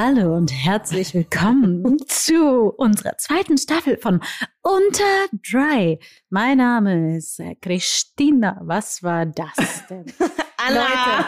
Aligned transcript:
Hallo 0.00 0.36
und 0.36 0.52
herzlich 0.52 1.12
willkommen 1.12 1.98
zu 2.06 2.72
unserer 2.76 3.18
zweiten 3.18 3.58
Staffel 3.58 3.98
von 3.98 4.20
Unter 4.62 5.26
Dry. 5.50 5.98
Mein 6.30 6.58
Name 6.58 7.16
ist 7.16 7.40
äh, 7.40 7.56
Christina. 7.56 8.60
Was 8.62 9.02
war 9.02 9.26
das 9.26 9.56
denn? 9.90 10.04
Leute, 10.68 11.26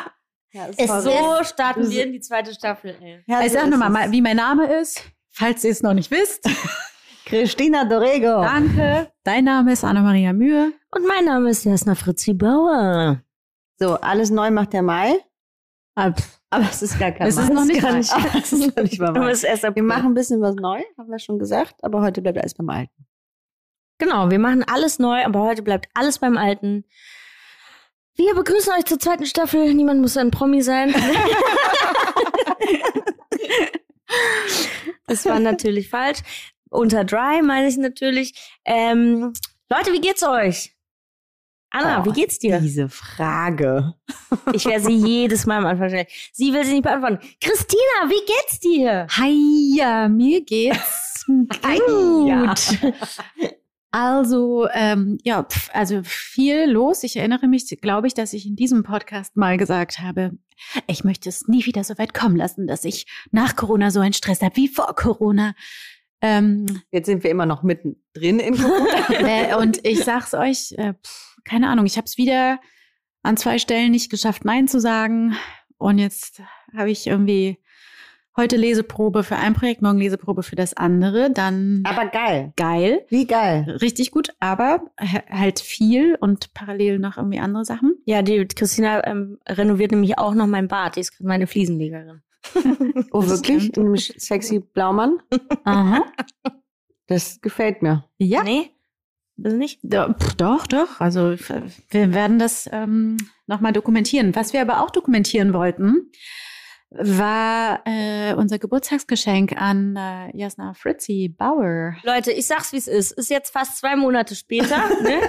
Ja, 0.53 0.69
es 0.77 0.87
sorry. 0.87 1.03
so 1.03 1.45
starten 1.53 1.91
wir 1.91 2.05
in 2.05 2.13
die 2.13 2.21
zweite 2.21 2.55
Staffel. 2.55 2.97
Ey. 3.01 3.25
Ja, 3.27 3.41
ich 3.41 3.49
so 3.49 3.59
sag 3.59 3.65
ist 3.65 3.77
nochmal, 3.77 4.13
wie 4.13 4.23
mein 4.23 4.37
Name 4.37 4.73
ist, 4.81 5.03
falls 5.31 5.65
ihr 5.65 5.73
es 5.73 5.83
noch 5.83 5.95
nicht 5.95 6.13
wisst. 6.13 6.49
Christina 7.27 7.85
Dorego. 7.85 8.41
Danke. 8.41 9.11
Dein 9.25 9.43
Name 9.47 9.73
ist 9.73 9.83
Anna-Maria 9.83 10.33
Mühe. 10.33 10.73
Und 10.95 11.09
mein 11.09 11.25
Name 11.25 11.51
ist 11.51 11.65
Jasna 11.65 11.97
Fritzi 11.97 12.35
Bauer. 12.35 13.21
So, 13.81 13.95
alles 13.97 14.31
neu 14.31 14.53
macht 14.53 14.75
der 14.75 14.83
Mai. 14.83 15.17
Ah, 15.97 16.13
Aber 16.51 16.65
es 16.71 16.83
ist 16.83 16.99
gar 16.99 17.13
kein 17.13 17.27
Es 17.27 17.37
ist 17.37 17.53
noch 17.53 17.65
nicht 17.65 17.83
gar 17.83 17.93
Mai. 17.93 17.99
nicht. 17.99 18.13
Es 18.35 18.53
ist 18.53 18.77
noch 18.77 18.83
nicht 18.83 19.01
mal 19.01 19.15
Wir 19.15 19.83
machen 19.83 20.07
ein 20.07 20.15
bisschen 20.15 20.41
was 20.41 20.55
neu, 20.55 20.81
haben 20.97 21.11
wir 21.11 21.19
schon 21.19 21.39
gesagt, 21.39 21.83
aber 21.83 22.01
heute 22.01 22.23
bleibt 22.23 22.39
alles 22.39 22.55
beim 22.55 22.69
Alten. 22.71 23.07
Genau, 23.99 24.31
wir 24.31 24.39
machen 24.39 24.65
alles 24.65 24.99
neu, 24.99 25.25
aber 25.25 25.43
heute 25.43 25.63
bleibt 25.63 25.89
alles 25.95 26.19
beim 26.19 26.39
Alten. 26.39 26.85
Wir 28.15 28.35
begrüßen 28.35 28.73
euch 28.73 28.85
zur 28.87 28.99
zweiten 28.99 29.27
Staffel. 29.27 29.75
Niemand 29.75 30.01
muss 30.01 30.17
ein 30.17 30.31
Promi 30.31 30.63
sein. 30.63 30.95
das 35.07 35.25
war 35.27 35.39
natürlich 35.39 35.89
falsch. 35.89 36.21
Unter 36.71 37.05
Dry 37.05 37.43
meine 37.43 37.69
ich 37.69 37.77
natürlich. 37.77 38.59
Ähm, 38.65 39.33
Leute, 39.69 39.93
wie 39.93 40.01
geht's 40.01 40.23
euch? 40.23 40.75
Anna, 41.71 42.03
Oh, 42.03 42.07
wie 42.07 42.13
geht's 42.13 42.39
dir? 42.39 42.61
Diese 42.61 42.89
Frage. 42.89 43.95
Ich 44.53 44.65
werde 44.67 44.85
sie 44.85 44.97
jedes 44.97 45.47
Mal 45.47 45.59
am 45.59 45.67
Anfang 45.67 45.89
stellen. 45.89 46.07
Sie 46.33 46.53
will 46.53 46.65
sie 46.65 46.73
nicht 46.73 46.83
beantworten. 46.83 47.19
Christina, 47.41 48.09
wie 48.09 48.27
geht's 48.27 48.59
dir? 48.61 49.07
Hi, 49.11 49.77
ja, 49.77 50.09
mir 50.09 50.45
geht's 50.45 51.25
gut. 51.27 52.93
Also, 53.93 54.69
ähm, 54.73 55.19
ja, 55.25 55.43
pf, 55.43 55.71
also 55.73 56.01
viel 56.05 56.67
los. 56.71 57.03
Ich 57.03 57.17
erinnere 57.17 57.49
mich, 57.49 57.67
glaube 57.81 58.07
ich, 58.07 58.15
dass 58.15 58.33
ich 58.33 58.47
in 58.47 58.55
diesem 58.55 58.83
Podcast 58.85 59.37
mal 59.37 59.57
gesagt 59.57 59.99
habe, 59.99 60.33
ich 60.87 61.03
möchte 61.03 61.29
es 61.29 61.49
nie 61.49 61.67
wieder 61.67 61.83
so 61.83 61.99
weit 61.99 62.15
kommen 62.15 62.37
lassen, 62.37 62.67
dass 62.69 62.85
ich 62.85 63.07
nach 63.33 63.57
Corona 63.57 63.91
so 63.91 63.99
einen 64.01 64.13
Stress 64.13 64.43
habe 64.43 64.57
wie 64.57 64.69
vor 64.69 64.95
Corona. 64.95 65.55
Ähm, 66.23 66.83
Jetzt 66.93 67.07
sind 67.07 67.25
wir 67.25 67.31
immer 67.31 67.47
noch 67.47 67.63
mittendrin 67.65 68.39
in 68.41 68.57
Corona. 68.57 69.09
äh, 69.51 69.55
und 69.57 69.85
ich 69.85 70.05
sag's 70.05 70.35
euch, 70.35 70.73
äh, 70.77 70.93
pf, 70.95 71.30
keine 71.45 71.69
Ahnung, 71.69 71.87
ich 71.87 71.97
habe 71.97 72.07
es 72.07 72.17
wieder 72.19 72.59
an 73.23 73.37
zwei 73.37 73.59
Stellen 73.59 73.91
nicht 73.93 74.11
geschafft, 74.11 74.45
Nein 74.45 74.69
zu 74.69 74.81
sagen. 74.81 75.37
Und 75.79 75.99
jetzt 75.99 76.43
habe 76.77 76.91
ich 76.91 77.07
irgendwie 77.07 77.59
heute 78.37 78.57
Leseprobe 78.57 79.23
für 79.23 79.37
ein 79.37 79.55
Projekt, 79.55 79.83
morgen 79.83 79.99
Leseprobe 79.99 80.43
für 80.43 80.57
das 80.57 80.75
andere. 80.75 81.31
Dann 81.31 81.83
aber 81.85 82.07
geil. 82.07 82.53
geil, 82.57 83.05
Wie 83.09 83.27
geil. 83.27 83.79
richtig 83.81 84.11
gut, 84.11 84.31
aber 84.41 84.91
halt 84.99 85.61
viel 85.61 86.17
und 86.21 86.55
parallel 86.55 86.99
noch 86.99 87.17
irgendwie 87.17 87.41
andere 87.41 87.65
Sachen. 87.65 87.97
Ja, 88.05 88.23
die 88.23 88.47
Christina 88.47 89.07
ähm, 89.07 89.39
renoviert 89.49 89.91
nämlich 89.91 90.19
auch 90.19 90.35
noch 90.35 90.47
mein 90.47 90.69
Bad. 90.69 90.97
Die 90.97 91.01
ist 91.01 91.13
gerade 91.17 91.29
meine 91.29 91.47
Fliesenlegerin. 91.47 92.23
Oh, 93.13 93.27
wirklich? 93.27 93.77
Ein 93.77 93.97
sexy 93.97 94.61
Blaumann? 94.61 95.19
Aha. 95.65 96.05
Das 97.07 97.41
gefällt 97.41 97.83
mir. 97.83 98.05
Ja. 98.19 98.43
Nee? 98.45 98.71
Das 99.43 99.55
nicht? 99.55 99.81
Doch, 99.83 100.67
doch. 100.67 101.01
Also 101.01 101.35
wir 101.89 102.15
werden 102.15 102.39
das 102.39 102.69
ähm, 102.73 103.17
nochmal 103.47 103.73
dokumentieren. 103.73 104.35
Was 104.35 104.53
wir 104.53 104.61
aber 104.61 104.83
auch 104.83 104.91
dokumentieren 104.91 105.55
wollten, 105.55 106.11
war 106.91 107.81
äh, 107.87 108.35
unser 108.35 108.59
Geburtstagsgeschenk 108.59 109.57
an 109.57 109.97
äh, 109.97 110.37
Jasna 110.37 110.75
Fritzi 110.75 111.35
Bauer. 111.37 111.95
Leute, 112.03 112.33
ich 112.33 112.47
sag's, 112.47 112.73
wie 112.73 112.79
es 112.79 112.89
ist. 112.89 113.13
Ist 113.13 113.31
jetzt 113.31 113.51
fast 113.51 113.79
zwei 113.79 113.97
Monate 113.97 114.35
später. 114.35 114.77
ne? 115.03 115.21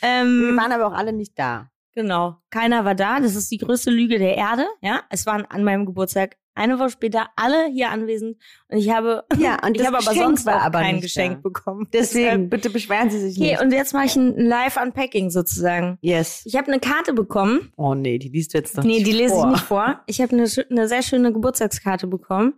Wir 0.00 0.08
ähm, 0.08 0.56
waren 0.56 0.72
aber 0.72 0.86
auch 0.86 0.96
alle 0.96 1.12
nicht 1.12 1.38
da. 1.38 1.68
genau. 1.94 2.36
Keiner 2.50 2.84
war 2.84 2.94
da. 2.94 3.18
Das 3.18 3.34
ist 3.34 3.50
die 3.50 3.58
größte 3.58 3.90
Lüge 3.90 4.18
der 4.18 4.36
Erde. 4.36 4.66
Ja, 4.82 5.02
es 5.10 5.26
waren 5.26 5.46
an 5.46 5.64
meinem 5.64 5.86
Geburtstag 5.86 6.36
eine 6.54 6.78
Woche 6.78 6.90
später 6.90 7.28
alle 7.36 7.66
hier 7.72 7.90
anwesend 7.90 8.36
und 8.68 8.78
ich 8.78 8.90
habe, 8.90 9.24
Ja, 9.38 9.58
und 9.64 9.76
ich 9.80 9.86
habe 9.86 9.98
aber 9.98 10.14
sonst 10.14 10.44
war 10.46 10.62
aber 10.62 10.80
kein 10.80 11.00
Geschenk 11.00 11.36
da. 11.36 11.40
bekommen. 11.48 11.88
Deswegen, 11.92 12.48
bitte 12.50 12.70
beschweren 12.70 13.10
Sie 13.10 13.18
sich 13.18 13.38
Okay, 13.38 13.50
nicht. 13.52 13.60
und 13.62 13.72
jetzt 13.72 13.94
mache 13.94 14.06
ich 14.06 14.16
ein 14.16 14.36
Live-Unpacking 14.36 15.30
sozusagen. 15.30 15.98
yes. 16.02 16.42
Ich 16.44 16.56
habe 16.56 16.68
eine 16.68 16.80
Karte 16.80 17.12
bekommen. 17.12 17.72
Oh 17.76 17.94
nee, 17.94 18.18
die 18.18 18.28
liest 18.28 18.54
du 18.54 18.58
jetzt 18.58 18.76
doch 18.76 18.82
Nee, 18.84 18.94
nicht 18.96 19.06
die 19.06 19.12
lese 19.12 19.34
vor. 19.34 19.44
ich 19.46 19.50
nicht 19.52 19.64
vor. 19.64 20.00
Ich 20.06 20.20
habe 20.20 20.32
eine, 20.32 20.46
eine 20.70 20.88
sehr 20.88 21.02
schöne 21.02 21.32
Geburtstagskarte 21.32 22.06
bekommen. 22.06 22.54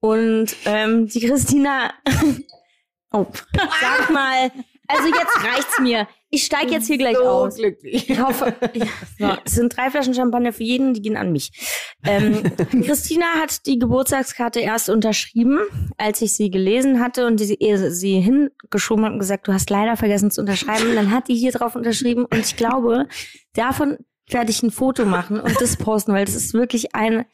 Und 0.00 0.54
ähm, 0.66 1.08
die 1.08 1.20
Christina, 1.20 1.92
Oh, 3.10 3.26
sag 3.80 4.10
mal, 4.10 4.50
also 4.86 5.06
jetzt 5.08 5.44
reicht's 5.44 5.80
mir. 5.80 6.06
Ich 6.30 6.44
steige 6.44 6.72
jetzt 6.72 6.86
hier 6.86 6.98
gleich 6.98 7.16
so 7.16 7.22
aus. 7.22 7.56
glücklich. 7.56 8.10
Ich 8.10 8.20
hoffe, 8.20 8.54
ja, 8.74 8.86
so, 9.18 9.38
es 9.44 9.52
sind 9.52 9.74
drei 9.74 9.90
Flaschen 9.90 10.12
Champagner 10.12 10.52
für 10.52 10.62
jeden, 10.62 10.92
die 10.92 11.00
gehen 11.00 11.16
an 11.16 11.32
mich. 11.32 11.50
Ähm, 12.04 12.42
Christina 12.84 13.24
hat 13.40 13.64
die 13.66 13.78
Geburtstagskarte 13.78 14.60
erst 14.60 14.90
unterschrieben, 14.90 15.60
als 15.96 16.20
ich 16.20 16.34
sie 16.34 16.50
gelesen 16.50 17.00
hatte 17.00 17.26
und 17.26 17.38
sie, 17.38 17.54
ihr 17.54 17.90
sie 17.90 18.20
hingeschoben 18.20 19.06
hat 19.06 19.12
und 19.12 19.18
gesagt, 19.20 19.48
du 19.48 19.52
hast 19.54 19.70
leider 19.70 19.96
vergessen 19.96 20.30
zu 20.30 20.42
unterschreiben. 20.42 20.94
Dann 20.94 21.10
hat 21.10 21.28
die 21.28 21.34
hier 21.34 21.52
drauf 21.52 21.74
unterschrieben 21.74 22.26
und 22.26 22.40
ich 22.40 22.56
glaube, 22.56 23.08
davon 23.54 23.96
werde 24.28 24.50
ich 24.50 24.62
ein 24.62 24.70
Foto 24.70 25.06
machen 25.06 25.40
und 25.40 25.58
das 25.60 25.76
posten, 25.78 26.12
weil 26.12 26.26
das 26.26 26.34
ist 26.34 26.52
wirklich 26.52 26.94
ein, 26.94 27.24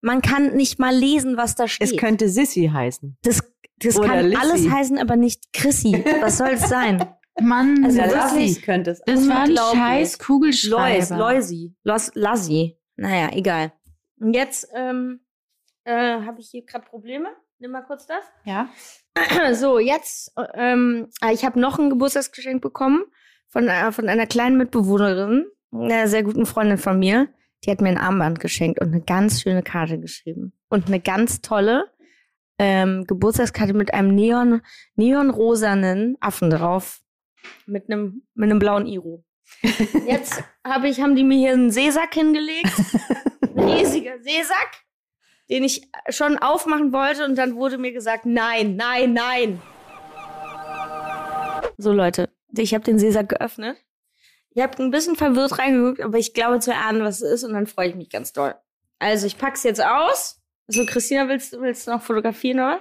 man 0.00 0.22
kann 0.22 0.56
nicht 0.56 0.78
mal 0.78 0.94
lesen, 0.94 1.36
was 1.36 1.54
da 1.54 1.68
steht. 1.68 1.90
Es 1.90 1.96
könnte 1.98 2.30
Sissy 2.30 2.70
heißen. 2.72 3.18
das 3.22 3.42
das 3.84 3.96
Oder 3.98 4.08
kann 4.08 4.26
Lissy. 4.26 4.40
alles 4.40 4.70
heißen, 4.70 4.98
aber 4.98 5.16
nicht 5.16 5.52
Chrissy. 5.52 6.04
Was 6.20 6.38
soll 6.38 6.50
es 6.50 6.68
sein? 6.68 7.04
Mann, 7.40 7.84
Also 7.84 8.00
Lassi 8.00 8.60
könnte 8.60 8.90
es. 8.92 9.00
das 9.06 9.28
war 9.28 9.42
ein 9.42 9.56
scheiß 9.56 10.12
Lois, 10.12 10.18
Kugelschreiber. 10.18 11.16
Loisi, 11.16 11.74
Los, 11.82 12.10
Lassi. 12.14 12.78
Naja, 12.96 13.30
egal. 13.32 13.72
Und 14.20 14.34
jetzt 14.34 14.68
ähm, 14.74 15.20
äh, 15.84 15.92
habe 16.20 16.40
ich 16.40 16.50
hier 16.50 16.64
gerade 16.64 16.84
Probleme. 16.84 17.28
Nimm 17.58 17.70
mal 17.70 17.82
kurz 17.82 18.06
das. 18.06 18.24
Ja. 18.44 18.68
So, 19.52 19.78
jetzt, 19.78 20.32
ähm, 20.54 21.08
äh, 21.22 21.32
ich 21.34 21.44
habe 21.44 21.60
noch 21.60 21.78
ein 21.78 21.90
Geburtstagsgeschenk 21.90 22.62
bekommen 22.62 23.04
von, 23.48 23.68
äh, 23.68 23.92
von 23.92 24.08
einer 24.08 24.26
kleinen 24.26 24.56
Mitbewohnerin, 24.56 25.46
einer 25.70 26.08
sehr 26.08 26.22
guten 26.22 26.46
Freundin 26.46 26.78
von 26.78 26.98
mir. 26.98 27.28
Die 27.64 27.70
hat 27.70 27.80
mir 27.80 27.90
ein 27.90 27.98
Armband 27.98 28.40
geschenkt 28.40 28.80
und 28.80 28.88
eine 28.88 29.02
ganz 29.02 29.42
schöne 29.42 29.62
Karte 29.62 30.00
geschrieben. 30.00 30.52
Und 30.68 30.86
eine 30.88 30.98
ganz 30.98 31.40
tolle 31.42 31.84
ähm, 32.58 33.04
Geburtstagskarte 33.06 33.74
mit 33.74 33.92
einem 33.94 34.14
neon, 34.14 34.62
neonrosanen 34.96 36.16
Affen 36.20 36.50
drauf. 36.50 37.01
Mit 37.66 37.90
einem, 37.90 38.22
mit 38.34 38.50
einem 38.50 38.58
blauen 38.58 38.86
Iro. 38.86 39.24
Jetzt 40.06 40.42
hab 40.64 40.84
ich, 40.84 41.00
haben 41.00 41.16
die 41.16 41.24
mir 41.24 41.38
hier 41.38 41.52
einen 41.52 41.70
Seesack 41.70 42.14
hingelegt. 42.14 42.72
Ein 43.56 43.58
riesiger 43.68 44.18
Seesack, 44.20 44.84
den 45.50 45.64
ich 45.64 45.88
schon 46.08 46.38
aufmachen 46.38 46.92
wollte 46.92 47.24
und 47.24 47.36
dann 47.36 47.54
wurde 47.56 47.78
mir 47.78 47.92
gesagt, 47.92 48.26
nein, 48.26 48.76
nein, 48.76 49.12
nein. 49.12 49.62
So 51.76 51.92
Leute, 51.92 52.30
ich 52.56 52.74
habe 52.74 52.84
den 52.84 52.98
Seesack 52.98 53.28
geöffnet. 53.28 53.76
Ich 54.50 54.62
habe 54.62 54.82
ein 54.82 54.90
bisschen 54.90 55.16
verwirrt 55.16 55.58
reingeguckt, 55.58 56.00
aber 56.00 56.18
ich 56.18 56.34
glaube 56.34 56.60
zu 56.60 56.72
erahnen, 56.72 57.02
was 57.02 57.22
es 57.22 57.32
ist 57.32 57.44
und 57.44 57.54
dann 57.54 57.66
freue 57.66 57.88
ich 57.88 57.94
mich 57.94 58.10
ganz 58.10 58.32
doll. 58.32 58.54
Also 58.98 59.26
ich 59.26 59.38
pack's 59.38 59.62
jetzt 59.62 59.82
aus. 59.82 60.40
Also 60.68 60.86
Christina, 60.86 61.28
willst, 61.28 61.52
willst 61.58 61.86
du 61.86 61.90
noch 61.90 62.02
fotografieren, 62.02 62.60
oder? 62.60 62.80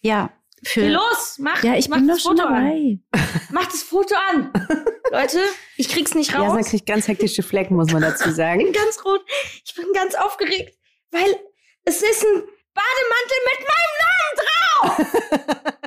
Ja. 0.00 0.30
Für, 0.64 0.80
Geh 0.80 0.88
los, 0.88 1.36
mach, 1.38 1.62
Ja, 1.62 1.74
ich 1.76 1.88
mach 1.88 1.98
bin 1.98 2.08
das 2.08 2.22
Foto 2.22 2.42
an. 2.42 3.02
Mach 3.50 3.66
das 3.66 3.82
Foto 3.82 4.14
an. 4.30 4.52
Leute, 5.12 5.40
ich 5.76 5.88
krieg's 5.88 6.14
nicht 6.14 6.34
raus. 6.34 6.54
Jasna 6.54 6.62
kriegt 6.62 6.86
ganz 6.86 7.08
hektische 7.08 7.42
Flecken, 7.42 7.76
muss 7.76 7.92
man 7.92 8.02
dazu 8.02 8.28
Ich 8.28 8.34
sagen. 8.34 8.58
bin 8.62 8.72
ganz 8.72 9.04
rot. 9.04 9.24
Ich 9.64 9.74
bin 9.74 9.86
ganz 9.92 10.14
aufgeregt, 10.14 10.76
weil 11.10 11.36
es 11.84 12.02
ist 12.02 12.24
ein 12.24 12.42
Bademantel 12.74 13.38
mit 13.50 13.60
meinem 13.68 13.94
Namen 14.04 14.34
drauf. 14.42 14.98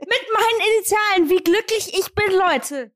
mit 0.00 0.24
meinen 0.32 0.60
Initialen. 0.74 1.30
Wie 1.30 1.42
glücklich 1.44 1.94
ich 1.98 2.14
bin, 2.14 2.32
Leute. 2.38 2.92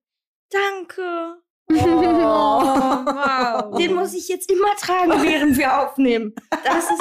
Danke. 0.51 1.37
Oh, 1.71 1.77
wow. 1.77 3.75
Den 3.79 3.95
muss 3.95 4.13
ich 4.13 4.29
jetzt 4.29 4.51
immer 4.51 4.77
tragen, 4.77 5.23
während 5.23 5.57
wir 5.57 5.81
aufnehmen. 5.81 6.35
Das 6.63 6.85
ist. 6.91 7.01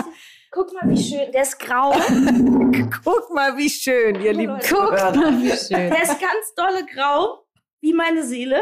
Guck 0.53 0.71
mal, 0.73 0.88
wie 0.89 1.01
schön. 1.03 1.31
Der 1.31 1.41
ist 1.41 1.57
grau. 1.59 1.91
Guck 3.03 3.33
mal, 3.33 3.57
wie 3.57 3.69
schön, 3.69 4.21
ihr 4.21 4.33
lieben 4.33 4.53
Leute. 4.53 4.67
Zuhörer. 4.67 5.13
Wie 5.41 5.50
schön. 5.51 5.89
Der 5.89 6.03
ist 6.03 6.19
ganz 6.19 6.53
dolle 6.55 6.85
grau, 6.85 7.45
wie 7.81 7.94
meine 7.94 8.23
Seele. 8.23 8.57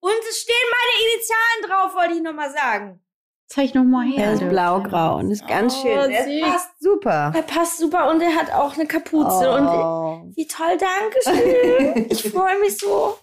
Und 0.00 0.12
es 0.30 0.38
stehen 0.40 0.54
meine 0.70 1.04
Initialen 1.14 1.62
drauf, 1.66 1.94
wollte 1.94 2.14
ich 2.14 2.22
nochmal 2.22 2.50
sagen. 2.52 3.00
Zeig 3.48 3.74
noch 3.76 3.84
mal 3.84 4.04
her. 4.06 4.24
Er 4.26 4.32
ist 4.34 4.48
blau-grau 4.48 5.18
und 5.18 5.30
ist 5.30 5.46
ganz 5.46 5.76
Oh, 5.76 5.82
schön. 5.82 6.10
Er 6.10 6.24
süß. 6.24 6.40
passt 6.42 6.70
super. 6.80 7.32
Er 7.34 7.42
passt 7.42 7.78
super 7.78 8.10
und 8.10 8.20
er 8.20 8.34
hat 8.34 8.52
auch 8.52 8.74
eine 8.74 8.86
Kapuze. 8.86 9.52
Und 9.52 9.68
Oh. 9.68 10.22
wie 10.34 10.48
toll, 10.48 10.76
danke 10.78 11.18
schön. 11.24 12.06
Ich 12.10 12.28
freue 12.28 12.58
mich 12.58 12.76
so. 12.76 13.16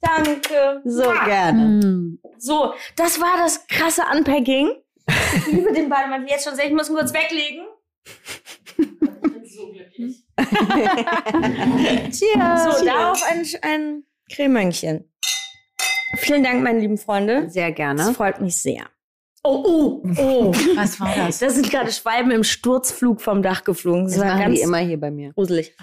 Danke. 0.00 0.80
So 0.84 1.10
Ah. 1.10 1.24
gerne. 1.24 1.62
Hm. 1.82 2.20
So, 2.38 2.72
das 2.94 3.20
war 3.20 3.36
das 3.38 3.66
krasse 3.66 4.02
Unpacking. 4.14 4.70
Ich 5.08 5.46
liebe 5.46 5.72
den 5.72 5.88
Bademantel 5.88 6.28
jetzt 6.30 6.44
schon 6.44 6.54
sehr. 6.54 6.66
Ich 6.66 6.72
muss 6.72 6.88
ihn 6.88 6.94
kurz 6.96 7.12
weglegen. 7.12 7.66
Ich 8.76 8.76
bin 8.76 9.44
so 9.46 9.72
glücklich. 9.72 10.24
Cheers. 12.10 12.78
So, 12.78 12.84
darauf 12.84 13.22
ein, 13.28 13.46
ein 13.62 14.04
Cremönkchen. 14.32 15.10
Vielen 16.16 16.42
Dank, 16.44 16.62
meine 16.62 16.80
lieben 16.80 16.98
Freunde. 16.98 17.50
Sehr 17.50 17.68
Das 17.68 17.76
gerne. 17.76 18.14
freut 18.14 18.40
mich 18.40 18.56
sehr. 18.60 18.84
Oh, 19.44 19.62
oh, 19.64 20.02
oh. 20.18 20.52
Was 20.76 20.98
war 21.00 21.14
das? 21.14 21.38
Das 21.38 21.54
sind 21.54 21.70
gerade 21.70 21.92
Schwalben 21.92 22.30
im 22.30 22.44
Sturzflug 22.44 23.20
vom 23.20 23.42
Dach 23.42 23.64
geflogen. 23.64 24.04
Das, 24.04 24.14
Das 24.16 24.24
war 24.26 24.38
ganz 24.38 24.56
die 24.56 24.62
immer 24.62 24.78
hier 24.78 24.98
bei 24.98 25.10
mir. 25.10 25.32
gruselig. 25.32 25.74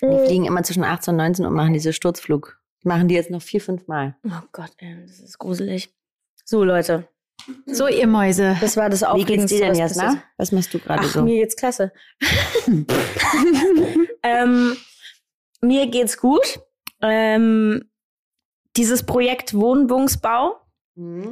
Die 0.00 0.26
fliegen 0.26 0.44
immer 0.46 0.62
zwischen 0.62 0.84
18 0.84 1.12
und 1.12 1.18
19 1.18 1.44
und 1.46 1.54
machen 1.54 1.72
diese 1.72 1.92
Sturzflug. 1.92 2.60
Machen 2.84 3.08
die 3.08 3.14
jetzt 3.16 3.30
noch 3.30 3.42
vier, 3.42 3.60
fünf 3.60 3.88
Mal. 3.88 4.16
Oh 4.24 4.30
Gott, 4.52 4.70
ey, 4.78 4.96
das 5.06 5.18
ist 5.18 5.38
gruselig. 5.38 5.92
So, 6.44 6.62
Leute, 6.64 7.08
So, 7.66 7.86
ihr 7.86 8.06
Mäuse. 8.06 8.56
das 8.60 8.76
war 8.76 8.90
das 8.90 9.00
Wie 9.00 9.04
geht's 9.04 9.22
Aufregendste. 9.22 9.56
dir 9.58 9.60
denn, 9.64 9.70
was 9.72 9.78
Jasna? 9.78 10.04
passiert 10.04 10.22
Was 10.36 10.52
machst 10.52 10.74
du 10.74 10.78
gerade 10.78 11.06
so? 11.08 11.22
mir 11.22 11.36
geht's 11.36 11.56
klasse. 11.56 11.92
ähm, 14.22 14.76
mir 15.60 15.86
geht's 15.86 16.18
gut. 16.18 16.60
Ähm, 17.02 17.90
dieses 18.76 19.04
Projekt 19.04 19.54
Wohnbungsbau? 19.54 20.60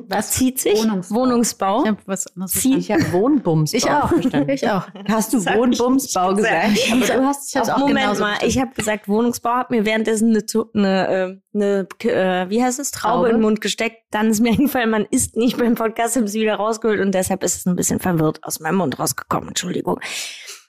Was 0.08 0.30
zieht 0.30 0.60
sich? 0.60 0.78
Wohnungsbau. 0.84 1.16
Wohnungsbau. 1.16 1.82
Ich 1.82 1.88
hab 1.88 2.06
was 2.08 2.26
anderes 2.36 2.52
Sie- 2.52 2.76
Ich 2.76 2.90
habe 2.92 3.12
Wohnbumsbau. 3.12 3.76
Ich 3.76 3.90
auch. 3.90 4.08
verstanden. 4.08 4.50
Ich 4.50 4.68
auch. 4.70 4.86
Hast 5.08 5.32
du 5.32 5.44
Wohnbumsbau 5.44 6.34
gesagt? 6.34 6.74
gesagt. 6.74 6.92
Aber 6.92 7.20
du 7.20 7.26
hast 7.26 7.50
ich 7.50 7.56
hab's 7.56 7.68
auch 7.70 7.78
Moment 7.78 7.98
genauso 7.98 8.20
mal, 8.22 8.28
verstanden. 8.28 8.50
ich 8.50 8.60
habe 8.60 8.74
gesagt 8.74 9.08
Wohnungsbau, 9.08 9.50
hab 9.50 9.70
mir 9.70 9.84
währenddessen 9.84 10.28
eine, 10.30 10.44
eine, 10.74 11.08
äh, 11.08 11.40
eine 11.54 11.88
äh, 12.04 12.48
wie 12.50 12.62
heißt 12.62 12.78
es, 12.78 12.92
Traube, 12.92 13.14
Traube. 13.14 13.28
in 13.30 13.36
den 13.36 13.42
Mund 13.42 13.60
gesteckt. 13.60 13.96
Dann 14.12 14.30
ist 14.30 14.40
mir 14.40 14.50
eingefallen, 14.52 14.90
man 14.90 15.06
isst 15.10 15.36
nicht 15.36 15.58
beim 15.58 15.74
Podcast, 15.74 16.16
habe 16.16 16.28
sie 16.28 16.40
wieder 16.40 16.54
rausgeholt 16.54 17.00
und 17.00 17.12
deshalb 17.12 17.42
ist 17.42 17.56
es 17.56 17.66
ein 17.66 17.74
bisschen 17.76 17.98
verwirrt 17.98 18.38
aus 18.44 18.60
meinem 18.60 18.76
Mund 18.76 18.98
rausgekommen. 18.98 19.48
Entschuldigung. 19.48 19.98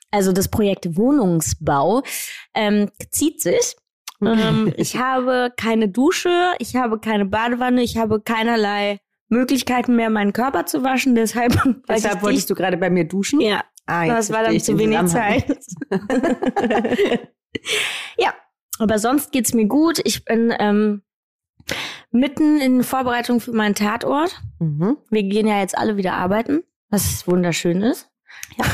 Also 0.10 0.32
das 0.32 0.48
Projekt 0.48 0.96
Wohnungsbau 0.98 2.02
ähm, 2.56 2.90
zieht 3.12 3.42
sich. 3.42 3.76
Ähm, 4.24 4.74
ich 4.78 4.98
habe 4.98 5.52
keine 5.56 5.90
Dusche, 5.90 6.52
ich 6.60 6.76
habe 6.76 7.00
keine 7.00 7.26
Badewanne, 7.26 7.82
ich 7.84 7.98
habe 7.98 8.22
keinerlei 8.22 9.00
Möglichkeiten 9.30 9.96
mehr, 9.96 10.10
meinen 10.10 10.34
Körper 10.34 10.66
zu 10.66 10.84
waschen. 10.84 11.16
Deshalb, 11.16 11.54
Deshalb 11.90 12.18
ich 12.18 12.22
wolltest 12.24 12.50
du 12.50 12.56
gerade 12.56 12.78
bei 12.78 12.90
mir 12.90 13.06
duschen? 13.06 13.42
ja, 13.42 13.64
Ah, 13.88 14.06
das 14.06 14.32
war 14.32 14.44
dann 14.44 14.60
zu 14.60 14.78
wenig. 14.78 15.06
Zeit. 15.06 15.58
ja, 18.18 18.34
aber 18.80 19.00
sonst 19.00 19.32
geht's 19.32 19.54
mir 19.54 19.66
gut. 19.66 20.02
Ich 20.04 20.26
bin 20.26 20.54
ähm, 20.60 21.04
mitten 22.12 22.60
in 22.60 22.84
Vorbereitung 22.84 23.40
für 23.40 23.54
meinen 23.54 23.76
Tatort. 23.76 24.42
Mhm. 24.60 24.98
Wir 25.10 25.24
gehen 25.24 25.48
ja 25.48 25.62
jetzt 25.62 25.78
alle 25.78 25.96
wieder 25.96 26.14
arbeiten, 26.14 26.64
was 26.90 27.26
wunderschön 27.28 27.82
ist. 27.82 28.10
Ja. 28.58 28.66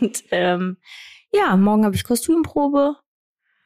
Und 0.00 0.24
ähm, 0.30 0.78
ja, 1.30 1.54
morgen 1.56 1.84
habe 1.84 1.94
ich 1.94 2.04
Kostümprobe. 2.04 2.96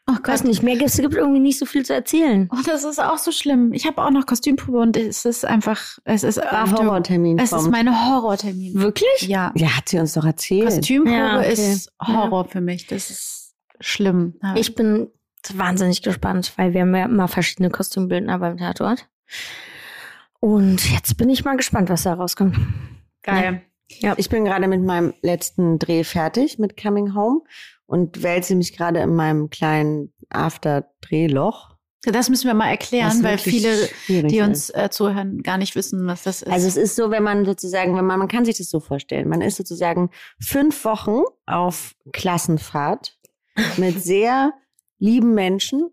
Oh 0.08 0.12
Ich 0.20 0.26
weiß 0.28 0.40
Gott. 0.40 0.48
nicht, 0.48 0.62
mehr 0.62 0.76
gibt's 0.76 0.96
gibt 0.96 1.14
irgendwie 1.14 1.40
nicht 1.40 1.58
so 1.58 1.66
viel 1.66 1.84
zu 1.84 1.94
erzählen. 1.94 2.48
Oh, 2.52 2.58
das 2.64 2.84
ist 2.84 2.98
auch 3.00 3.18
so 3.18 3.30
schlimm. 3.30 3.72
Ich 3.72 3.86
habe 3.86 4.02
auch 4.02 4.10
noch 4.10 4.26
Kostümprobe 4.26 4.78
und 4.78 4.96
es 4.96 5.24
ist 5.24 5.44
einfach, 5.44 5.98
es 6.04 6.22
ist 6.24 6.40
Horrortermin 6.40 7.38
es 7.38 7.52
ist 7.52 7.58
kommt. 7.58 7.70
mein 7.70 7.88
Horrortermin. 7.88 8.74
Wirklich? 8.74 9.22
Ja. 9.22 9.52
Ja, 9.54 9.76
hat 9.76 9.88
sie 9.88 9.98
uns 9.98 10.14
doch 10.14 10.24
erzählt. 10.24 10.64
Kostümprobe 10.64 11.16
Ja, 11.16 11.38
okay. 11.38 11.52
ist 11.52 11.92
Horror 12.04 12.46
für 12.48 12.60
mich. 12.60 12.86
Das 12.86 13.10
ist 13.10 13.54
schlimm. 13.80 14.34
Ja. 14.42 14.54
Ich 14.56 14.74
bin 14.74 15.08
wahnsinnig 15.54 16.02
gespannt, 16.02 16.52
weil 16.56 16.74
wir 16.74 16.80
haben 16.80 16.94
ja 16.96 17.04
immer 17.04 17.28
verschiedene 17.28 17.70
Kostümbildner 17.70 18.38
beim 18.38 18.56
Tatort. 18.56 19.08
Und 20.40 20.90
jetzt 20.92 21.16
bin 21.16 21.28
ich 21.28 21.44
mal 21.44 21.56
gespannt, 21.56 21.88
was 21.88 22.04
da 22.04 22.14
rauskommt. 22.14 22.56
geil. 23.22 23.62
Ich 23.88 24.28
bin 24.28 24.44
gerade 24.44 24.68
mit 24.68 24.82
meinem 24.82 25.14
letzten 25.22 25.78
Dreh 25.78 26.04
fertig 26.04 26.58
mit 26.58 26.80
Coming 26.80 27.14
Home 27.14 27.40
und 27.86 28.22
wälze 28.22 28.54
mich 28.54 28.76
gerade 28.76 29.00
in 29.00 29.14
meinem 29.14 29.50
kleinen 29.50 30.12
After-Drehloch. 30.28 31.78
Das 32.02 32.28
müssen 32.28 32.46
wir 32.46 32.54
mal 32.54 32.68
erklären, 32.68 33.22
weil 33.24 33.38
viele, 33.38 33.88
die 34.06 34.40
uns 34.40 34.70
äh, 34.70 34.88
zuhören, 34.90 35.42
gar 35.42 35.58
nicht 35.58 35.74
wissen, 35.74 36.06
was 36.06 36.22
das 36.22 36.42
ist. 36.42 36.52
Also 36.52 36.68
es 36.68 36.76
ist 36.76 36.96
so, 36.96 37.10
wenn 37.10 37.24
man 37.24 37.44
sozusagen, 37.44 37.96
wenn 37.96 38.04
man, 38.04 38.20
man 38.20 38.28
kann 38.28 38.44
sich 38.44 38.58
das 38.58 38.70
so 38.70 38.78
vorstellen, 38.78 39.28
man 39.28 39.40
ist 39.40 39.56
sozusagen 39.56 40.10
fünf 40.40 40.84
Wochen 40.84 41.22
auf 41.46 41.96
Klassenfahrt 42.12 43.18
mit 43.78 44.00
sehr 44.00 44.52
lieben 44.98 45.34
Menschen, 45.34 45.90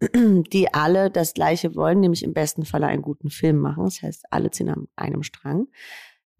die 0.12 0.74
alle 0.74 1.10
das 1.10 1.32
Gleiche 1.32 1.76
wollen, 1.76 2.00
nämlich 2.00 2.24
im 2.24 2.32
besten 2.32 2.64
Falle 2.64 2.86
einen 2.86 3.02
guten 3.02 3.30
Film 3.30 3.58
machen. 3.58 3.84
Das 3.84 4.02
heißt, 4.02 4.24
alle 4.30 4.50
ziehen 4.50 4.68
an 4.68 4.88
einem 4.96 5.22
Strang. 5.22 5.68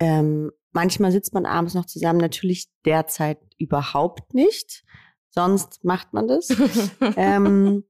Ähm, 0.01 0.51
manchmal 0.77 1.11
sitzt 1.11 1.33
man 1.33 1.47
abends 1.47 1.73
noch 1.73 1.87
zusammen, 1.87 2.21
natürlich 2.21 2.69
derzeit 2.85 3.39
überhaupt 3.57 4.35
nicht. 4.35 4.85
Sonst 5.31 5.83
macht 5.85 6.13
man 6.13 6.29
das. 6.29 6.49
ähm, 7.17 7.85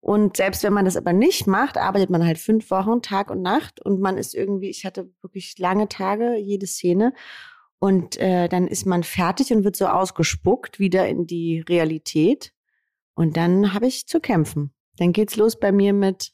und 0.00 0.36
selbst 0.36 0.62
wenn 0.62 0.74
man 0.74 0.84
das 0.84 0.98
aber 0.98 1.14
nicht 1.14 1.46
macht, 1.46 1.78
arbeitet 1.78 2.10
man 2.10 2.24
halt 2.24 2.38
fünf 2.38 2.70
Wochen, 2.70 3.00
Tag 3.00 3.30
und 3.30 3.40
Nacht. 3.40 3.80
Und 3.80 4.00
man 4.00 4.18
ist 4.18 4.34
irgendwie, 4.34 4.68
ich 4.68 4.84
hatte 4.84 5.10
wirklich 5.22 5.58
lange 5.58 5.88
Tage, 5.88 6.36
jede 6.36 6.66
Szene. 6.66 7.14
Und 7.78 8.18
äh, 8.18 8.48
dann 8.48 8.68
ist 8.68 8.84
man 8.84 9.02
fertig 9.02 9.50
und 9.52 9.64
wird 9.64 9.76
so 9.76 9.86
ausgespuckt 9.86 10.78
wieder 10.78 11.08
in 11.08 11.26
die 11.26 11.60
Realität. 11.60 12.52
Und 13.14 13.38
dann 13.38 13.72
habe 13.72 13.86
ich 13.86 14.06
zu 14.06 14.20
kämpfen. 14.20 14.74
Dann 14.98 15.12
geht's 15.12 15.36
los 15.36 15.58
bei 15.58 15.72
mir 15.72 15.94
mit, 15.94 16.32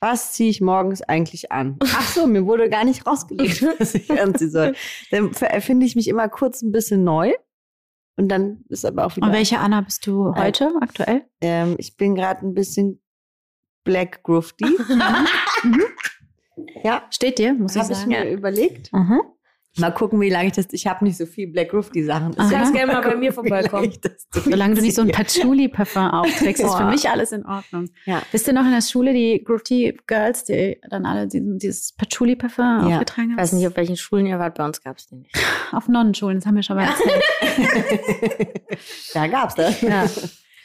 was 0.00 0.32
ziehe 0.32 0.50
ich 0.50 0.60
morgens 0.60 1.02
eigentlich 1.02 1.50
an? 1.52 1.76
Ach 1.82 2.08
so, 2.08 2.26
mir 2.26 2.46
wurde 2.46 2.68
gar 2.70 2.84
nicht 2.84 3.06
rausgelegt, 3.06 3.62
was 3.78 3.94
ich 3.94 4.10
anziehen 4.10 4.50
soll. 4.50 4.74
Dann 5.10 5.32
erfinde 5.32 5.86
ich 5.86 5.96
mich 5.96 6.08
immer 6.08 6.28
kurz 6.28 6.62
ein 6.62 6.72
bisschen 6.72 7.04
neu. 7.04 7.32
Und 8.16 8.28
dann 8.28 8.64
ist 8.68 8.84
aber 8.84 9.06
auch 9.06 9.16
wieder. 9.16 9.26
und 9.28 9.32
welche 9.32 9.58
Anna 9.60 9.80
bist 9.80 10.04
du 10.06 10.28
Äh, 10.30 10.40
heute 10.40 10.72
aktuell? 10.80 11.24
Ähm, 11.40 11.76
ich 11.78 11.96
bin 11.96 12.14
gerade 12.16 12.44
ein 12.46 12.52
bisschen 12.54 13.00
Black 13.84 14.22
Grufty. 14.22 14.64
Mhm. 15.64 15.82
ja, 16.84 17.02
Steht 17.10 17.38
dir, 17.38 17.52
muss 17.54 17.74
ich 17.74 17.82
habe 17.82 17.92
ich 17.92 17.98
sagen. 17.98 18.10
mir 18.10 18.30
überlegt. 18.30 18.92
Mhm. 18.92 19.20
Mal 19.76 19.90
gucken, 19.92 20.20
wie 20.20 20.30
lange 20.30 20.48
ich 20.48 20.54
das. 20.54 20.66
Ich 20.72 20.86
habe 20.88 21.04
nicht 21.04 21.16
so 21.16 21.24
viel 21.26 21.46
Black 21.46 21.70
Grufty 21.70 22.02
Sachen. 22.02 22.36
Aha. 22.38 22.48
Du 22.48 22.54
kannst 22.54 22.72
gerne 22.74 22.92
mal 22.94 23.02
bei 23.02 23.14
mir 23.14 23.32
vorbeikommen. 23.32 23.84
ich 23.92 24.00
Solange 24.44 24.74
du 24.74 24.80
nicht 24.80 24.96
so 24.96 25.02
ein. 25.02 25.08
Patchouli-Parfum 25.12 26.08
aufträgst, 26.10 26.62
ist 26.64 26.74
für 26.74 26.86
mich 26.86 27.08
alles 27.08 27.30
in 27.32 27.46
Ordnung. 27.46 27.88
Ja. 28.04 28.22
Wisst 28.32 28.48
ihr 28.48 28.54
noch 28.54 28.64
in 28.64 28.72
der 28.72 28.82
Schule, 28.82 29.12
die 29.12 29.42
Grufty 29.44 29.96
Girls, 30.06 30.44
die 30.44 30.80
dann 30.90 31.06
alle 31.06 31.28
diesen, 31.28 31.58
dieses 31.58 31.92
Patchouli-Parfum 31.92 32.64
Ja. 32.64 32.96
aufgetragen 32.96 33.28
Ich 33.28 33.32
haben? 33.32 33.36
weiß 33.42 33.52
nicht, 33.52 33.66
auf 33.68 33.76
welchen 33.76 33.96
Schulen 33.96 34.26
ihr 34.26 34.38
wart, 34.40 34.56
bei 34.56 34.64
uns 34.64 34.82
gab's 34.82 35.06
den 35.06 35.20
nicht. 35.20 35.36
Auf 35.72 35.86
Nonnenschulen, 35.86 36.38
das 36.38 36.46
haben 36.46 36.56
wir 36.56 36.62
schon 36.62 36.76
mal 36.76 36.88
erzählt. 36.88 37.22
da 39.14 39.26
gab's 39.26 39.54
das. 39.54 39.80
Ja. 39.82 40.06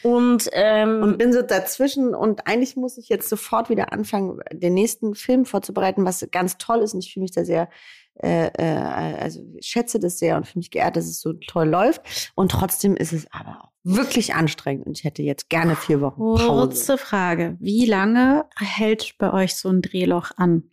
Und, 0.03 0.49
ähm, 0.51 1.01
Und 1.01 1.17
bin 1.17 1.31
so 1.31 1.41
dazwischen 1.41 2.13
und 2.13 2.45
eigentlich 2.45 2.75
muss 2.75 2.97
ich 2.97 3.07
jetzt 3.07 3.29
sofort 3.29 3.69
wieder 3.69 3.93
anfangen, 3.93 4.39
den 4.51 4.73
nächsten 4.73 5.15
Film 5.15 5.45
vorzubereiten, 5.45 6.03
was 6.03 6.27
ganz 6.31 6.57
toll 6.57 6.79
ist. 6.79 6.93
Und 6.93 6.99
ich 7.05 7.13
fühle 7.13 7.21
mich 7.23 7.31
da 7.31 7.45
sehr, 7.45 7.69
äh, 8.15 8.47
äh, 8.57 8.77
also 8.77 9.41
ich 9.57 9.67
schätze 9.67 9.99
das 9.99 10.19
sehr 10.19 10.37
und 10.37 10.45
fühle 10.47 10.59
mich 10.59 10.71
geehrt, 10.71 10.95
dass 10.95 11.05
es 11.05 11.19
so 11.19 11.33
toll 11.33 11.67
läuft. 11.67 12.31
Und 12.35 12.51
trotzdem 12.51 12.95
ist 12.95 13.13
es 13.13 13.27
aber 13.31 13.63
auch 13.63 13.69
wirklich 13.83 14.33
anstrengend 14.33 14.85
und 14.85 14.97
ich 14.97 15.03
hätte 15.03 15.23
jetzt 15.23 15.49
gerne 15.49 15.75
vier 15.75 15.99
Wochen 16.01 16.19
Pause. 16.21 16.47
Kurze 16.47 16.97
Frage. 16.97 17.57
Wie 17.59 17.85
lange 17.85 18.45
hält 18.57 19.15
bei 19.17 19.33
euch 19.33 19.55
so 19.55 19.69
ein 19.69 19.81
Drehloch 19.81 20.31
an? 20.37 20.69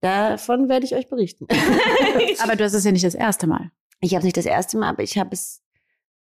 Davon 0.00 0.68
werde 0.68 0.86
ich 0.86 0.94
euch 0.94 1.08
berichten. 1.08 1.46
Aber 2.42 2.54
du 2.56 2.64
hast 2.64 2.74
es 2.74 2.84
ja 2.84 2.92
nicht 2.92 3.04
das 3.04 3.14
erste 3.16 3.46
Mal. 3.48 3.70
Ich 4.00 4.12
habe 4.12 4.20
es 4.20 4.24
nicht 4.24 4.36
das 4.36 4.46
erste 4.46 4.78
Mal, 4.78 4.90
aber 4.90 5.02
ich 5.02 5.18
habe 5.18 5.30
es 5.32 5.60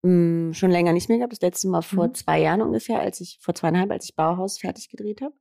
mh, 0.04 0.54
schon 0.54 0.72
länger 0.72 0.94
nicht 0.94 1.10
mehr 1.10 1.18
gehabt. 1.18 1.34
Das 1.34 1.42
letzte 1.42 1.68
Mal 1.68 1.82
vor 1.82 2.08
Mhm. 2.08 2.14
zwei 2.14 2.40
Jahren 2.40 2.62
ungefähr, 2.62 3.00
als 3.02 3.20
ich, 3.20 3.40
vor 3.42 3.54
zweieinhalb, 3.56 3.92
als 3.92 4.06
ich 4.06 4.16
Bauhaus 4.16 4.58
fertig 4.58 4.88
gedreht 4.90 5.20
habe. 5.22 5.34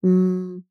Mh, 0.00 0.62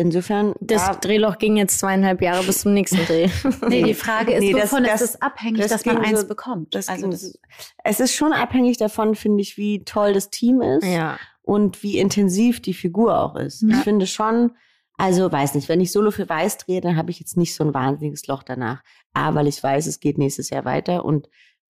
Insofern. 0.00 0.54
Das 0.60 0.86
da- 0.86 0.94
Drehloch 0.94 1.38
ging 1.38 1.56
jetzt 1.56 1.78
zweieinhalb 1.78 2.22
Jahre 2.22 2.42
bis 2.44 2.62
zum 2.62 2.72
nächsten 2.74 3.04
Dreh. 3.06 3.28
Nee, 3.68 3.82
die 3.82 3.94
Frage 3.94 4.32
ist, 4.32 4.40
Nee, 4.40 4.52
das- 4.52 4.72
wovon 4.72 4.84
das- 4.84 5.00
ist 5.02 5.10
es 5.16 5.22
abhängig, 5.22 5.60
das 5.60 5.70
dass 5.70 5.84
man 5.86 5.98
eins 5.98 6.22
so- 6.22 6.26
bekommt? 6.28 6.74
das 6.74 6.88
also 6.88 7.02
ging 7.02 7.10
das, 7.10 7.38
es 7.84 8.00
ist 8.00 8.14
schon 8.14 8.32
abhängig 8.32 8.78
davon, 8.78 9.14
finde 9.14 9.42
ich, 9.42 9.56
wie 9.56 9.84
toll 9.84 10.12
das 10.14 10.30
Team 10.30 10.60
ist. 10.62 10.84
ja. 10.86 11.18
und 11.42 11.82
wie 11.82 11.98
intensiv 11.98 12.60
die 12.62 12.74
Figur 12.74 13.18
auch 13.18 13.34
ist. 13.34 13.62
Ja. 13.62 13.68
Ich 13.70 13.76
finde 13.84 14.06
schon, 14.06 14.52
also 14.96 15.32
weiß 15.32 15.54
nicht, 15.56 15.68
wenn 15.68 15.80
ich 15.80 15.90
Solo 15.90 16.10
für 16.12 16.28
Weiß 16.28 16.58
drehe, 16.58 16.80
dann 16.80 16.96
habe 16.96 17.10
ich 17.10 17.18
jetzt 17.18 17.36
nicht 17.36 17.54
so 17.56 17.64
ein 17.64 17.74
wahnsinniges 17.74 18.26
Loch 18.28 18.42
danach. 18.44 18.82
A, 19.14 19.34
weil 19.34 19.48
ich 19.48 19.60
weiß, 19.60 19.86
es 19.86 19.98
geht 19.98 20.16
nächstes 20.18 20.50
Jahr 20.50 20.64
weiter 20.64 21.04
und 21.04 21.28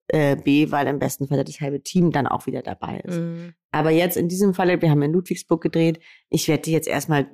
äh, 0.09 0.35
B, 0.35 0.69
weil 0.71 0.85
im 0.87 0.99
besten 0.99 1.27
Fall 1.27 1.43
das 1.43 1.61
halbe 1.61 1.81
Team 1.81 2.11
dann 2.11 2.27
auch 2.27 2.45
wieder 2.45 2.61
dabei 2.61 2.99
ist. 2.99 3.17
Mhm. 3.17 3.53
Aber 3.71 3.89
jetzt 3.89 4.17
in 4.17 4.27
diesem 4.27 4.53
Falle, 4.53 4.81
wir 4.81 4.91
haben 4.91 5.01
in 5.01 5.13
Ludwigsburg 5.13 5.61
gedreht, 5.61 5.99
ich 6.29 6.47
werde 6.49 6.63
die 6.63 6.73
jetzt 6.73 6.87
erstmal 6.89 7.27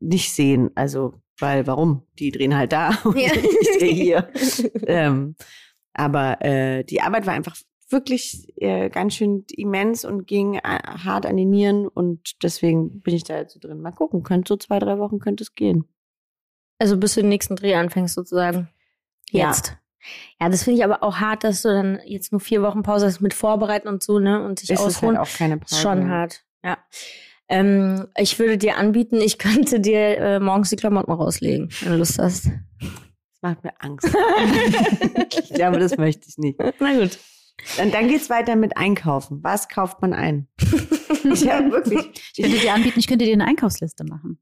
nicht 0.00 0.32
sehen. 0.34 0.70
Also, 0.74 1.14
weil 1.38 1.66
warum? 1.66 2.02
Die 2.18 2.30
drehen 2.30 2.56
halt 2.56 2.72
da 2.72 2.90
und 3.04 3.16
Ja. 3.18 3.30
ich 3.34 3.78
drehe 3.78 3.92
hier. 3.92 4.28
ähm, 4.86 5.36
aber 5.94 6.40
äh, 6.44 6.84
die 6.84 7.00
Arbeit 7.00 7.26
war 7.26 7.34
einfach 7.34 7.56
wirklich 7.90 8.52
äh, 8.56 8.90
ganz 8.90 9.14
schön 9.14 9.44
immens 9.56 10.04
und 10.04 10.26
ging 10.26 10.54
äh, 10.56 10.60
hart 10.62 11.24
an 11.26 11.36
die 11.36 11.46
Nieren 11.46 11.88
und 11.88 12.42
deswegen 12.42 13.00
bin 13.00 13.14
ich 13.14 13.24
da 13.24 13.38
jetzt 13.38 13.54
so 13.54 13.60
drin. 13.60 13.80
Mal 13.80 13.92
gucken, 13.92 14.22
könnte 14.22 14.48
so 14.48 14.56
zwei, 14.56 14.78
drei 14.78 14.98
Wochen 14.98 15.18
könnte 15.20 15.42
es 15.42 15.54
gehen. 15.54 15.84
Also 16.78 16.96
bis 16.98 17.14
du 17.14 17.22
den 17.22 17.30
nächsten 17.30 17.56
Dreh 17.56 17.74
anfängst 17.74 18.14
sozusagen. 18.14 18.68
Ja. 19.30 19.48
Jetzt. 19.48 19.76
Ja, 20.40 20.48
das 20.48 20.62
finde 20.62 20.78
ich 20.78 20.84
aber 20.84 21.02
auch 21.02 21.16
hart, 21.16 21.42
dass 21.44 21.62
du 21.62 21.68
dann 21.68 21.98
jetzt 22.06 22.30
nur 22.30 22.40
vier 22.40 22.62
Wochen 22.62 22.82
Pause 22.82 23.06
hast 23.06 23.20
mit 23.20 23.34
Vorbereiten 23.34 23.88
und 23.88 24.02
so, 24.02 24.18
ne? 24.20 24.44
Und 24.44 24.60
sich 24.60 24.70
Ist 24.70 24.80
es 24.80 24.86
ausruhen. 24.86 25.18
halt 25.18 25.26
auch 25.26 25.32
keine 25.36 25.56
Pause. 25.58 25.74
Schon 25.74 26.08
hart, 26.08 26.44
ja. 26.62 26.78
Ähm, 27.48 28.06
ich 28.16 28.38
würde 28.38 28.58
dir 28.58 28.76
anbieten, 28.76 29.20
ich 29.20 29.38
könnte 29.38 29.80
dir 29.80 30.18
äh, 30.18 30.40
morgens 30.40 30.70
die 30.70 30.76
Klamotten 30.76 31.12
rauslegen, 31.12 31.68
wenn 31.80 31.92
du 31.92 31.98
Lust 31.98 32.18
hast. 32.18 32.46
Das 32.46 33.42
macht 33.42 33.64
mir 33.64 33.72
Angst. 33.78 34.08
ich 35.38 35.54
glaube, 35.54 35.78
das 35.78 35.96
möchte 35.96 36.28
ich 36.28 36.38
nicht. 36.38 36.58
Na 36.80 36.98
gut. 36.98 37.18
Und 37.82 37.92
dann 37.92 38.08
geht's 38.08 38.30
weiter 38.30 38.56
mit 38.56 38.76
Einkaufen. 38.76 39.42
Was 39.42 39.68
kauft 39.68 40.00
man 40.00 40.12
ein? 40.12 40.46
ich 41.24 41.48
habe 41.48 41.70
wirklich. 41.72 42.06
ich 42.36 42.42
könnte 42.42 42.58
dir 42.58 42.74
anbieten, 42.74 43.00
ich 43.00 43.06
könnte 43.08 43.24
dir 43.24 43.32
eine 43.32 43.46
Einkaufsliste 43.46 44.04
machen. 44.04 44.38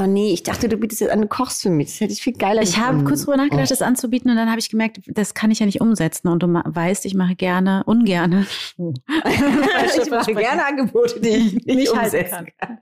Oh 0.00 0.06
nee, 0.06 0.32
ich 0.32 0.44
dachte, 0.44 0.68
du 0.68 0.76
bietest 0.76 1.00
jetzt 1.00 1.10
an, 1.10 1.22
du 1.22 1.26
kochst 1.26 1.62
für 1.62 1.70
mich. 1.70 1.88
Das 1.88 2.00
hätte 2.00 2.12
ich 2.12 2.22
viel 2.22 2.34
geiler 2.34 2.62
Ich 2.62 2.78
habe 2.78 3.02
kurz 3.02 3.22
drüber 3.24 3.36
nachgedacht, 3.36 3.66
Oh. 3.66 3.70
das 3.70 3.82
anzubieten 3.82 4.30
und 4.30 4.36
dann 4.36 4.48
habe 4.48 4.60
ich 4.60 4.70
gemerkt, 4.70 5.00
das 5.08 5.34
kann 5.34 5.50
ich 5.50 5.58
ja 5.58 5.66
nicht 5.66 5.80
umsetzen. 5.80 6.28
Und 6.28 6.40
du 6.44 6.46
weißt, 6.46 7.04
ich 7.04 7.14
mache 7.14 7.34
gerne, 7.34 7.82
ungerne. 7.84 8.46
ich 8.78 10.10
mache 10.10 10.34
gerne 10.34 10.64
Angebote, 10.64 11.18
die 11.20 11.28
ich 11.30 11.52
nicht, 11.54 11.66
Nicht 11.66 11.90
umsetzen 11.90 12.46
kann. 12.60 12.78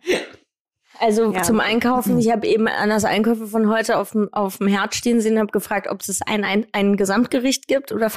Also 1.01 1.33
Ja. 1.33 1.43
zum 1.43 1.61
Einkaufen, 1.61 2.19
ich 2.19 2.31
habe 2.31 2.47
eben 2.47 2.69
an 2.69 2.89
das 2.89 3.05
Einkäufe 3.05 3.47
von 3.47 3.69
heute 3.69 3.99
auf 3.99 4.13
dem, 4.13 4.33
auf 4.33 4.59
dem 4.59 4.67
Herd 4.69 4.95
stehen 4.95 5.21
sehen, 5.21 5.39
habe 5.39 5.51
gefragt, 5.53 5.89
ob 5.91 6.01
es 6.01 6.21
ein, 6.27 6.45
ein, 6.45 6.67
ein 6.73 6.97
Gesamtgericht 6.97 7.69
gibt 7.69 7.93
oder 7.93 8.11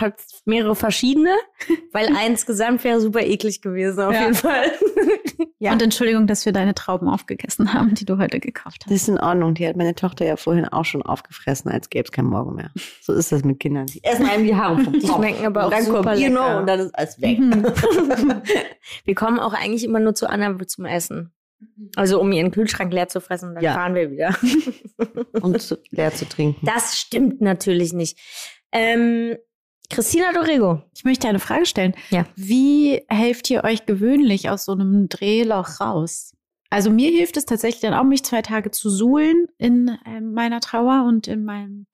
mehrere 0.46 0.76
verschiedene, 0.76 1.34
weil 1.92 2.16
eins 2.16 2.46
Gesamt 2.46 2.84
wäre 2.84 3.00
super 3.02 3.22
eklig 3.22 3.62
gewesen 3.62 4.00
auf 4.02 4.14
Ja. 4.14 4.22
jeden 4.22 4.34
Fall. 4.36 4.72
Ja. 5.62 5.74
Und 5.74 5.82
Entschuldigung, 5.82 6.26
dass 6.26 6.46
wir 6.46 6.54
deine 6.54 6.74
Trauben 6.74 7.10
aufgegessen 7.10 7.74
haben, 7.74 7.94
die 7.94 8.06
du 8.06 8.18
heute 8.18 8.40
gekauft 8.40 8.78
hast. 8.86 8.86
Das 8.92 9.02
ist 9.02 9.10
in 9.10 9.20
Ordnung. 9.20 9.56
Die 9.56 9.68
hat 9.68 9.76
meine 9.76 9.94
Tochter 9.94 10.26
ja 10.26 10.38
vorhin 10.38 10.66
auch 10.66 10.86
schon 10.86 11.02
aufgefressen, 11.02 11.70
als 11.70 11.90
gäbe 11.90 12.06
es 12.06 12.14
keinen 12.14 12.28
Morgen 12.30 12.56
mehr. 12.56 12.72
So 13.02 13.12
ist 13.12 13.34
das 13.34 13.44
mit 13.44 13.60
Kindern. 13.60 13.86
Sie 13.90 14.02
essen 14.02 14.26
einem 14.26 14.46
die 14.46 14.56
Haare 14.56 14.80
vom 14.80 14.94
Die 14.94 15.06
schmecken 15.06 15.46
aber 15.46 15.64
auch 15.64 15.66
und 15.66 15.74
dann 15.74 15.84
super 15.84 16.04
kommt 16.04 16.18
ihr 16.20 16.30
noch 16.30 16.46
lecker. 16.46 16.60
und 16.62 16.68
dann 16.68 16.80
ist 16.80 16.96
alles 16.96 17.22
weg. 17.22 17.40
Wir 19.06 19.16
kommen 19.16 19.40
auch 19.40 19.54
eigentlich 19.54 19.84
immer 19.84 20.00
nur 20.00 20.16
zu 20.16 20.30
Anna 20.30 20.56
zum 20.66 20.86
Essen. 20.86 21.34
Also 21.96 22.20
um 22.22 22.32
ihren 22.32 22.52
Kühlschrank 22.52 22.94
leer 22.94 23.08
zu 23.08 23.22
fressen, 23.22 23.56
dann 23.56 23.64
Ja. 23.64 23.74
fahren 23.74 23.96
wir 23.96 24.12
wieder. 24.12 24.36
und 25.42 25.62
zu, 25.62 25.78
leer 25.92 26.14
zu 26.14 26.28
trinken. 26.28 26.66
Das 26.66 26.98
stimmt 26.98 27.42
natürlich 27.42 27.94
nicht. 27.94 28.18
Ähm, 28.72 29.36
Christina 29.90 30.32
Dorego. 30.34 30.84
Ich 30.96 31.04
möchte 31.04 31.28
eine 31.28 31.40
Frage 31.40 31.66
stellen. 31.66 31.96
Ja. 32.12 32.26
Wie 32.36 33.02
helft 33.08 33.50
ihr 33.50 33.64
euch 33.64 33.86
gewöhnlich 33.86 34.50
aus 34.50 34.66
so 34.66 34.74
einem 34.74 35.10
Drehloch 35.10 35.80
raus? 35.80 36.34
Also 36.70 36.92
mir 36.92 37.10
hilft 37.10 37.36
es 37.38 37.46
tatsächlich 37.46 37.82
dann 37.82 37.96
auch, 37.96 38.04
mich 38.04 38.24
zwei 38.24 38.44
Tage 38.44 38.70
zu 38.70 38.90
suhlen 38.92 39.48
in 39.58 39.98
äh, 40.06 40.22
meiner 40.22 40.60
Trauer 40.60 41.06
und 41.08 41.28
in 41.28 41.44
meinem 41.44 41.88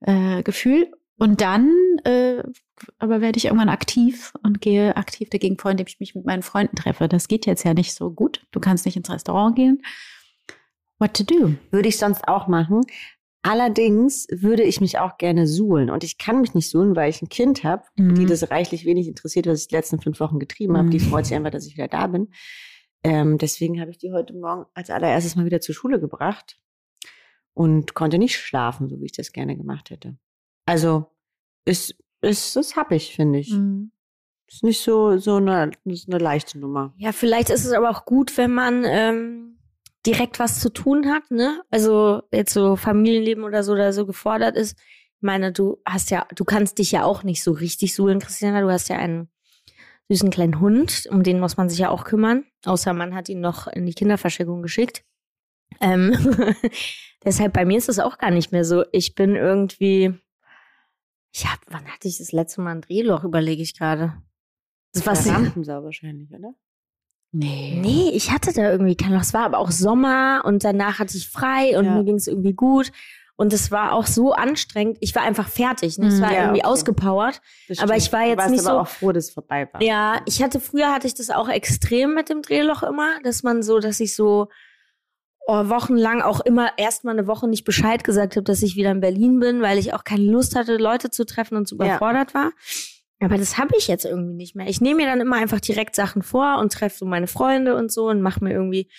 äh, 0.00 0.42
Gefühl. 0.42 0.90
Und 1.24 1.40
dann 1.40 1.70
äh, 2.04 2.42
aber 2.98 3.20
werde 3.20 3.38
ich 3.38 3.46
irgendwann 3.46 3.68
aktiv 3.68 4.32
und 4.42 4.60
gehe 4.60 4.96
aktiv 4.96 5.30
dagegen 5.30 5.56
vor, 5.58 5.70
indem 5.70 5.86
ich 5.86 6.00
mich 6.00 6.14
mit 6.14 6.26
meinen 6.26 6.42
Freunden 6.42 6.76
treffe. 6.76 7.08
Das 7.08 7.28
geht 7.28 7.46
jetzt 7.46 7.64
ja 7.64 7.72
nicht 7.72 7.94
so 7.94 8.10
gut. 8.10 8.46
Du 8.50 8.60
kannst 8.60 8.84
nicht 8.84 8.96
ins 8.96 9.08
Restaurant 9.10 9.56
gehen. 9.56 9.82
What 10.98 11.14
to 11.14 11.24
do? 11.24 11.54
Würde 11.70 11.88
ich 11.88 11.96
sonst 11.98 12.28
auch 12.28 12.46
machen. 12.46 12.82
Allerdings 13.42 14.26
würde 14.30 14.62
ich 14.64 14.80
mich 14.80 14.98
auch 14.98 15.16
gerne 15.18 15.46
suhlen. 15.46 15.88
Und 15.90 16.04
ich 16.04 16.18
kann 16.18 16.40
mich 16.40 16.54
nicht 16.54 16.68
suhlen, 16.68 16.96
weil 16.96 17.10
ich 17.10 17.22
ein 17.22 17.28
Kind 17.28 17.62
habe, 17.64 17.84
die 17.96 18.02
Mhm. 18.02 18.26
das 18.26 18.50
reichlich 18.50 18.84
wenig 18.84 19.06
interessiert, 19.08 19.46
was 19.46 19.62
ich 19.62 19.68
die 19.68 19.74
letzten 19.76 20.00
fünf 20.00 20.18
Wochen 20.20 20.38
getrieben 20.38 20.76
habe. 20.76 20.90
Die 20.90 20.98
Mhm. 20.98 21.08
freut 21.10 21.26
sich 21.26 21.36
einfach, 21.36 21.50
dass 21.50 21.66
ich 21.66 21.74
wieder 21.74 21.88
da 21.88 22.06
bin. 22.06 22.28
Ähm, 23.02 23.38
deswegen 23.38 23.80
habe 23.80 23.90
ich 23.90 23.98
die 23.98 24.12
heute 24.12 24.34
Morgen 24.34 24.64
als 24.74 24.90
allererstes 24.90 25.36
mal 25.36 25.44
wieder 25.44 25.60
zur 25.60 25.74
Schule 25.74 26.00
gebracht 26.00 26.58
und 27.54 27.94
konnte 27.94 28.18
nicht 28.18 28.36
schlafen, 28.36 28.88
so 28.88 29.00
wie 29.00 29.06
ich 29.06 29.12
das 29.12 29.32
gerne 29.32 29.56
gemacht 29.56 29.90
hätte. 29.90 30.16
Also 30.66 31.06
ist, 31.64 31.96
ist, 32.20 32.56
das 32.56 32.76
hab 32.76 32.92
ich, 32.92 33.14
finde 33.14 33.38
ich. 33.38 33.52
Mhm. 33.52 33.90
Ist 34.48 34.62
nicht 34.62 34.82
so, 34.82 35.16
so 35.18 35.36
eine, 35.36 35.70
ist 35.84 36.08
eine 36.08 36.18
leichte 36.18 36.58
Nummer. 36.58 36.94
Ja, 36.96 37.12
vielleicht 37.12 37.50
ist 37.50 37.64
es 37.64 37.72
aber 37.72 37.90
auch 37.90 38.04
gut, 38.04 38.36
wenn 38.36 38.52
man 38.52 38.84
ähm, 38.86 39.58
direkt 40.06 40.38
was 40.38 40.60
zu 40.60 40.70
tun 40.70 41.10
hat, 41.10 41.30
ne? 41.30 41.62
Also 41.70 42.22
jetzt 42.32 42.52
so 42.52 42.76
Familienleben 42.76 43.44
oder 43.44 43.62
so 43.62 43.72
oder 43.72 43.92
so 43.92 44.06
gefordert 44.06 44.56
ist. 44.56 44.78
Ich 45.16 45.22
meine, 45.22 45.52
du 45.52 45.78
hast 45.86 46.10
ja, 46.10 46.26
du 46.34 46.44
kannst 46.44 46.78
dich 46.78 46.92
ja 46.92 47.04
auch 47.04 47.22
nicht 47.22 47.42
so 47.42 47.52
richtig 47.52 47.94
suhlen, 47.94 48.18
Christiana. 48.18 48.60
Du 48.60 48.70
hast 48.70 48.88
ja 48.88 48.98
einen 48.98 49.28
süßen 50.10 50.30
kleinen 50.30 50.60
Hund, 50.60 51.08
um 51.10 51.22
den 51.22 51.40
muss 51.40 51.56
man 51.56 51.68
sich 51.68 51.78
ja 51.78 51.88
auch 51.88 52.04
kümmern. 52.04 52.44
Außer 52.64 52.92
man 52.92 53.14
hat 53.14 53.28
ihn 53.28 53.40
noch 53.40 53.66
in 53.66 53.86
die 53.86 53.94
Kinderversteckung 53.94 54.62
geschickt. 54.62 55.04
Ähm, 55.80 56.14
deshalb 57.24 57.54
bei 57.54 57.64
mir 57.64 57.78
ist 57.78 57.88
es 57.88 57.98
auch 57.98 58.18
gar 58.18 58.30
nicht 58.30 58.52
mehr 58.52 58.64
so. 58.64 58.84
Ich 58.92 59.14
bin 59.14 59.34
irgendwie, 59.34 60.14
ich 61.34 61.46
hab, 61.46 61.58
wann 61.68 61.84
hatte 61.86 62.06
ich 62.08 62.18
das 62.18 62.32
letzte 62.32 62.60
Mal 62.60 62.72
ein 62.76 62.80
Drehloch, 62.80 63.24
überlege 63.24 63.62
ich 63.62 63.76
gerade. 63.76 64.14
Das 64.92 65.04
war 65.06 65.14
Rampensau 65.34 65.82
wahrscheinlich, 65.82 66.30
oder? 66.30 66.54
Nee. 67.32 67.78
Nee, 67.82 68.10
ich 68.14 68.30
hatte 68.30 68.52
da 68.52 68.70
irgendwie 68.70 68.96
kein 68.96 69.12
Loch. 69.12 69.22
Es 69.22 69.34
war 69.34 69.44
aber 69.44 69.58
auch 69.58 69.72
Sommer 69.72 70.42
und 70.44 70.62
danach 70.62 71.00
hatte 71.00 71.16
ich 71.16 71.28
frei 71.28 71.76
und 71.76 71.84
Ja. 71.86 71.96
mir 71.96 72.04
ging 72.04 72.14
es 72.14 72.28
irgendwie 72.28 72.52
gut. 72.52 72.92
Und 73.36 73.52
es 73.52 73.72
war 73.72 73.92
auch 73.94 74.06
so 74.06 74.32
anstrengend. 74.32 74.98
Ich 75.00 75.12
war 75.16 75.22
einfach 75.24 75.48
fertig. 75.48 75.98
Ne? 75.98 76.06
Es 76.06 76.18
Mhm. 76.18 76.20
war 76.22 76.32
Ja, 76.32 76.40
irgendwie 76.42 76.60
okay. 76.60 76.68
ausgepowert. 76.70 77.40
Das 77.66 77.80
Aber 77.80 77.94
stimmt. 77.94 78.02
ich 78.06 78.12
war 78.12 78.20
Du 78.22 78.28
jetzt 78.28 78.38
warst 78.38 78.50
nicht 78.52 78.60
aber 78.60 78.70
so- 78.74 78.78
auch 78.82 78.86
froh, 78.86 79.10
dass 79.10 79.24
es 79.24 79.30
vorbei 79.34 79.68
war. 79.72 79.82
Ja, 79.82 80.20
ich 80.26 80.40
hatte 80.40 80.60
früher 80.60 80.92
hatte 80.92 81.08
ich 81.08 81.14
das 81.14 81.30
auch 81.30 81.48
extrem 81.48 82.14
mit 82.14 82.28
dem 82.28 82.42
Drehloch 82.42 82.84
immer, 82.84 83.20
dass 83.24 83.42
man 83.42 83.64
so, 83.64 83.80
dass 83.80 83.98
ich 83.98 84.14
so 84.14 84.46
wochenlang 85.46 86.22
auch 86.22 86.40
immer 86.40 86.70
erstmal 86.78 87.16
eine 87.18 87.26
Woche 87.26 87.48
nicht 87.48 87.64
Bescheid 87.64 88.02
gesagt 88.04 88.36
habe, 88.36 88.44
dass 88.44 88.62
ich 88.62 88.76
wieder 88.76 88.90
in 88.90 89.00
Berlin 89.00 89.40
bin, 89.40 89.60
weil 89.60 89.78
ich 89.78 89.92
auch 89.94 90.04
keine 90.04 90.24
Lust 90.24 90.56
hatte, 90.56 90.76
Leute 90.76 91.10
zu 91.10 91.26
treffen 91.26 91.56
und 91.56 91.68
so 91.68 91.76
Ja. 91.76 91.84
überfordert 91.84 92.34
war. 92.34 92.50
Aber 93.20 93.38
das 93.38 93.56
habe 93.58 93.70
ich 93.78 93.88
jetzt 93.88 94.04
irgendwie 94.04 94.34
nicht 94.34 94.54
mehr. 94.56 94.66
Ich 94.68 94.80
nehme 94.80 95.02
mir 95.02 95.06
dann 95.06 95.20
immer 95.20 95.36
einfach 95.36 95.60
direkt 95.60 95.96
Sachen 95.96 96.22
vor 96.22 96.58
und 96.58 96.72
treffe 96.72 96.98
so 96.98 97.06
meine 97.06 97.26
Freunde 97.26 97.74
und 97.76 97.90
so 97.92 98.08
und 98.08 98.20
mache 98.20 98.42
mir 98.44 98.52
irgendwie. 98.52 98.90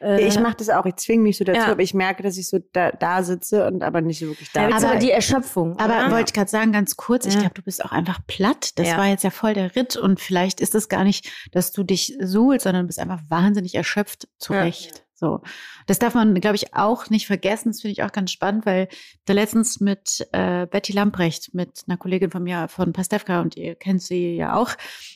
Äh, 0.00 0.26
Ich 0.26 0.38
mache 0.38 0.56
das 0.58 0.68
auch, 0.68 0.84
ich 0.84 0.96
zwinge 0.96 1.22
mich 1.22 1.38
so 1.38 1.44
dazu, 1.44 1.58
Ja. 1.60 1.66
aber 1.72 1.80
ich 1.82 1.94
merke, 1.94 2.22
dass 2.22 2.36
ich 2.36 2.48
so 2.48 2.58
da, 2.74 2.90
da 2.92 3.22
sitze 3.22 3.66
und 3.66 3.82
aber 3.82 4.02
nicht 4.02 4.20
wirklich 4.20 4.52
da 4.52 4.68
da 4.68 4.76
bin. 4.76 4.84
aber 4.86 4.96
die 4.98 5.10
Erschöpfung. 5.10 5.78
Aber 5.78 5.94
oder? 5.96 6.10
wollte 6.10 6.26
ich 6.28 6.32
gerade 6.34 6.50
sagen, 6.50 6.70
ganz 6.70 6.96
kurz, 6.96 7.24
ich 7.26 7.34
Ja. 7.34 7.40
glaube, 7.40 7.54
du 7.54 7.62
bist 7.62 7.82
auch 7.82 7.92
einfach 7.92 8.18
platt. 8.26 8.78
Das 8.78 8.88
Ja. 8.88 8.98
war 8.98 9.06
jetzt 9.06 9.24
ja 9.24 9.30
voll 9.30 9.54
der 9.54 9.74
Ritt 9.74 9.96
und 9.96 10.20
vielleicht 10.20 10.60
ist 10.60 10.74
es 10.74 10.88
gar 10.90 11.02
nicht, 11.02 11.30
dass 11.52 11.72
du 11.72 11.82
dich 11.82 12.16
suhlst, 12.20 12.64
sondern 12.64 12.82
du 12.82 12.86
bist 12.88 12.98
einfach 12.98 13.20
wahnsinnig 13.30 13.74
erschöpft 13.74 14.28
zurecht. 14.38 15.05
So. 15.18 15.40
Das 15.86 15.98
darf 15.98 16.14
man, 16.14 16.34
glaube 16.40 16.56
ich, 16.56 16.74
auch 16.74 17.08
nicht 17.08 17.26
vergessen. 17.26 17.70
Das 17.70 17.80
finde 17.80 17.92
ich 17.92 18.02
auch 18.02 18.12
ganz 18.12 18.30
spannend, 18.30 18.66
weil 18.66 18.88
da 19.24 19.32
letztens 19.32 19.80
mit 19.80 20.28
äh, 20.32 20.66
Betty 20.66 20.92
Lamprecht, 20.92 21.54
mit 21.54 21.84
einer 21.88 21.96
Kollegin 21.96 22.30
von 22.30 22.42
mir 22.42 22.68
von 22.68 22.92
Pastewka 22.92 23.40
und 23.40 23.56
ihr 23.56 23.74
kennt 23.74 24.02
sie 24.02 24.36
ja 24.36 24.54
auch, 24.56 24.72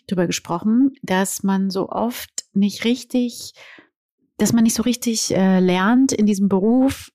drüber 0.09 0.26
gesprochen, 0.26 0.95
dass 1.02 1.42
man 1.42 1.71
so 1.71 1.90
oft 1.90 2.30
nicht 2.54 2.85
richtig, 2.85 3.52
dass 4.38 4.54
man 4.54 4.64
nicht 4.64 4.75
so 4.75 4.83
richtig 4.83 5.37
äh, 5.37 5.61
lernt 5.61 6.12
in 6.12 6.25
diesem 6.25 6.49
Beruf, 6.49 7.11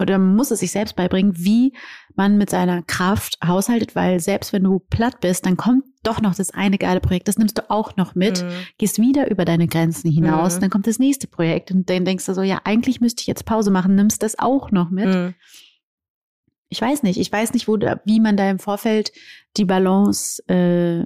oder 0.00 0.18
man 0.18 0.36
muss 0.36 0.50
es 0.50 0.60
sich 0.60 0.70
selbst 0.70 0.96
beibringen, 0.96 1.32
wie 1.36 1.72
man 2.14 2.38
mit 2.38 2.50
seiner 2.50 2.82
Kraft 2.82 3.36
haushaltet, 3.44 3.94
weil 3.96 4.20
selbst 4.20 4.52
wenn 4.52 4.62
du 4.64 4.78
platt 4.78 5.20
bist, 5.20 5.44
dann 5.44 5.56
kommt 5.56 5.84
doch 6.08 6.20
noch 6.20 6.34
das 6.34 6.50
eine 6.50 6.78
geile 6.78 7.00
Projekt, 7.00 7.28
das 7.28 7.38
nimmst 7.38 7.58
du 7.58 7.70
auch 7.70 7.96
noch 7.96 8.14
mit, 8.14 8.42
Mhm. 8.42 8.48
gehst 8.78 8.98
wieder 8.98 9.30
über 9.30 9.44
deine 9.44 9.66
Grenzen 9.68 10.10
hinaus, 10.10 10.56
Mhm. 10.56 10.60
dann 10.62 10.70
kommt 10.70 10.86
das 10.86 10.98
nächste 10.98 11.26
Projekt 11.28 11.70
und 11.70 11.88
dann 11.90 12.04
denkst 12.04 12.26
du 12.26 12.34
so, 12.34 12.42
ja, 12.42 12.60
eigentlich 12.64 13.00
müsste 13.00 13.20
ich 13.20 13.26
jetzt 13.26 13.44
Pause 13.44 13.70
machen, 13.70 13.94
nimmst 13.94 14.22
das 14.22 14.38
auch 14.38 14.70
noch 14.70 14.90
mit. 14.90 15.06
Mhm. 15.06 15.34
Ich 16.70 16.80
weiß 16.82 17.02
nicht, 17.02 17.18
ich 17.18 17.32
weiß 17.32 17.54
nicht, 17.54 17.66
wo, 17.68 17.78
wie 18.04 18.20
man 18.20 18.36
da 18.36 18.50
im 18.50 18.58
Vorfeld 18.58 19.12
die 19.56 19.64
Balance 19.64 20.42
äh, 20.48 21.04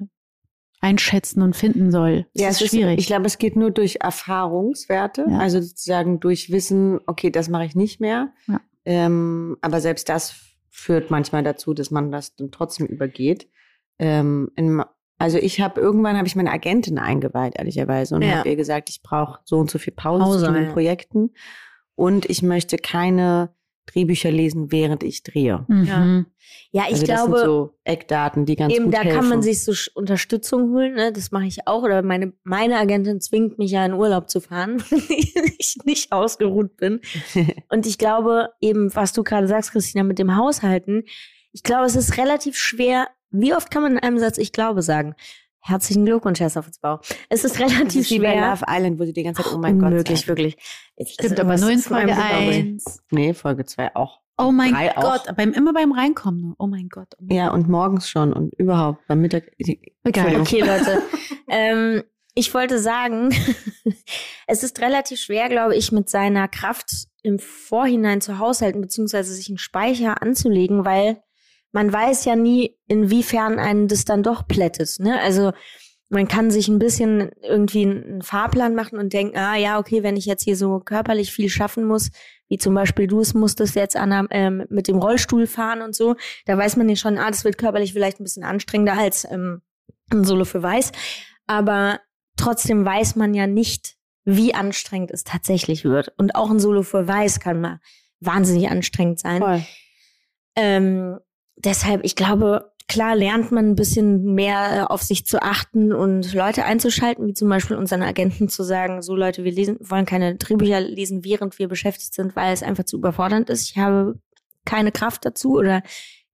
einschätzen 0.80 1.42
und 1.42 1.54
finden 1.54 1.92
soll. 1.92 2.26
Das 2.35 2.42
Ja, 2.42 2.49
ist 2.49 2.62
es 2.62 2.71
schwierig. 2.71 2.99
ich 2.99 3.06
glaube, 3.06 3.26
es 3.26 3.38
geht 3.38 3.54
nur 3.54 3.71
durch 3.71 3.99
Erfahrungswerte, 4.00 5.26
Ja. 5.28 5.38
also 5.38 5.61
sozusagen 5.61 6.18
durch 6.18 6.50
Wissen, 6.50 6.99
okay, 7.06 7.30
das 7.30 7.49
mache 7.49 7.64
ich 7.66 7.76
nicht 7.76 8.00
mehr. 8.00 8.32
Ja. 8.49 8.61
Ähm, 8.85 9.56
aber 9.61 9.80
selbst 9.80 10.09
das 10.09 10.35
führt 10.71 11.11
manchmal 11.12 11.44
dazu, 11.44 11.73
dass 11.75 11.92
man 11.92 12.11
das 12.11 12.35
dann 12.35 12.50
trotzdem 12.50 12.87
übergeht. 12.87 13.49
Ähm, 13.99 14.50
in, 14.56 14.82
also 15.18 15.38
ich 15.38 15.61
habe 15.61 15.80
irgendwann 15.80 16.16
habe 16.16 16.26
ich 16.26 16.37
meine 16.37 16.50
Agentin 16.50 16.99
eingeweiht, 16.99 17.54
ehrlicherweise, 17.56 18.14
und 18.16 18.22
Ja. 18.22 18.38
habe 18.38 18.49
ihr 18.49 18.56
gesagt, 18.56 18.88
ich 18.90 19.02
brauche 19.02 19.40
so 19.44 19.58
und 19.58 19.70
so 19.70 19.78
viel 19.78 19.92
Pause, 19.94 20.25
Pause, 20.25 20.38
zwischen 20.38 20.54
den 20.54 20.64
ja. 20.66 20.72
Projekten 20.72 21.30
und 21.94 22.28
ich 22.28 22.42
möchte 22.42 22.76
keine 22.76 23.54
Drehbücher 23.87 24.30
lesen, 24.30 24.70
während 24.70 25.02
ich 25.02 25.22
drehe. 25.25 25.64
mhm. 25.68 26.26
Ja, 26.70 26.84
ich 26.88 26.94
also 26.94 27.06
das 27.06 27.25
glaube, 27.25 27.37
sind 27.38 27.46
so 27.46 27.78
Eckdaten, 27.84 28.46
die 28.46 28.56
ganz 28.56 28.75
Eben, 28.75 28.84
gut 28.87 28.94
da 28.94 29.00
helfen. 29.02 29.20
kann 29.20 29.28
man 29.28 29.42
sich 29.42 29.64
so 29.64 29.72
Unterstützung 29.94 30.70
holen, 30.72 30.94
ne? 30.94 31.12
Das 31.12 31.30
mache 31.30 31.46
ich 31.46 31.66
auch. 31.66 31.82
Oder 31.82 32.02
meine, 32.02 32.32
meine 32.44 32.78
Agentin 32.78 33.20
zwingt 33.20 33.58
mich 33.58 33.70
ja 33.72 33.84
in 33.84 33.92
Urlaub 33.94 34.28
zu 34.30 34.40
fahren, 34.40 34.80
wenn 34.90 35.52
ich 35.58 35.76
nicht 35.84 36.12
ausgeruht 36.12 36.76
bin. 36.76 37.00
Und 37.70 37.87
ich 37.87 37.99
glaube, 37.99 38.50
eben, 38.61 38.94
was 38.94 39.12
du 39.12 39.22
gerade 39.22 39.49
sagst, 39.49 39.72
Christina, 39.72 40.04
mit 40.04 40.18
dem 40.18 40.37
Haushalten, 40.37 41.04
ich 41.52 41.62
glaube, 41.62 41.87
es 41.87 41.96
ist 41.96 42.16
relativ 42.18 42.56
schwer. 42.56 43.08
Wie 43.33 43.55
oft 43.55 43.71
kann 43.71 43.83
man 43.83 43.93
in 43.93 43.99
einem 43.99 44.19
Satz 44.19 44.39
Ich 44.39 44.53
glaube 44.53 44.83
sagen? 44.83 45.15
Herzlichen 45.65 46.05
Glückwunsch, 46.05 46.41
Herr 46.41 46.51
Soffelsbau. 46.51 47.01
Es 47.29 47.45
ist 47.45 47.61
relativ 47.61 48.03
ist 48.03 48.11
wie 48.11 48.19
bei 48.19 48.33
schwer. 48.33 48.51
Love 48.51 48.65
Island, 48.69 48.99
wo 48.99 49.05
sie 49.05 49.12
die 49.12 49.23
ganze 49.23 49.43
Zeit, 49.43 49.53
oh 49.55 49.59
mein 49.59 49.79
Gott, 49.79 49.91
Unmöglich, 49.91 50.27
wirklich. 50.27 50.57
Stimmt, 51.07 51.39
aber 51.39 51.57
nur 51.57 51.71
in 51.71 51.79
Folge 51.79 52.12
Problem? 52.12 52.75
1. 52.75 53.05
Nee, 53.11 53.33
Folge 53.33 53.65
2 53.65 53.95
auch. 53.95 54.21
Oh 54.39 54.51
mein 54.51 54.73
Drei 54.73 54.97
auch. 54.97 55.03
Gott, 55.03 55.37
beim, 55.37 55.53
immer 55.53 55.73
beim 55.73 55.93
Reinkommen. 55.93 56.55
Oh 56.59 56.67
mein 56.67 56.89
Gott. 56.89 57.09
Oh 57.19 57.25
mein 57.25 57.37
Ja, 57.37 57.51
und 57.51 57.69
morgens 57.69 58.09
schon 58.09 58.33
und 58.33 58.55
überhaupt 58.55 59.07
beim 59.07 59.21
Mittag. 59.21 59.53
Egal. 59.59 60.41
Okay, 60.41 60.61
Leute. 60.61 61.03
ähm, 61.49 62.03
ich 62.35 62.53
wollte 62.55 62.81
sagen, 62.81 63.33
es 64.49 64.65
ist 64.65 64.81
relativ 64.81 65.21
schwer, 65.21 65.49
glaube 65.49 65.77
ich, 65.77 65.93
mit 65.93 66.11
seiner 66.11 66.49
Kraft 66.49 67.07
im 67.23 67.39
Vorhinein 67.39 68.21
zu 68.21 68.39
haushalten, 68.39 68.81
beziehungsweise 68.81 69.33
sich 69.33 69.49
einen 69.49 69.59
Speicher 69.59 70.23
anzulegen, 70.23 70.85
weil 70.85 71.23
man 71.73 71.93
weiß 71.93 72.25
ja 72.26 72.37
nie, 72.37 72.76
inwiefern 72.87 73.59
einen 73.59 73.88
das 73.88 74.05
dann 74.05 74.23
doch 74.23 74.47
plättet. 74.47 74.97
Ne? 74.99 75.21
Also 75.21 75.52
man 76.11 76.29
kann 76.29 76.50
sich 76.50 76.69
ein 76.69 76.79
bisschen 76.79 77.31
irgendwie 77.43 77.87
einen 77.87 78.21
Fahrplan 78.21 78.75
machen 78.75 78.99
und 78.99 79.14
denken, 79.14 79.37
ah 79.38 79.57
ja, 79.57 79.79
okay, 79.79 80.02
wenn 80.02 80.17
ich 80.17 80.26
jetzt 80.26 80.45
hier 80.45 80.57
so 80.57 80.79
körperlich 80.79 81.33
viel 81.33 81.49
schaffen 81.49 81.85
muss, 81.85 82.11
wie 82.49 82.59
zum 82.59 82.75
Beispiel 82.75 83.07
du 83.07 83.21
es 83.21 83.33
musstest 83.33 83.75
jetzt 83.76 83.97
Anna, 83.97 84.26
ähm, 84.31 84.67
mit 84.69 84.88
dem 84.88 84.99
Rollstuhl 84.99 85.47
fahren 85.47 85.81
und 85.81 85.95
so, 85.95 86.17
da 86.45 86.59
weiß 86.59 86.76
man 86.76 86.91
ja 86.91 86.97
schon, 86.97 87.17
ah, 87.17 87.31
das 87.31 87.45
wird 87.45 87.57
körperlich 87.57 87.95
vielleicht 87.95 88.21
ein 88.21 88.25
bisschen 88.25 88.45
anstrengender 88.45 88.99
als 88.99 89.25
ähm, 89.25 89.62
ein 90.11 90.25
Solo 90.25 90.45
für 90.45 90.62
Weiß. 90.62 90.93
Aber 91.47 92.00
trotzdem 92.37 92.85
weiß 92.85 93.17
man 93.17 93.33
ja 93.33 93.47
nicht, 93.47 93.97
wie 94.25 94.52
anstrengend 94.52 95.11
es 95.12 95.25
tatsächlich 95.25 95.85
wird. 95.85 96.12
Und 96.19 96.35
auch 96.35 96.50
ein 96.50 96.61
Solo 96.61 96.83
für 96.83 97.09
Weiß 97.09 97.41
kann 97.41 97.62
mal 97.62 97.81
wahnsinnig 98.21 98.69
anstrengend 98.69 99.19
sein. 99.19 99.41
Voll. 99.41 99.62
Ähm, 100.57 101.19
deshalb, 101.56 102.04
ich 102.04 102.16
glaube, 102.16 102.73
klar 102.88 103.16
lernt 103.16 103.52
man 103.52 103.71
ein 103.71 103.76
bisschen 103.76 104.35
mehr 104.35 104.71
äh, 104.73 104.92
auf 104.92 105.02
sich 105.02 105.26
zu 105.26 105.42
achten 105.42 105.92
und 105.92 106.35
Leute 106.35 106.64
einzuschalten, 106.64 107.26
wie 107.26 107.35
zum 107.35 107.49
Beispiel 107.49 107.76
unseren 107.76 108.02
Agenten 108.02 108.49
zu 108.49 108.62
sagen, 108.62 109.02
so 109.02 109.16
Leute, 109.16 109.44
wir 109.44 109.52
lesen, 109.52 109.78
wollen 109.80 110.06
keine 110.06 110.37
Drehbücher 110.37 110.80
lesen, 110.80 111.25
während 111.25 111.59
wir 111.59 111.68
beschäftigt 111.68 112.14
sind, 112.14 112.37
weil 112.37 112.52
es 112.52 112.62
einfach 112.62 112.85
zu 112.85 112.99
überfordernd 112.99 113.50
ist. 113.50 113.71
Ich 113.71 113.78
habe 113.78 114.18
keine 114.64 114.92
Kraft 114.92 115.25
dazu 115.25 115.54
oder 115.56 115.82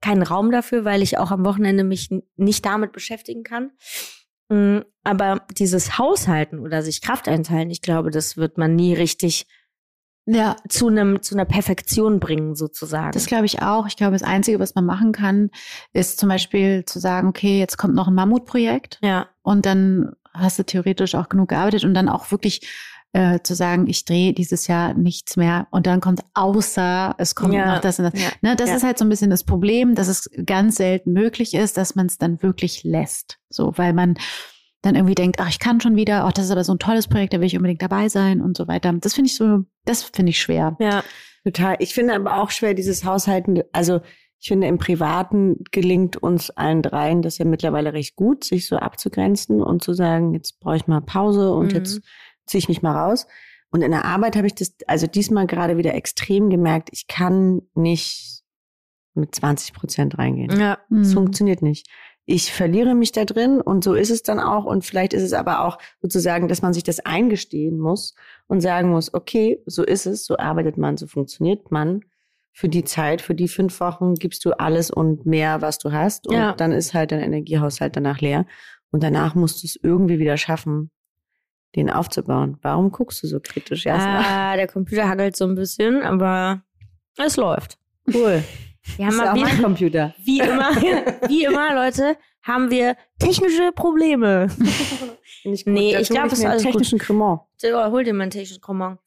keinen 0.00 0.22
Raum 0.22 0.50
dafür, 0.50 0.84
weil 0.84 1.02
ich 1.02 1.18
auch 1.18 1.30
am 1.30 1.44
Wochenende 1.44 1.84
mich 1.84 2.10
nicht 2.36 2.64
damit 2.64 2.92
beschäftigen 2.92 3.42
kann. 3.42 3.72
Mm, 4.48 4.80
Aber 5.04 5.46
dieses 5.52 5.98
Haushalten 5.98 6.58
oder 6.58 6.82
sich 6.82 7.02
Kraft 7.02 7.28
einteilen, 7.28 7.70
ich 7.70 7.82
glaube, 7.82 8.10
das 8.10 8.36
wird 8.36 8.58
man 8.58 8.74
nie 8.74 8.94
richtig 8.94 9.46
Ja, 10.30 10.56
zu 10.68 10.88
einem 10.88 11.22
zu 11.22 11.34
einer 11.34 11.46
Perfektion 11.46 12.20
bringen 12.20 12.54
sozusagen. 12.54 13.12
das 13.12 13.24
glaube 13.26 13.46
ich 13.46 13.62
auch. 13.62 13.86
Ich 13.86 13.96
glaube, 13.96 14.12
das 14.12 14.22
Einzige, 14.22 14.58
was 14.60 14.74
man 14.74 14.84
machen 14.84 15.12
kann, 15.12 15.50
ist 15.94 16.18
zum 16.20 16.28
Beispiel 16.28 16.84
zu 16.84 16.98
sagen, 16.98 17.28
okay, 17.28 17.58
jetzt 17.58 17.78
kommt 17.78 17.94
noch 17.94 18.08
ein 18.08 18.14
Mammutprojekt 18.14 18.98
ja, 19.02 19.26
und 19.42 19.64
dann 19.64 20.12
hast 20.34 20.58
du 20.58 20.64
theoretisch 20.64 21.14
auch 21.14 21.30
genug 21.30 21.48
gearbeitet 21.48 21.84
und 21.84 21.94
dann 21.94 22.10
auch 22.10 22.30
wirklich 22.30 22.60
äh, 23.14 23.38
zu 23.42 23.54
sagen, 23.54 23.86
ich 23.86 24.04
drehe 24.04 24.34
dieses 24.34 24.66
Jahr 24.66 24.92
nichts 24.92 25.36
mehr 25.38 25.66
und 25.70 25.86
dann 25.86 26.00
kommt 26.02 26.20
außer, 26.34 27.14
es 27.16 27.34
kommt 27.34 27.54
Ja. 27.54 27.74
noch 27.76 27.80
das 27.80 27.98
und 27.98 28.12
das. 28.12 28.20
ja. 28.22 28.28
Ne, 28.42 28.54
das 28.54 28.68
Ja. 28.68 28.76
ist 28.76 28.82
halt 28.84 28.98
so 28.98 29.06
ein 29.06 29.08
bisschen 29.08 29.30
das 29.30 29.44
Problem, 29.44 29.94
dass 29.94 30.08
es 30.08 30.28
ganz 30.44 30.76
selten 30.76 31.12
möglich 31.14 31.54
ist, 31.54 31.78
dass 31.78 31.94
man 31.94 32.04
es 32.04 32.18
dann 32.18 32.42
wirklich 32.42 32.84
lässt. 32.84 33.38
So, 33.48 33.72
weil 33.76 33.94
man 33.94 34.18
dann 34.82 34.94
irgendwie 34.94 35.14
denkt, 35.14 35.40
ach, 35.40 35.48
ich 35.48 35.58
kann 35.58 35.80
schon 35.80 35.96
wieder, 35.96 36.24
ach, 36.24 36.32
das 36.32 36.44
ist 36.46 36.50
aber 36.50 36.62
so 36.64 36.72
ein 36.72 36.78
tolles 36.78 37.08
Projekt, 37.08 37.32
da 37.32 37.40
will 37.40 37.46
ich 37.46 37.56
unbedingt 37.56 37.82
dabei 37.82 38.08
sein 38.08 38.40
und 38.40 38.56
so 38.56 38.68
weiter. 38.68 38.92
Das 39.00 39.14
finde 39.14 39.28
ich 39.28 39.34
so, 39.36 39.64
das 39.84 40.02
finde 40.04 40.30
ich 40.30 40.40
schwer. 40.40 40.76
ja. 40.80 41.02
Total. 41.44 41.76
Ich 41.78 41.94
finde 41.94 42.14
aber 42.14 42.42
auch 42.42 42.50
schwer, 42.50 42.74
dieses 42.74 43.04
Haushalten, 43.04 43.62
also 43.72 44.00
ich 44.38 44.48
finde, 44.48 44.66
im 44.66 44.76
Privaten 44.76 45.56
gelingt 45.70 46.16
uns 46.16 46.50
allen 46.50 46.82
dreien 46.82 47.22
das 47.22 47.38
ja 47.38 47.44
mittlerweile 47.46 47.92
recht 47.94 48.16
gut, 48.16 48.44
sich 48.44 48.66
so 48.66 48.76
abzugrenzen 48.76 49.62
und 49.62 49.82
zu 49.82 49.94
sagen, 49.94 50.34
jetzt 50.34 50.60
brauche 50.60 50.76
ich 50.76 50.86
mal 50.86 51.00
Pause 51.00 51.52
und 51.54 51.68
Mhm. 51.72 51.78
jetzt 51.78 52.00
ziehe 52.46 52.58
ich 52.58 52.68
mich 52.68 52.82
mal 52.82 52.92
raus. 52.96 53.26
Und 53.70 53.82
in 53.82 53.92
der 53.92 54.04
Arbeit 54.04 54.36
habe 54.36 54.46
ich 54.46 54.54
das, 54.56 54.74
also 54.86 55.06
diesmal 55.06 55.46
gerade 55.46 55.76
wieder 55.78 55.94
extrem 55.94 56.50
gemerkt, 56.50 56.90
ich 56.92 57.06
kann 57.06 57.62
nicht 57.74 58.42
mit 59.14 59.34
20 59.34 59.72
Prozent 59.72 60.18
reingehen. 60.18 60.58
Ja. 60.60 60.78
Es 60.90 61.08
Mhm. 61.10 61.12
funktioniert 61.14 61.62
nicht. 61.62 61.88
Ich 62.30 62.52
verliere 62.52 62.94
mich 62.94 63.12
da 63.12 63.24
drin 63.24 63.62
und 63.62 63.82
so 63.82 63.94
ist 63.94 64.10
es 64.10 64.22
dann 64.22 64.38
auch. 64.38 64.66
Und 64.66 64.84
vielleicht 64.84 65.14
ist 65.14 65.22
es 65.22 65.32
aber 65.32 65.64
auch 65.64 65.78
sozusagen, 66.02 66.46
dass 66.46 66.60
man 66.60 66.74
sich 66.74 66.82
das 66.82 67.00
eingestehen 67.00 67.78
muss 67.78 68.14
und 68.48 68.60
sagen 68.60 68.90
muss, 68.90 69.14
okay, 69.14 69.62
so 69.64 69.82
ist 69.82 70.04
es, 70.04 70.26
so 70.26 70.36
arbeitet 70.36 70.76
man, 70.76 70.98
so 70.98 71.06
funktioniert 71.06 71.70
man. 71.70 72.02
Für 72.52 72.68
die 72.68 72.84
Zeit, 72.84 73.22
für 73.22 73.34
die 73.34 73.48
fünf 73.48 73.80
Wochen 73.80 74.12
gibst 74.14 74.44
du 74.44 74.52
alles 74.52 74.90
und 74.90 75.24
mehr, 75.24 75.62
was 75.62 75.78
du 75.78 75.90
hast. 75.90 76.26
Und 76.26 76.34
Ja. 76.34 76.52
dann 76.52 76.72
ist 76.72 76.92
halt 76.92 77.12
dein 77.12 77.20
Energiehaushalt 77.20 77.96
danach 77.96 78.20
leer. 78.20 78.44
Und 78.90 79.02
danach 79.02 79.34
musst 79.34 79.62
du 79.62 79.66
es 79.66 79.76
irgendwie 79.82 80.18
wieder 80.18 80.36
schaffen, 80.36 80.90
den 81.76 81.88
aufzubauen. 81.88 82.58
Warum 82.60 82.90
guckst 82.92 83.22
du 83.22 83.26
so 83.26 83.40
kritisch? 83.40 83.86
Jasna? 83.86 84.20
Ah, 84.52 84.56
der 84.56 84.66
Computer 84.66 85.08
hackelt 85.08 85.34
so 85.34 85.46
ein 85.46 85.54
bisschen, 85.54 86.02
aber 86.02 86.60
es 87.16 87.36
läuft. 87.38 87.78
cool. 88.12 88.44
Wir 88.96 89.06
haben 89.06 89.12
ist 89.12 89.18
mal 89.18 89.34
wieder, 89.34 89.62
Computer. 89.62 90.14
wie 90.24 90.40
immer, 90.40 90.70
wie 91.28 91.44
immer, 91.44 91.74
Leute, 91.74 92.16
haben 92.42 92.70
wir 92.70 92.96
technische 93.18 93.72
Probleme. 93.72 94.48
Ich 95.44 95.64
gut. 95.64 95.74
Nee, 95.74 95.92
Dazu 95.92 96.02
ich 96.02 96.08
glaub, 96.10 96.24
hol 96.24 96.32
es 96.32 96.38
ist 96.38 96.44
alles 96.44 96.62
gut. 96.62 96.72
technischen 96.72 96.98
Cremant. 96.98 97.40
So, 97.56 97.68
hol 97.68 98.04
dir 98.04 98.12
mal 98.12 98.22
einen 98.22 98.30
technischen 98.30 98.60
Cremant. 98.60 98.98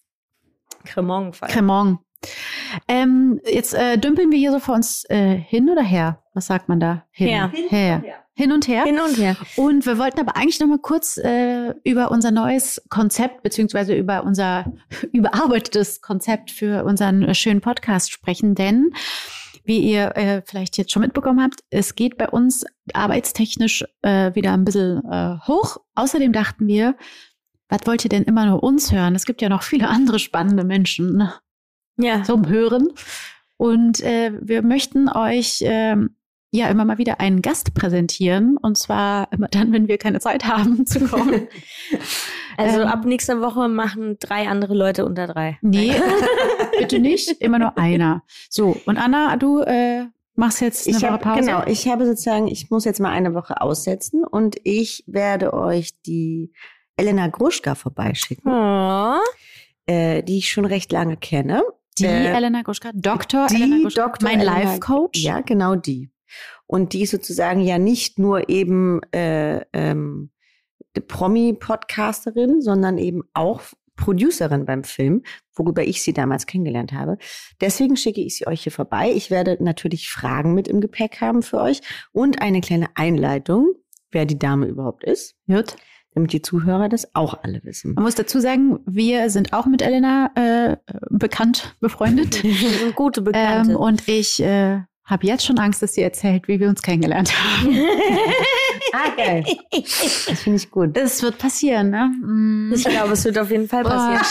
Cremant. 0.86 1.39
Cremant. 1.41 1.99
Ähm, 2.88 3.41
jetzt 3.45 3.73
äh, 3.73 3.97
dümpeln 3.97 4.31
wir 4.31 4.38
hier 4.38 4.51
so 4.51 4.60
vor 4.60 4.75
uns 4.75 5.05
äh, 5.10 5.36
hin 5.36 5.69
oder 5.69 5.84
her? 5.84 6.23
Was 6.34 6.47
sagt 6.47 6.69
man 6.69 6.79
da? 6.79 7.05
Hin. 7.12 7.27
Her. 7.27 7.51
her. 7.69 8.03
Hin 8.34 8.51
und 8.51 8.67
her. 8.67 8.86
Hin 8.86 8.99
und 8.99 9.17
her. 9.17 9.36
Und 9.57 9.86
wir 9.86 9.97
wollten 9.97 10.19
aber 10.19 10.38
eigentlich 10.38 10.60
noch 10.60 10.67
mal 10.67 10.79
kurz 10.79 11.17
äh, 11.17 11.73
über 11.84 12.12
unser 12.12 12.31
neues 12.31 12.81
Konzept 12.89 13.43
beziehungsweise 13.43 13.93
über 13.93 14.23
unser 14.23 14.71
überarbeitetes 15.12 16.01
Konzept 16.01 16.49
für 16.49 16.86
unseren 16.86 17.36
schönen 17.36 17.62
Podcast 17.62 18.12
sprechen, 18.12 18.55
denn 18.55 18.93
wie 19.63 19.80
ihr 19.80 20.15
äh, 20.17 20.41
vielleicht 20.45 20.78
jetzt 20.78 20.91
schon 20.91 21.02
mitbekommen 21.02 21.41
habt, 21.41 21.62
es 21.69 21.95
geht 21.95 22.17
bei 22.17 22.28
uns 22.30 22.65
arbeitstechnisch 22.93 23.86
äh, 24.02 24.34
wieder 24.36 24.54
ein 24.54 24.65
bisschen 24.65 25.02
äh, 25.10 25.38
hoch. 25.47 25.78
Außerdem 25.95 26.34
dachten 26.34 26.67
wir, 26.67 26.95
was 27.69 27.82
wollt 27.86 28.04
ihr 28.04 28.10
denn 28.10 28.24
immer 28.24 28.45
nur 28.45 28.63
uns 28.63 28.91
hören? 28.91 29.15
Es 29.15 29.26
gibt 29.26 29.41
ja 29.41 29.50
noch 29.50 29.63
viele 29.63 29.88
andere 29.89 30.19
spannende 30.19 30.63
Menschen 30.63 31.15
ne, 31.17 31.34
Ja. 31.97 32.24
zum 32.24 32.47
Hören. 32.47 32.89
Und 33.58 34.02
äh, 34.02 34.32
wir 34.41 34.63
möchten 34.63 35.08
euch 35.08 35.60
ähm, 35.62 36.15
ja 36.52 36.67
immer 36.69 36.84
mal 36.84 36.97
wieder 36.97 37.19
einen 37.19 37.41
Gast 37.41 37.74
präsentieren. 37.74 38.58
Und 38.58 38.78
zwar 38.78 39.32
immer 39.32 39.47
dann, 39.47 39.71
wenn 39.71 39.88
wir 39.88 39.97
keine 39.97 40.19
Zeit 40.19 40.45
haben 40.45 40.86
zu 40.86 41.00
kommen. 41.08 41.47
Also 42.57 42.81
Ähm. 42.81 42.87
ab 42.87 43.05
nächster 43.05 43.41
Woche 43.41 43.67
machen 43.67 44.17
drei 44.19 44.47
andere 44.47 44.73
Leute 44.73 45.05
unter 45.05 45.27
drei. 45.27 45.57
nee, 45.61 45.93
bitte 46.79 46.99
nicht. 46.99 47.29
Immer 47.41 47.59
nur 47.59 47.77
einer. 47.77 48.23
So, 48.49 48.75
und 48.85 48.97
Anna, 48.97 49.35
du 49.37 49.59
äh, 49.61 50.05
machst 50.35 50.61
jetzt 50.61 50.87
eine 50.87 50.97
Ich 50.97 51.03
Woche 51.03 51.11
hab, 51.11 51.21
Pause. 51.21 51.39
genau, 51.41 51.63
ich 51.65 51.87
habe 51.87 52.05
sozusagen, 52.05 52.47
ich 52.47 52.69
muss 52.69 52.85
jetzt 52.85 52.99
mal 52.99 53.11
eine 53.11 53.33
Woche 53.33 53.61
aussetzen 53.61 54.23
und 54.23 54.57
ich 54.63 55.03
werde 55.07 55.53
euch 55.53 55.91
die 56.05 56.51
Elena 56.97 57.27
Gruschka 57.27 57.75
vorbeischicken, 57.75 58.51
Oh. 58.51 59.15
äh, 59.85 60.23
die 60.23 60.37
ich 60.39 60.49
schon 60.51 60.65
recht 60.65 60.91
lange 60.91 61.17
kenne. 61.17 61.63
Die 61.99 62.05
Äh, 62.05 62.27
Elena 62.33 62.61
Gruschka, 62.61 62.91
Dr. 62.93 63.47
die 63.47 63.55
Elena 63.55 63.77
Gruschka, 63.81 64.03
Dr. 64.07 64.29
mein 64.29 64.39
Life-Coach. 64.41 65.19
Ja, 65.21 65.41
genau 65.41 65.75
die. 65.75 66.09
Und 66.65 66.93
die 66.93 67.01
ist 67.01 67.11
sozusagen 67.11 67.59
ja 67.61 67.77
nicht 67.77 68.17
nur 68.17 68.47
eben 68.49 69.01
äh, 69.13 69.65
ähm, 69.73 70.31
Promi-Podcasterin, 70.99 72.62
sondern 72.62 72.97
eben 72.97 73.23
auch 73.34 73.62
Producerin 73.95 74.65
beim 74.65 74.84
Film, 74.84 75.23
worüber 75.54 75.84
ich 75.84 76.01
sie 76.01 76.13
damals 76.13 76.47
kennengelernt 76.47 76.91
habe. 76.91 77.17
Deswegen 77.60 77.95
schicke 77.95 78.21
ich 78.21 78.36
sie 78.36 78.47
euch 78.47 78.63
hier 78.63 78.71
vorbei. 78.71 79.12
Ich 79.13 79.30
werde 79.30 79.58
natürlich 79.63 80.10
Fragen 80.10 80.54
mit 80.54 80.67
im 80.67 80.82
Gepäck 80.82 81.21
haben 81.21 81.43
für 81.43 81.62
euch 81.62 81.82
und 82.12 82.41
eine 82.41 82.62
kleine 82.62 82.88
Einleitung, 82.95 83.67
wer 84.12 84.25
die 84.25 84.39
Dame 84.39 84.65
überhaupt 84.65 85.04
ist, 85.04 85.36
Gut. 85.47 85.75
damit 86.15 86.34
die 86.34 86.41
Zuhörer 86.41 86.89
das 86.89 87.13
auch 87.15 87.43
alle 87.43 87.63
wissen. 87.63 87.93
Man 87.93 88.04
muss 88.04 88.15
dazu 88.15 88.39
sagen, 88.39 88.80
wir 88.88 89.30
sind 89.30 89.54
auch 89.54 89.67
mit 89.67 89.82
Elena 89.82 90.32
äh, 90.36 90.77
bekannt, 91.12 91.75
befreundet. 91.80 92.41
Gute 92.95 93.21
Bekannte. 93.21 93.71
ähm, 93.71 93.77
und 93.77 94.08
ich 94.08 94.41
äh, 94.41 94.80
habe 95.04 95.27
jetzt 95.27 95.45
schon 95.45 95.60
Angst, 95.60 95.84
dass 95.84 95.93
sie 95.93 96.01
erzählt, 96.01 96.47
wie 96.47 96.60
wir 96.60 96.69
uns 96.69 96.82
kennengelernt 96.82 97.32
haben. 97.34 97.69
ah, 98.93 99.10
geil. 99.15 99.45
Das 99.71 100.41
finde 100.41 100.58
ich 100.58 100.69
gut. 100.71 100.95
Das 100.95 101.21
wird 101.21 101.38
passieren, 101.38 101.89
ne? 101.89 102.12
Mm. 102.21 102.73
ich 102.73 102.84
glaube, 102.84 103.13
es 103.13 103.25
wird 103.25 103.38
auf 103.38 103.49
jeden 103.51 103.67
Fall 103.67 103.84
passieren. 103.84 104.23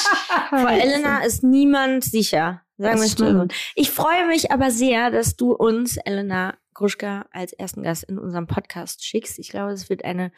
Vor 0.49 0.70
Elena 0.70 1.25
ist 1.25 1.42
niemand 1.42 2.05
sicher. 2.05 2.62
Sagen 2.79 2.99
wir 2.99 3.03
Das 3.03 3.12
es 3.12 3.18
mal 3.18 3.27
so. 3.27 3.35
stimmt. 3.35 3.55
Ich 3.75 3.90
freue 3.90 4.27
mich 4.27 4.51
aber 4.51 4.70
sehr, 4.70 5.11
dass 5.11 5.37
du 5.37 5.53
uns, 5.53 5.96
Elena 5.99 6.55
Gruschka, 6.75 7.27
als 7.31 7.53
ersten 7.53 7.83
Gast 7.83 8.05
in 8.05 8.18
unserem 8.18 8.46
Podcast 8.46 9.05
schickst. 9.05 9.38
Ich 9.38 9.51
glaube, 9.51 9.73
es 9.73 9.90
wird 9.90 10.05
eine 10.05 10.33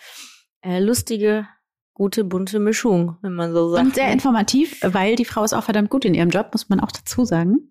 äh, 0.63 0.81
lustige, 0.81 1.47
gute, 1.95 2.25
bunte 2.25 2.59
Mischung, 2.59 3.17
wenn 3.23 3.35
man 3.35 3.53
so 3.53 3.71
sagt. 3.71 3.85
Und 3.85 3.95
sehr 3.95 4.11
informativ, 4.13 4.81
weil 4.83 5.15
die 5.15 5.25
Frau 5.25 5.45
ist 5.45 5.53
auch 5.53 5.63
verdammt 5.65 5.91
gut 5.91 6.05
in 6.05 6.15
ihrem 6.15 6.31
Job, 6.31 6.49
muss 6.53 6.69
man 6.69 6.81
auch 6.81 6.91
dazu 6.91 7.25
sagen. 7.25 7.69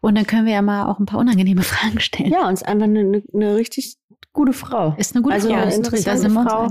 Und 0.00 0.16
dann 0.16 0.26
können 0.26 0.46
wir 0.46 0.54
ja 0.54 0.62
mal 0.62 0.86
auch 0.86 0.98
ein 0.98 1.06
paar 1.06 1.20
unangenehme 1.20 1.62
Fragen 1.64 2.00
stellen. 2.00 2.32
Ja, 2.32 2.50
ist 2.50 2.66
einfach 2.66 2.86
eine, 2.86 3.00
eine, 3.00 3.22
eine 3.32 3.56
richtig 3.56 3.98
gute 4.32 4.52
Frau. 4.52 4.94
Ist 4.98 5.14
eine 5.14 5.22
gute 5.22 5.34
Also 5.34 5.48
Frau. 5.48 5.56
eine 5.56 5.74
interessante 5.74 6.30
Frau. 6.30 6.68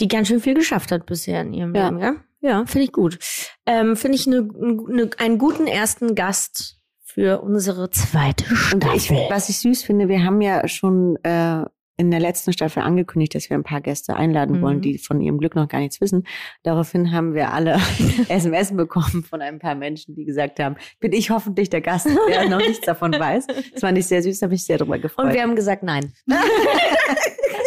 die 0.00 0.08
ganz 0.08 0.28
schön 0.28 0.40
viel 0.40 0.54
geschafft 0.54 0.90
hat 0.92 1.06
bisher 1.06 1.40
in 1.42 1.52
ihrem 1.52 1.74
Ja. 1.74 1.86
Leben, 1.88 1.98
ja? 2.00 2.14
Ja, 2.40 2.66
finde 2.66 2.84
ich 2.84 2.92
gut. 2.92 3.18
Ähm, 3.64 3.96
finde 3.96 4.16
ich 4.16 4.26
eine, 4.26 4.38
eine, 4.38 5.10
einen 5.18 5.38
guten 5.38 5.66
ersten 5.66 6.14
Gast 6.14 6.78
für 7.02 7.40
unsere 7.40 7.90
zweite 7.90 8.44
Und 8.72 8.84
ich, 8.94 9.04
Staffel. 9.06 9.26
was 9.30 9.48
ich 9.48 9.58
süß 9.60 9.82
finde, 9.84 10.08
wir 10.08 10.24
haben 10.24 10.40
ja 10.42 10.66
schon 10.68 11.16
äh, 11.22 11.64
in 11.96 12.10
der 12.10 12.18
letzten 12.20 12.52
Staffel 12.52 12.82
angekündigt, 12.82 13.34
dass 13.34 13.48
wir 13.50 13.56
ein 13.56 13.62
paar 13.62 13.80
Gäste 13.80 14.16
einladen 14.16 14.56
Mhm. 14.58 14.62
wollen, 14.62 14.80
die 14.80 14.98
von 14.98 15.20
ihrem 15.20 15.38
Glück 15.38 15.54
noch 15.54 15.68
gar 15.68 15.78
nichts 15.78 16.00
wissen. 16.00 16.26
Daraufhin 16.64 17.12
haben 17.12 17.34
wir 17.34 17.52
alle 17.52 17.74
SMS 18.28 18.76
bekommen 18.76 19.22
von 19.22 19.40
ein 19.40 19.58
paar 19.60 19.74
Menschen, 19.76 20.14
die 20.14 20.24
gesagt 20.24 20.58
haben, 20.58 20.76
bin 20.98 21.12
ich 21.12 21.30
hoffentlich 21.30 21.70
der 21.70 21.80
Gast, 21.82 22.08
der 22.28 22.48
noch 22.48 22.58
nichts 22.58 22.84
davon 22.84 23.12
weiß. 23.12 23.46
Das 23.46 23.80
fand 23.80 23.96
ich 23.98 24.06
sehr 24.06 24.22
süß, 24.22 24.40
da 24.40 24.46
habe 24.46 24.54
ich 24.54 24.64
sehr 24.64 24.78
drüber 24.78 24.98
gefreut. 24.98 25.26
Und 25.26 25.34
wir 25.34 25.42
haben 25.42 25.54
gesagt, 25.56 25.82
nein. 25.82 26.12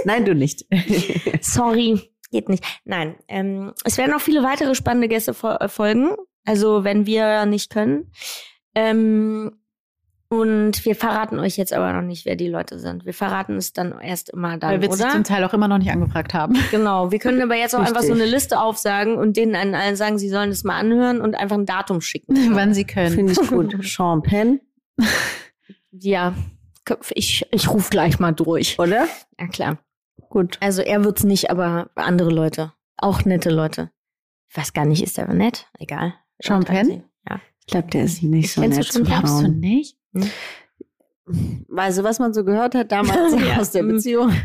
Nein, 0.06 0.24
du 0.26 0.34
nicht. 0.36 0.66
Sorry, 1.42 2.00
geht 2.32 2.48
nicht. 2.50 2.64
Nein, 2.86 3.16
ähm, 3.28 3.74
es 3.84 3.98
werden 3.98 4.12
noch 4.12 4.22
viele 4.22 4.44
weitere 4.44 4.74
spannende 4.76 5.08
Gäste 5.10 5.32
äh, 5.44 5.68
folgen. 5.68 6.12
Also 6.46 6.84
wenn 6.86 7.06
wir 7.06 7.46
nicht 7.46 7.70
können. 7.72 8.12
Ähm, 8.74 9.60
und 10.30 10.84
wir 10.86 10.96
verraten 10.96 11.40
euch 11.40 11.56
jetzt 11.58 11.72
aber 11.74 11.94
noch 11.94 12.02
nicht, 12.02 12.26
wer 12.26 12.36
die 12.36 12.48
Leute 12.50 12.80
sind. 12.80 13.06
Wir 13.06 13.14
verraten 13.14 13.56
es 13.56 13.72
dann 13.74 13.98
erst 14.00 14.30
immer 14.30 14.58
dann, 14.58 14.72
Weil 14.72 14.82
wir 14.82 14.92
sich 14.92 15.02
oder? 15.06 15.14
zum 15.14 15.24
Teil 15.24 15.44
auch 15.44 15.54
immer 15.54 15.68
noch 15.68 15.78
nicht 15.78 15.92
angefragt 15.92 16.34
haben. 16.34 16.56
Genau. 16.72 17.12
Wir 17.12 17.20
können 17.20 17.42
aber 17.42 17.56
jetzt 17.56 17.76
auch 17.76 17.80
einfach 17.80 18.02
so 18.02 18.08
Richtig. 18.14 18.22
eine 18.24 18.32
Liste 18.32 18.60
aufsagen 18.60 19.16
und 19.18 19.38
denen 19.38 19.56
an 19.56 19.74
allen 19.74 19.96
sagen, 19.96 20.18
sie 20.18 20.30
sollen 20.30 20.50
es 20.50 20.64
mal 20.64 20.78
anhören 20.78 21.22
und 21.22 21.36
einfach 21.36 21.58
ein 21.58 21.66
Datum 21.66 22.02
schicken. 22.02 22.36
Wann 22.56 22.74
sie 22.74 22.84
können. 22.86 23.16
Finde 23.16 23.32
ich 23.34 23.48
gut. 23.48 23.76
Sean 23.86 24.22
Penn, 24.22 24.60
Ja, 25.92 26.34
ich, 27.14 27.46
ich 27.52 27.70
rufe 27.70 27.90
gleich 27.90 28.20
mal 28.20 28.32
durch. 28.34 28.78
oder? 28.80 29.08
Ja, 29.40 29.48
klar. 29.48 29.78
Gut. 30.30 30.58
Also 30.62 30.82
er 30.82 31.04
wird's 31.04 31.24
nicht, 31.24 31.50
aber 31.50 31.90
andere 31.96 32.30
Leute. 32.32 32.74
Auch 32.98 33.24
nette 33.26 33.50
Leute. 33.50 33.92
Ich 34.50 34.58
weiß 34.58 34.74
gar 34.74 34.86
nicht, 34.86 35.04
ist 35.04 35.20
aber 35.20 35.34
nett? 35.34 35.68
Egal. 35.80 36.14
Sean 36.42 36.64
Penn? 36.64 37.04
Ja. 37.30 37.40
Ich 37.60 37.68
glaube, 37.68 37.88
der 37.90 38.04
ist 38.04 38.24
nicht 38.24 38.52
so 38.54 38.62
Kennst 38.62 38.78
du 38.78 38.80
nett 38.82 38.88
schon? 38.94 39.06
zu 39.06 39.10
Glaubst 39.10 39.34
du 39.34 39.42
Frauen. 39.44 39.62
Nicht? 40.14 40.32
Also, 41.76 42.04
was 42.04 42.20
man 42.20 42.34
so 42.34 42.44
gehört 42.46 42.74
hat 42.76 42.92
damals 42.92 43.34
Ja. 43.48 43.58
aus 43.60 43.72
der. 43.72 43.84
Beziehung 43.84 44.32
zu 44.32 44.38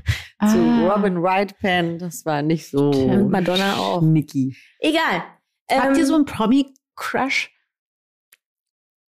Ah. 0.58 0.88
Robin 0.92 1.22
Wright 1.22 1.56
Penn, 1.60 1.98
das 2.00 2.26
war 2.26 2.42
nicht 2.42 2.68
so 2.68 2.90
Und 2.90 3.30
Madonna 3.30 3.76
auch. 3.76 4.02
Nicky. 4.02 4.56
Egal. 4.80 5.22
Habt 5.70 5.96
ihr 5.96 6.02
Ähm, 6.02 6.06
so 6.06 6.14
einen 6.16 6.24
Promi-Crush? 6.24 7.50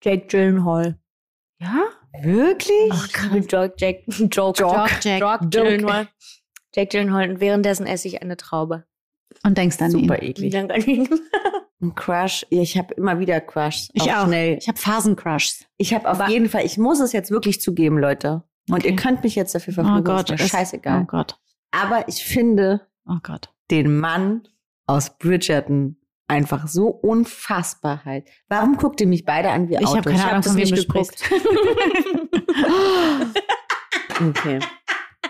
Jake 0.03 0.27
Gyllenhaal. 0.29 0.99
Ja? 1.59 1.87
Wirklich? 2.23 2.91
Ach, 2.93 3.09
Joke, 3.51 3.75
Jake, 3.79 4.05
Joke, 4.07 4.61
Joke, 4.61 4.91
Jack. 5.03 5.21
Joke 5.21 5.49
Gyllenhaal. 5.51 6.09
Jake 6.75 6.89
Gyllenhaal. 6.97 7.31
Und 7.31 7.41
währenddessen 7.41 7.87
esse 7.87 8.07
ich 8.07 8.23
eine 8.23 8.37
Traube. 8.37 8.85
Und 9.43 9.59
denkst 9.59 9.81
an 9.83 9.91
Super 9.91 10.23
ihn. 10.23 10.31
eklig. 10.31 10.53
Ein 11.85 11.95
Crush. 11.95 12.47
Ich 12.51 12.77
habe 12.79 12.95
immer 12.95 13.19
wieder 13.19 13.41
Crush. 13.41 13.89
Ich 13.93 14.11
auch. 14.13 14.27
Schnell. 14.27 14.57
Ich 14.59 14.69
habe 14.69 14.79
Phasencrushs. 14.79 15.65
Ich 15.77 15.93
habe 15.95 16.11
auf 16.11 16.21
Aber- 16.21 16.31
jeden 16.31 16.49
Fall, 16.49 16.65
ich 16.65 16.79
muss 16.79 17.01
es 17.01 17.13
jetzt 17.13 17.31
wirklich 17.31 17.61
zugeben, 17.61 17.99
Leute. 17.99 18.43
Und 18.71 18.77
Okay. 18.79 18.91
ihr 18.91 18.97
könnt 18.97 19.23
mich 19.23 19.35
jetzt 19.35 19.55
dafür 19.55 19.73
Oh 19.73 19.75
verfluchen. 19.83 20.05
Gott. 20.05 20.31
ist 20.31 20.49
scheißegal. 20.51 21.03
Oh 21.03 21.07
Gott. 21.07 21.39
Aber 21.71 22.09
ich 22.09 22.25
finde 22.25 22.87
Oh 23.07 23.19
Gott. 23.23 23.51
den 23.71 23.99
Mann 23.99 24.49
aus 24.87 25.19
Bridgerton 25.19 25.97
einfach 26.29 26.67
so 26.69 26.87
unfassbar 26.89 28.05
halt. 28.07 28.27
Warum 28.49 28.79
guckt 28.79 29.01
ihr 29.03 29.07
mich 29.07 29.27
beide 29.27 29.51
an 29.51 29.69
wie 29.69 29.75
Ich 29.75 29.81
Autos? 29.81 29.97
habe 29.97 30.11
keine 30.11 30.23
hab 30.23 30.31
Ahnung, 30.31 30.43
das 30.43 30.53
von 30.53 30.61
wem 30.61 30.69
du 30.71 30.77
geguckt. 30.77 31.31
Okay. 34.29 34.61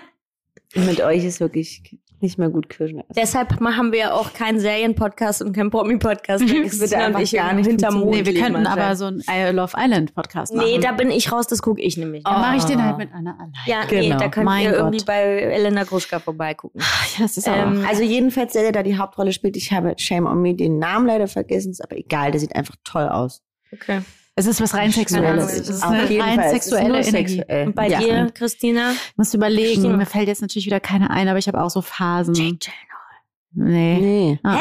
Mit 0.74 1.00
euch 1.00 1.24
ist 1.24 1.40
wirklich 1.40 1.82
nicht 2.24 2.38
mehr 2.38 2.48
gut 2.48 2.68
Kirschen 2.68 2.98
essen. 2.98 3.12
Deshalb 3.16 3.60
machen 3.60 3.92
wir 3.92 4.14
auch 4.14 4.32
keinen 4.32 4.58
Serien-Podcast 4.58 5.42
und 5.42 5.52
keinen 5.54 5.70
Promi-Podcast. 5.70 6.44
Christina 6.46 6.80
würde 6.80 6.96
einfach 6.98 7.20
ich 7.20 7.32
gar 7.32 7.52
nicht 7.52 7.66
hinterm. 7.66 8.00
Mond 8.00 8.10
Nee, 8.10 8.26
wir 8.26 8.34
könnten 8.40 8.66
aber 8.66 8.96
so 8.96 9.04
einen 9.06 9.20
I 9.30 9.50
Love 9.52 9.74
Island 9.78 10.14
Podcast 10.14 10.52
machen. 10.54 10.66
Nee, 10.66 10.78
da 10.80 10.92
bin 10.92 11.10
ich 11.10 11.30
raus, 11.30 11.46
das 11.46 11.62
gucke 11.62 11.80
ich 11.80 11.96
nämlich. 11.96 12.24
Da 12.24 12.38
mache 12.38 12.56
ich 12.56 12.64
den 12.64 12.80
Ah. 12.80 12.84
halt 12.86 12.98
mit 12.98 13.12
einer 13.14 13.34
allein. 13.38 13.52
Ja, 13.66 13.84
nee, 13.90 14.08
Genau. 14.08 14.18
da 14.18 14.28
könnt 14.28 14.46
Mein 14.46 14.64
ihr 14.64 14.70
Gott. 14.70 14.78
irgendwie 14.80 15.04
bei 15.04 15.20
Elena 15.22 15.84
Gruschka 15.84 16.18
vorbeigucken. 16.18 16.80
Ja, 16.80 17.24
das 17.24 17.36
ist 17.36 17.46
Ähm, 17.46 17.84
Also 17.88 18.02
jedenfalls, 18.02 18.52
der, 18.54 18.62
der 18.62 18.72
da 18.72 18.82
die 18.82 18.98
Hauptrolle 18.98 19.32
spielt, 19.32 19.56
ich 19.56 19.70
habe 19.72 19.94
Shame 19.98 20.26
on 20.26 20.42
Me 20.42 20.54
den 20.54 20.78
Namen 20.78 21.06
leider 21.06 21.28
vergessen, 21.28 21.70
ist 21.70 21.80
aber 21.84 21.96
egal, 21.96 22.30
der 22.30 22.40
sieht 22.40 22.56
einfach 22.56 22.74
toll 22.84 23.08
aus. 23.08 23.42
Okay. 23.72 24.00
Es 24.36 24.46
ist 24.46 24.60
was 24.60 24.74
rein 24.74 24.90
Sexuelles. 24.90 25.52
Es 25.52 25.68
ist 25.68 25.82
eine 25.82 26.02
rein 26.02 26.40
Fall, 26.40 26.46
es 26.46 26.52
ist 26.52 26.64
sexuelle 26.64 26.88
nur 26.88 26.98
Energie. 26.98 27.36
sexuell. 27.36 27.66
Und 27.68 27.74
bei 27.76 27.88
ja. 27.88 27.98
dir, 28.00 28.30
Christina? 28.34 28.92
Ich 28.92 29.16
muss 29.16 29.32
überlegen. 29.34 29.96
Mir 29.96 30.06
fällt 30.06 30.28
jetzt 30.28 30.42
natürlich 30.42 30.66
wieder 30.66 30.80
keine 30.80 31.10
ein, 31.10 31.28
aber 31.28 31.38
ich 31.38 31.46
habe 31.46 31.62
auch 31.62 31.70
so 31.70 31.82
Phasen. 31.82 32.34
Gyllenhaal. 32.34 32.58
Nee. 33.56 33.98
Nee. 34.00 34.40
Ah, 34.42 34.56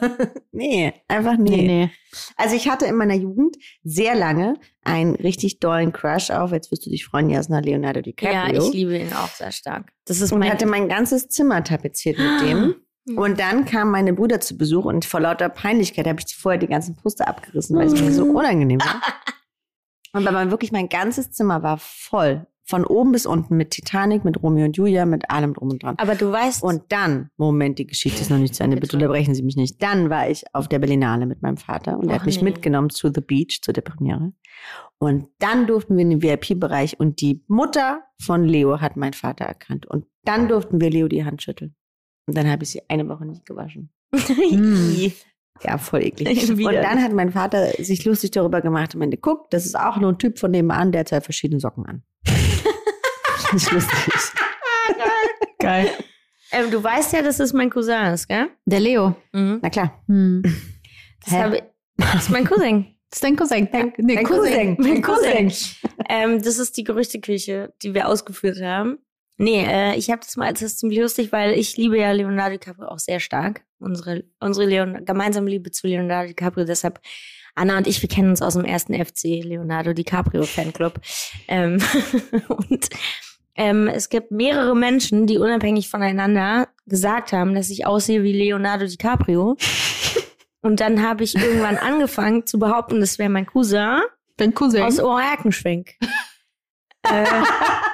ah. 0.00 0.08
nee, 0.52 0.94
einfach 1.06 1.36
nee. 1.36 1.50
Nee, 1.50 1.66
nee. 1.66 1.90
Also 2.36 2.56
ich 2.56 2.68
hatte 2.70 2.86
in 2.86 2.96
meiner 2.96 3.14
Jugend 3.14 3.56
sehr 3.84 4.14
lange 4.14 4.54
einen 4.82 5.14
richtig 5.16 5.60
dollen 5.60 5.92
Crush 5.92 6.30
auf, 6.30 6.52
jetzt 6.52 6.70
wirst 6.70 6.86
du 6.86 6.90
dich 6.90 7.04
freuen, 7.04 7.28
Jasna 7.28 7.58
Leonardo 7.58 7.98
Ja, 7.98 8.02
DiCaprio. 8.02 8.66
ich 8.66 8.72
liebe 8.72 8.96
ihn 8.96 9.12
auch 9.12 9.28
sehr 9.28 9.52
stark. 9.52 9.92
Das 10.06 10.22
ist 10.22 10.32
und 10.32 10.38
mein 10.38 10.50
hatte 10.50 10.64
mein 10.64 10.88
ganzes 10.88 11.28
Zimmer 11.28 11.62
tapeziert 11.62 12.18
mit 12.18 12.40
dem. 12.48 12.74
Mhm. 13.08 13.18
Und 13.18 13.40
dann 13.40 13.64
kamen 13.64 13.90
meine 13.90 14.12
Brüder 14.12 14.40
zu 14.40 14.56
Besuch 14.56 14.84
und 14.84 15.04
vor 15.04 15.20
lauter 15.20 15.48
Peinlichkeit 15.48 16.06
habe 16.06 16.20
ich 16.24 16.36
vorher 16.36 16.58
die 16.58 16.66
ganzen 16.66 16.96
Poster 16.96 17.28
abgerissen, 17.28 17.76
weil 17.76 17.86
es 17.86 18.00
mir 18.00 18.12
so 18.12 18.24
unangenehm 18.36 18.80
war. 18.80 19.00
Und 20.12 20.24
weil 20.24 20.32
man 20.32 20.50
wirklich 20.50 20.72
mein 20.72 20.88
ganzes 20.88 21.30
Zimmer 21.30 21.62
war 21.62 21.78
voll, 21.78 22.46
von 22.68 22.84
oben 22.84 23.12
bis 23.12 23.24
unten 23.24 23.56
mit 23.56 23.70
Titanic, 23.70 24.24
mit 24.26 24.42
Romeo 24.42 24.66
und 24.66 24.76
Julia, 24.76 25.06
mit 25.06 25.30
allem 25.30 25.54
drum 25.54 25.70
und 25.70 25.82
dran. 25.82 25.94
Aber 25.96 26.14
du 26.14 26.30
weißt, 26.30 26.62
Und 26.62 26.82
dann, 26.90 27.30
Moment, 27.38 27.78
die 27.78 27.86
Geschichte 27.86 28.20
ist 28.20 28.30
noch 28.30 28.36
nicht 28.36 28.54
zu 28.54 28.62
Ende, 28.62 28.76
bitte 28.76 28.96
unterbrechen 28.96 29.34
Sie 29.34 29.42
mich 29.42 29.56
nicht. 29.56 29.82
Dann 29.82 30.10
war 30.10 30.28
ich 30.28 30.44
auf 30.52 30.68
der 30.68 30.78
Berlinale 30.78 31.24
mit 31.24 31.40
meinem 31.40 31.56
Vater 31.56 31.98
und 31.98 32.10
er 32.10 32.16
hat 32.16 32.26
mich 32.26 32.38
nee. 32.38 32.44
mitgenommen 32.44 32.90
zu 32.90 33.10
The 33.12 33.22
Beach, 33.22 33.60
zu 33.62 33.72
der 33.72 33.80
Premiere. 33.80 34.32
Und 34.98 35.28
dann 35.38 35.66
durften 35.66 35.96
wir 35.96 36.02
in 36.02 36.10
den 36.10 36.22
VIP-Bereich 36.22 37.00
und 37.00 37.22
die 37.22 37.42
Mutter 37.48 38.02
von 38.20 38.44
Leo 38.44 38.82
hat 38.82 38.96
meinen 38.96 39.14
Vater 39.14 39.46
erkannt. 39.46 39.86
Und 39.86 40.04
dann 40.24 40.48
durften 40.48 40.78
wir 40.78 40.90
Leo 40.90 41.08
die 41.08 41.24
Hand 41.24 41.40
schütteln. 41.40 41.74
Und 42.28 42.36
dann 42.36 42.48
habe 42.48 42.62
ich 42.62 42.70
sie 42.70 42.82
eine 42.88 43.08
Woche 43.08 43.24
nicht 43.24 43.44
gewaschen. 43.46 43.90
Ih. 44.14 45.12
Ja, 45.64 45.76
voll 45.76 46.04
eklig. 46.04 46.48
Und 46.50 46.72
dann 46.72 47.02
hat 47.02 47.12
mein 47.12 47.32
Vater 47.32 47.72
sich 47.82 48.04
lustig 48.04 48.30
darüber 48.30 48.60
gemacht. 48.60 48.94
Am 48.94 49.02
Ende, 49.02 49.16
guck, 49.16 49.50
das 49.50 49.66
ist 49.66 49.76
auch 49.76 49.96
nur 49.96 50.12
ein 50.12 50.18
Typ 50.18 50.38
von 50.38 50.52
nebenan, 50.52 50.92
der 50.92 51.00
hat 51.00 51.08
zwei 51.08 51.20
verschiedene 51.20 51.58
Socken 51.58 51.84
an. 51.84 52.02
das 52.24 53.52
ist 53.64 53.72
lustig. 53.72 53.98
Geil. 55.58 55.90
ähm, 56.52 56.70
du 56.70 56.80
weißt 56.80 57.12
ja, 57.12 57.22
dass 57.22 57.40
es 57.40 57.52
mein 57.52 57.70
Cousin 57.70 58.12
ist, 58.14 58.28
gell? 58.28 58.50
Der 58.66 58.78
Leo. 58.78 59.16
Mhm. 59.32 59.58
Na 59.60 59.68
klar. 59.68 60.00
Hm. 60.06 60.42
Das, 61.24 61.52
ich, 61.52 61.62
das 61.96 62.14
ist 62.22 62.30
mein 62.30 62.44
Cousin. 62.44 62.94
Das 63.10 63.16
ist 63.16 63.24
dein 63.24 63.34
Cousin. 63.34 63.68
Dein, 63.72 63.92
nee, 63.98 64.14
Dein 64.14 64.24
Cousin. 64.26 64.76
Cousin. 64.76 64.92
Mein 64.92 65.02
Cousin. 65.02 65.52
ähm, 66.08 66.40
das 66.40 66.58
ist 66.58 66.76
die 66.76 66.84
Gerüchteküche, 66.84 67.74
die 67.82 67.94
wir 67.94 68.06
ausgeführt 68.06 68.62
haben. 68.62 68.98
Nee, 69.40 69.64
äh, 69.64 69.94
ich 69.96 70.10
habe 70.10 70.20
das 70.20 70.36
mal, 70.36 70.52
das 70.52 70.62
ist 70.62 70.80
ziemlich 70.80 70.98
lustig, 70.98 71.30
weil 71.30 71.52
ich 71.52 71.76
liebe 71.76 71.96
ja 71.96 72.10
Leonardo 72.10 72.56
DiCaprio 72.56 72.88
auch 72.88 72.98
sehr 72.98 73.20
stark. 73.20 73.62
Unsere, 73.78 74.24
unsere 74.40 74.66
Leon 74.66 75.04
gemeinsame 75.04 75.48
Liebe 75.48 75.70
zu 75.70 75.86
Leonardo 75.86 76.26
DiCaprio. 76.26 76.64
Deshalb, 76.64 77.00
Anna 77.54 77.78
und 77.78 77.86
ich, 77.86 78.02
wir 78.02 78.08
kennen 78.08 78.30
uns 78.30 78.42
aus 78.42 78.54
dem 78.54 78.64
ersten 78.64 78.94
FC 78.94 79.44
Leonardo 79.44 79.92
DiCaprio 79.92 80.42
Fanclub. 80.42 81.00
Ähm, 81.46 81.80
und 82.48 82.88
ähm, 83.54 83.86
es 83.86 84.08
gibt 84.08 84.32
mehrere 84.32 84.74
Menschen, 84.74 85.28
die 85.28 85.38
unabhängig 85.38 85.88
voneinander 85.88 86.68
gesagt 86.86 87.32
haben, 87.32 87.54
dass 87.54 87.70
ich 87.70 87.86
aussehe 87.86 88.24
wie 88.24 88.32
Leonardo 88.32 88.86
DiCaprio. 88.86 89.56
Und 90.62 90.80
dann 90.80 91.00
habe 91.00 91.22
ich 91.22 91.36
irgendwann 91.36 91.76
angefangen 91.78 92.44
zu 92.44 92.58
behaupten, 92.58 92.98
das 92.98 93.20
wäre 93.20 93.30
mein 93.30 93.46
Cousin 93.46 94.00
Dein 94.36 94.52
Cousin. 94.52 94.82
aus 94.82 94.98
Ohrerkenschwenk. 94.98 95.94
äh, 97.04 97.24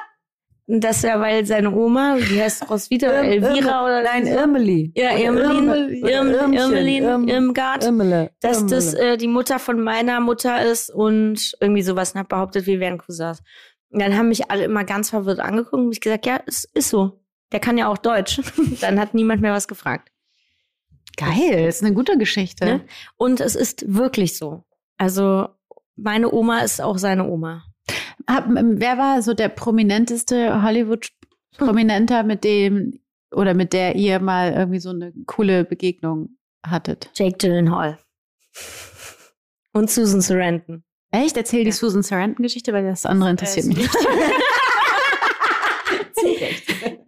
Das 0.66 1.02
ja, 1.02 1.20
weil 1.20 1.44
seine 1.44 1.74
Oma, 1.74 2.16
die 2.16 2.40
heißt 2.40 2.70
Roswitha 2.70 3.08
Elvira 3.08 3.84
oder 3.84 4.02
Nein, 4.02 4.26
Irmeli. 4.26 4.92
Ja, 4.96 5.14
Irmelin, 5.14 6.02
Irm, 6.02 6.54
Irmelin, 6.54 7.28
Irmgard. 7.28 7.84
Irmele. 7.84 8.30
dass 8.40 8.64
das 8.64 8.94
äh, 8.94 9.18
die 9.18 9.28
Mutter 9.28 9.58
von 9.58 9.80
meiner 9.80 10.20
Mutter 10.20 10.64
ist 10.64 10.88
und 10.88 11.52
irgendwie 11.60 11.82
sowas 11.82 12.12
und 12.12 12.20
hat 12.20 12.28
behauptet, 12.28 12.66
wir 12.66 12.80
wären 12.80 12.96
Cousins. 12.96 13.42
Und 13.90 14.00
dann 14.00 14.16
haben 14.16 14.28
mich 14.28 14.50
alle 14.50 14.64
immer 14.64 14.84
ganz 14.84 15.10
verwirrt 15.10 15.38
angeguckt 15.38 15.74
und 15.74 15.92
ich 15.92 16.00
gesagt, 16.00 16.24
ja, 16.24 16.40
es 16.46 16.64
ist 16.64 16.88
so. 16.88 17.20
Der 17.52 17.60
kann 17.60 17.76
ja 17.76 17.88
auch 17.88 17.98
Deutsch. 17.98 18.40
dann 18.80 18.98
hat 18.98 19.12
niemand 19.12 19.42
mehr 19.42 19.52
was 19.52 19.68
gefragt. 19.68 20.10
Geil, 21.16 21.66
ist 21.68 21.82
eine 21.82 21.94
gute 21.94 22.16
Geschichte. 22.16 22.64
Ne? 22.64 22.80
Und 23.16 23.40
es 23.40 23.54
ist 23.54 23.84
wirklich 23.94 24.36
so. 24.36 24.64
Also 24.96 25.48
meine 25.94 26.32
Oma 26.32 26.60
ist 26.60 26.80
auch 26.80 26.98
seine 26.98 27.28
Oma. 27.28 27.64
Hab, 28.28 28.46
ähm, 28.48 28.80
wer 28.80 28.98
war 28.98 29.22
so 29.22 29.34
der 29.34 29.48
prominenteste 29.48 30.62
Hollywood-Prominenter, 30.62 32.22
mit 32.22 32.44
dem 32.44 33.00
oder 33.32 33.54
mit 33.54 33.72
der 33.72 33.96
ihr 33.96 34.20
mal 34.20 34.52
irgendwie 34.52 34.78
so 34.80 34.90
eine 34.90 35.12
coole 35.26 35.64
Begegnung 35.64 36.36
hattet? 36.66 37.10
Jake 37.14 37.36
Gyllenhaal. 37.38 37.98
Und 39.72 39.90
Susan 39.90 40.20
Sarandon. 40.20 40.84
Echt? 41.10 41.36
Erzähl 41.36 41.64
die 41.64 41.70
Ja. 41.70 41.76
Susan 41.76 42.02
Sarandon-Geschichte, 42.02 42.72
weil 42.72 42.84
das 42.84 43.06
andere 43.06 43.30
interessiert 43.30 43.66
Äh, 43.66 43.68
mich. 43.68 43.76
nicht. 43.78 43.90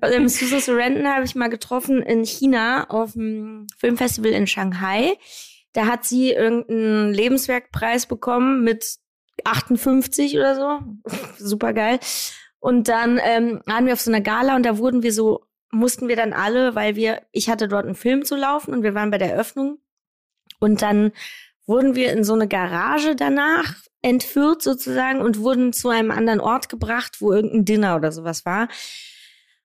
Ähm, 0.03 0.29
Susan 0.29 0.61
Sarandon 0.61 1.09
habe 1.09 1.25
ich 1.25 1.35
mal 1.35 1.49
getroffen 1.49 2.03
in 2.03 2.25
China 2.25 2.89
auf 2.91 3.13
dem 3.15 3.67
Filmfestival 3.79 4.31
in 4.31 4.47
Shanghai. 4.47 5.17
Da 5.73 5.87
hat 5.87 6.05
sie 6.05 6.31
irgendeinen 6.31 7.13
Lebenswerkpreis 7.13 8.07
bekommen 8.07 8.63
mit 8.63 8.97
58 9.47 10.37
oder 10.37 10.55
so. 10.55 10.81
Super 11.39 11.73
geil. 11.73 11.99
Und 12.59 12.89
dann 12.89 13.21
ähm, 13.23 13.61
waren 13.67 13.87
wir 13.87 13.93
auf 13.93 14.01
so 14.01 14.11
einer 14.11 14.21
Gala 14.21 14.57
und 14.57 14.65
da 14.65 14.79
wurden 14.79 15.03
wir 15.03 15.13
so, 15.13 15.45
mussten 15.71 16.09
wir 16.09 16.17
dann 16.17 16.33
alle, 16.33 16.75
weil 16.75 16.97
wir, 16.97 17.23
ich 17.33 17.49
hatte 17.49 17.69
dort 17.69 17.85
einen 17.85 17.95
Film 17.95 18.25
zu 18.25 18.37
laufen 18.37 18.75
und 18.75 18.83
wir 18.83 18.95
waren 18.95 19.11
bei 19.11 19.19
der 19.19 19.33
Eröffnung. 19.33 19.79
Und 20.59 20.83
dann 20.83 21.13
wurden 21.67 21.95
wir 21.95 22.13
in 22.13 22.25
so 22.25 22.35
eine 22.35 22.49
Garage 22.49 23.15
danach 23.17 23.75
entführt 24.03 24.63
sozusagen 24.63 25.21
und 25.21 25.41
wurden 25.41 25.73
zu 25.73 25.89
einem 25.89 26.11
anderen 26.11 26.41
Ort 26.41 26.69
gebracht, 26.69 27.21
wo 27.21 27.33
irgendein 27.33 27.65
Dinner 27.65 27.97
oder 27.97 28.13
sowas 28.13 28.47
war. 28.47 28.69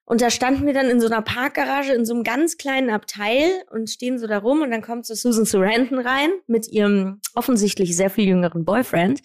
Und 0.04 0.20
da 0.20 0.30
standen 0.30 0.66
wir 0.66 0.74
dann 0.74 0.90
in 0.90 1.00
so 1.00 1.06
einer 1.06 1.22
Parkgarage 1.22 1.92
in 1.92 2.04
so 2.04 2.12
einem 2.12 2.24
ganz 2.24 2.56
kleinen 2.58 2.90
Abteil 2.90 3.50
und 3.70 3.88
stehen 3.88 4.18
so 4.18 4.26
da 4.26 4.38
rum 4.38 4.60
und 4.60 4.70
dann 4.70 4.82
kommt 4.82 5.06
so 5.06 5.14
Susan 5.14 5.44
Sarandon 5.44 6.00
rein 6.00 6.30
mit 6.46 6.68
ihrem 6.68 7.20
offensichtlich 7.34 7.96
sehr 7.96 8.10
viel 8.10 8.28
jüngeren 8.28 8.64
Boyfriend 8.64 9.22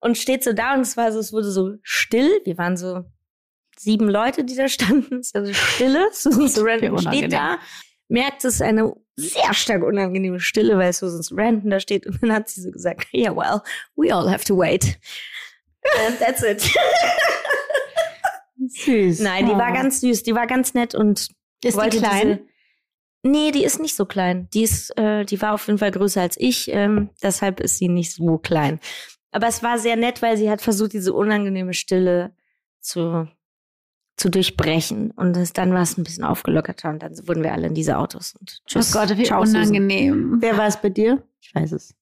und 0.00 0.16
steht 0.18 0.44
so 0.44 0.52
da 0.52 0.74
und 0.74 0.80
es 0.80 0.96
war 0.96 1.12
so, 1.12 1.18
es 1.18 1.32
wurde 1.32 1.50
so 1.50 1.74
still. 1.82 2.30
Wir 2.44 2.58
waren 2.58 2.76
so 2.76 3.04
sieben 3.78 4.08
Leute, 4.08 4.44
die 4.44 4.54
da 4.56 4.68
standen. 4.68 5.16
Es 5.20 5.34
war 5.34 5.44
so 5.44 5.52
Stille. 5.52 6.08
Susan 6.12 6.48
Sarandon 6.48 6.96
Wie 6.96 7.18
steht 7.18 7.32
da, 7.32 7.58
merkt, 8.08 8.44
es 8.44 8.54
ist 8.56 8.62
eine 8.62 8.92
sehr 9.16 9.52
stark 9.54 9.82
unangenehme 9.82 10.40
Stille, 10.40 10.78
weil 10.78 10.92
Susan 10.92 11.22
Sarandon 11.22 11.70
da 11.70 11.80
steht 11.80 12.06
und 12.06 12.22
dann 12.22 12.32
hat 12.32 12.48
sie 12.48 12.60
so 12.62 12.70
gesagt, 12.70 13.06
yeah, 13.12 13.34
well, 13.34 13.62
we 13.96 14.14
all 14.14 14.30
have 14.30 14.44
to 14.44 14.56
wait. 14.56 14.98
And 16.06 16.18
that's 16.18 16.42
it. 16.42 16.62
Süß. 18.58 19.20
Nein, 19.20 19.46
die 19.46 19.52
war 19.52 19.70
Oh. 19.70 19.74
ganz 19.74 20.00
süß, 20.00 20.22
die 20.22 20.34
war 20.34 20.46
ganz 20.46 20.74
nett 20.74 20.94
und 20.94 21.28
Ist 21.62 21.78
die 21.80 21.98
klein? 21.98 22.40
Diese, 23.22 23.30
nee, 23.30 23.50
die 23.52 23.64
ist 23.64 23.80
nicht 23.80 23.94
so 23.94 24.06
klein. 24.06 24.48
Die 24.54 24.62
ist, 24.62 24.96
äh, 24.96 25.24
die 25.24 25.40
war 25.42 25.52
auf 25.54 25.66
jeden 25.66 25.78
Fall 25.78 25.90
größer 25.90 26.20
als 26.22 26.36
ich, 26.38 26.68
ähm, 26.72 27.10
deshalb 27.22 27.60
ist 27.60 27.78
sie 27.78 27.88
nicht 27.88 28.12
so 28.14 28.38
klein. 28.38 28.80
Aber 29.32 29.48
es 29.48 29.62
war 29.62 29.78
sehr 29.78 29.96
nett, 29.96 30.22
weil 30.22 30.36
sie 30.36 30.50
hat 30.50 30.62
versucht, 30.62 30.92
diese 30.92 31.12
unangenehme 31.12 31.74
Stille 31.74 32.34
zu, 32.80 33.28
zu 34.16 34.30
durchbrechen. 34.30 35.10
Und 35.10 35.36
es, 35.36 35.52
dann 35.52 35.72
war 35.74 35.82
es 35.82 35.98
ein 35.98 36.04
bisschen 36.04 36.24
aufgelockerter 36.24 36.88
und 36.90 37.02
dann 37.02 37.12
wurden 37.28 37.42
wir 37.42 37.52
alle 37.52 37.66
in 37.66 37.74
diese 37.74 37.98
Autos 37.98 38.34
und 38.38 38.60
Oh 38.62 38.66
tschüss. 38.66 38.92
Gott, 38.92 39.16
wie 39.18 39.24
Ciao, 39.24 39.44
Susan. 39.44 39.62
unangenehm. 39.62 40.36
Wer 40.40 40.56
war 40.56 40.66
es 40.66 40.80
bei 40.80 40.88
dir? 40.88 41.22
Ich 41.40 41.54
weiß 41.54 41.72
es. 41.72 41.94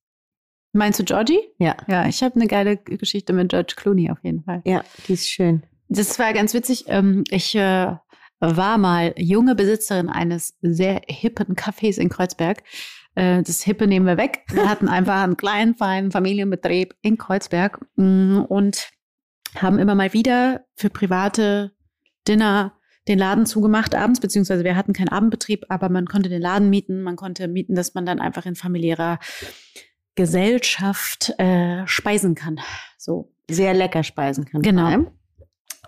Meinst 0.72 0.98
du 0.98 1.04
Georgie? 1.04 1.38
Ja. 1.58 1.76
Ja, 1.86 2.06
ich 2.08 2.22
habe 2.22 2.34
eine 2.36 2.46
geile 2.48 2.76
Geschichte 2.76 3.32
mit 3.32 3.48
George 3.50 3.74
Clooney 3.76 4.10
auf 4.10 4.18
jeden 4.22 4.42
Fall. 4.42 4.60
Ja, 4.64 4.84
die 5.06 5.12
ist 5.14 5.28
schön. 5.30 5.62
Das 5.88 6.18
war 6.18 6.32
ganz 6.32 6.52
witzig. 6.54 6.84
Ähm, 6.88 7.22
Ich 7.30 7.54
äh, 7.54 7.94
war 8.40 8.78
mal 8.78 9.14
junge 9.16 9.54
Besitzerin 9.54 10.08
eines 10.08 10.56
sehr 10.62 11.00
hippen 11.08 11.54
Cafés 11.56 11.98
in 11.98 12.08
Kreuzberg. 12.08 12.62
Äh, 13.14 13.42
Das 13.42 13.62
Hippe 13.62 13.86
nehmen 13.86 14.06
wir 14.06 14.16
weg. 14.16 14.44
Wir 14.50 14.68
hatten 14.68 14.88
einfach 14.88 15.22
einen 15.22 15.36
kleinen, 15.36 15.74
feinen 15.74 16.10
Familienbetrieb 16.10 16.94
in 17.02 17.18
Kreuzberg 17.18 17.80
mm, 17.96 18.40
und 18.48 18.90
haben 19.56 19.78
immer 19.78 19.94
mal 19.94 20.12
wieder 20.12 20.64
für 20.76 20.90
private 20.90 21.72
Dinner 22.26 22.74
den 23.06 23.18
Laden 23.18 23.44
zugemacht 23.46 23.94
abends, 23.94 24.20
beziehungsweise 24.20 24.64
wir 24.64 24.76
hatten 24.76 24.94
keinen 24.94 25.10
Abendbetrieb, 25.10 25.66
aber 25.68 25.90
man 25.90 26.06
konnte 26.06 26.30
den 26.30 26.40
Laden 26.40 26.70
mieten, 26.70 27.02
man 27.02 27.16
konnte 27.16 27.48
mieten, 27.48 27.74
dass 27.74 27.94
man 27.94 28.06
dann 28.06 28.18
einfach 28.18 28.46
in 28.46 28.54
familiärer 28.54 29.18
Gesellschaft 30.14 31.34
äh, 31.38 31.86
speisen 31.86 32.34
kann. 32.34 32.60
So. 32.96 33.30
Sehr 33.50 33.74
lecker 33.74 34.02
speisen 34.04 34.46
kann. 34.46 34.62
Genau. 34.62 35.04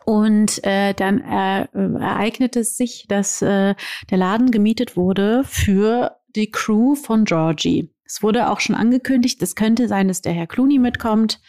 Und 0.05 0.63
äh, 0.65 0.93
dann 0.93 1.21
äh, 1.21 1.67
ereignete 1.73 2.61
es 2.61 2.77
sich, 2.77 3.07
dass 3.09 3.41
äh, 3.43 3.75
der 4.11 4.19
Laden 4.19 4.51
gemietet 4.51 4.97
wurde 4.97 5.43
für 5.45 6.17
die 6.37 6.51
Crew 6.51 6.95
von 6.95 7.25
Georgie. 7.25 7.93
Es 8.05 8.23
wurde 8.23 8.51
auch 8.51 8.61
schon 8.61 8.77
angekündigt, 8.77 9.43
es 9.43 9.57
könnte 9.57 9.89
sein, 9.89 10.09
dass 10.09 10.23
der 10.23 10.33
Herr 10.33 10.47
Clooney 10.47 10.79
mitkommt. 10.79 11.41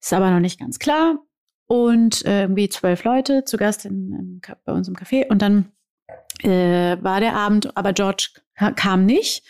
Ist 0.00 0.12
aber 0.12 0.30
noch 0.30 0.40
nicht 0.40 0.60
ganz 0.60 0.78
klar. 0.78 1.18
Und 1.66 2.24
äh, 2.24 2.42
irgendwie 2.42 2.70
zwölf 2.70 3.04
Leute 3.04 3.44
zu 3.44 3.58
Gast 3.58 3.84
in, 3.84 4.38
Ka- 4.40 4.56
bei 4.64 4.72
uns 4.72 4.88
im 4.88 4.94
Café. 4.94 5.28
Und 5.28 5.42
dann 5.42 5.72
äh, 6.42 6.96
war 7.02 7.20
der 7.20 7.34
Abend, 7.34 7.76
aber 7.76 7.92
George 7.92 8.30
ka- 8.56 8.72
kam 8.72 9.04
nicht. 9.04 9.44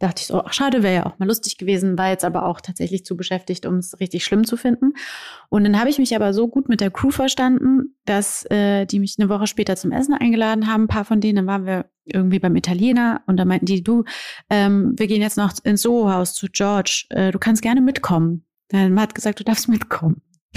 Dachte 0.00 0.22
ich 0.22 0.28
so, 0.28 0.42
ach, 0.42 0.52
schade, 0.54 0.82
wäre 0.82 0.94
ja 0.94 1.06
auch 1.06 1.18
mal 1.18 1.26
lustig 1.28 1.58
gewesen, 1.58 1.98
war 1.98 2.08
jetzt 2.08 2.24
aber 2.24 2.46
auch 2.46 2.62
tatsächlich 2.62 3.04
zu 3.04 3.18
beschäftigt, 3.18 3.66
um 3.66 3.76
es 3.76 4.00
richtig 4.00 4.24
schlimm 4.24 4.44
zu 4.44 4.56
finden. 4.56 4.94
Und 5.50 5.62
dann 5.62 5.78
habe 5.78 5.90
ich 5.90 5.98
mich 5.98 6.16
aber 6.16 6.32
so 6.32 6.48
gut 6.48 6.70
mit 6.70 6.80
der 6.80 6.90
Crew 6.90 7.10
verstanden, 7.10 7.94
dass 8.06 8.50
äh, 8.50 8.86
die 8.86 8.98
mich 8.98 9.16
eine 9.18 9.28
Woche 9.28 9.46
später 9.46 9.76
zum 9.76 9.92
Essen 9.92 10.14
eingeladen 10.14 10.66
haben. 10.66 10.84
Ein 10.84 10.88
paar 10.88 11.04
von 11.04 11.20
denen, 11.20 11.36
dann 11.36 11.46
waren 11.46 11.66
wir 11.66 11.90
irgendwie 12.12 12.38
beim 12.38 12.56
Italiener 12.56 13.22
und 13.26 13.36
da 13.36 13.44
meinten 13.44 13.66
die, 13.66 13.82
du, 13.82 14.04
ähm, 14.50 14.94
wir 14.96 15.06
gehen 15.06 15.22
jetzt 15.22 15.36
noch 15.36 15.52
ins 15.64 15.82
Soho-Haus 15.82 16.34
zu 16.34 16.46
George, 16.52 17.04
äh, 17.10 17.30
du 17.30 17.38
kannst 17.38 17.62
gerne 17.62 17.80
mitkommen. 17.80 18.44
Dann 18.68 19.00
hat 19.00 19.14
gesagt, 19.14 19.40
du 19.40 19.44
darfst 19.44 19.68
mitkommen. 19.68 20.22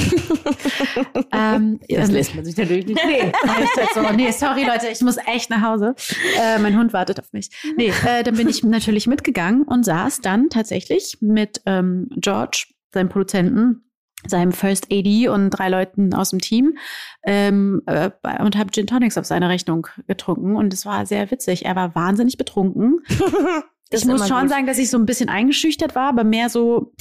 ähm, 1.31 1.79
Das 1.87 2.07
dann- 2.07 2.11
lässt 2.15 2.35
man 2.35 2.45
sich 2.45 2.57
natürlich 2.57 2.85
nicht. 2.87 2.99
Nee, 3.05 3.31
so, 3.93 4.01
nee, 4.15 4.31
sorry 4.31 4.63
Leute, 4.65 4.87
ich 4.91 5.01
muss 5.01 5.17
echt 5.27 5.49
nach 5.49 5.61
Hause. 5.61 5.95
Äh, 6.39 6.59
mein 6.59 6.77
Hund 6.77 6.93
wartet 6.93 7.19
auf 7.19 7.31
mich. 7.33 7.49
Nee, 7.77 7.91
äh, 8.05 8.23
dann 8.23 8.35
bin 8.35 8.47
ich 8.49 8.63
natürlich 8.63 9.07
mitgegangen 9.07 9.63
und 9.63 9.83
saß 9.85 10.21
dann 10.21 10.49
tatsächlich 10.49 11.17
mit 11.21 11.61
ähm, 11.65 12.07
George, 12.17 12.65
seinem 12.93 13.09
Produzenten, 13.09 13.83
seinem 14.27 14.51
First 14.51 14.87
AD 14.91 15.27
und 15.29 15.49
drei 15.51 15.69
Leuten 15.69 16.13
aus 16.13 16.29
dem 16.31 16.39
Team 16.39 16.77
ähm, 17.23 17.81
äh, 17.85 18.09
und 18.39 18.57
habe 18.57 18.71
Gin 18.71 18.87
Tonics 18.87 19.17
auf 19.17 19.25
seine 19.25 19.49
Rechnung 19.49 19.87
getrunken 20.07 20.55
und 20.55 20.73
es 20.73 20.85
war 20.85 21.05
sehr 21.05 21.29
witzig. 21.31 21.65
Er 21.65 21.75
war 21.75 21.95
wahnsinnig 21.95 22.37
betrunken. 22.37 22.99
Ich 23.95 24.05
muss 24.05 24.27
schon 24.27 24.41
gut. 24.41 24.49
sagen, 24.49 24.65
dass 24.65 24.79
ich 24.79 24.89
so 24.89 24.97
ein 24.97 25.05
bisschen 25.05 25.29
eingeschüchtert 25.29 25.93
war, 25.93 26.09
aber 26.09 26.23
mehr 26.23 26.49
so, 26.49 26.93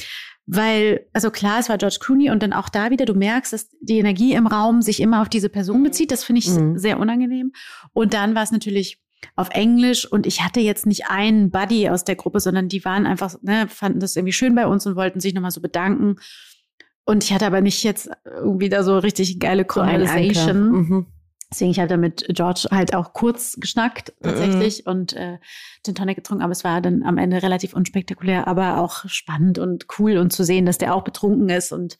weil, 0.44 1.06
also 1.14 1.30
klar, 1.30 1.58
es 1.58 1.70
war 1.70 1.78
George 1.78 1.96
Clooney 2.00 2.30
und 2.30 2.42
dann 2.42 2.52
auch 2.52 2.68
da 2.68 2.90
wieder, 2.90 3.06
du 3.06 3.14
merkst, 3.14 3.52
dass 3.54 3.70
die 3.80 3.98
Energie 3.98 4.34
im 4.34 4.46
Raum 4.46 4.82
sich 4.82 5.00
immer 5.00 5.22
auf 5.22 5.30
diese 5.30 5.48
Person 5.48 5.82
bezieht. 5.82 6.10
Das 6.10 6.22
finde 6.22 6.40
ich 6.40 6.50
Mhm. 6.50 6.76
sehr 6.76 7.00
unangenehm. 7.00 7.52
Und 7.94 8.12
dann 8.12 8.34
war 8.34 8.42
es 8.42 8.52
natürlich 8.52 9.00
auf 9.36 9.48
Englisch 9.50 10.04
und 10.04 10.26
ich 10.26 10.42
hatte 10.42 10.60
jetzt 10.60 10.84
nicht 10.84 11.06
einen 11.08 11.50
Buddy 11.50 11.88
aus 11.88 12.04
der 12.04 12.16
Gruppe, 12.16 12.40
sondern 12.40 12.68
die 12.68 12.84
waren 12.84 13.06
einfach, 13.06 13.36
ne, 13.40 13.68
fanden 13.68 14.00
das 14.00 14.14
irgendwie 14.14 14.32
schön 14.34 14.54
bei 14.54 14.66
uns 14.66 14.84
und 14.84 14.94
wollten 14.94 15.20
sich 15.20 15.32
nochmal 15.32 15.52
so 15.52 15.62
bedanken. 15.62 16.16
Und 17.04 17.24
ich 17.24 17.32
hatte 17.32 17.46
aber 17.46 17.60
nicht 17.60 17.82
jetzt 17.82 18.10
irgendwie 18.24 18.68
da 18.68 18.82
so 18.82 18.98
richtig 18.98 19.38
geile 19.40 19.62
So. 19.62 19.80
Conversation. 19.80 20.70
Mhm. 20.70 21.06
Deswegen, 21.50 21.70
ich 21.70 21.78
habe 21.78 21.88
da 21.88 21.98
mit 21.98 22.24
George 22.30 22.68
halt 22.70 22.94
auch 22.94 23.12
kurz 23.12 23.56
geschnackt 23.60 24.14
tatsächlich 24.22 24.86
und 24.86 25.12
äh, 25.12 25.38
den 25.86 25.94
Tonic 25.94 26.16
getrunken, 26.16 26.42
aber 26.42 26.52
es 26.52 26.64
war 26.64 26.80
dann 26.80 27.02
am 27.02 27.18
Ende 27.18 27.42
relativ 27.42 27.74
unspektakulär, 27.74 28.48
aber 28.48 28.78
auch 28.78 29.06
spannend 29.08 29.58
und 29.58 29.86
cool 29.98 30.16
und 30.16 30.32
zu 30.32 30.44
sehen, 30.44 30.64
dass 30.64 30.78
der 30.78 30.94
auch 30.94 31.04
betrunken 31.04 31.50
ist 31.50 31.70
und 31.70 31.98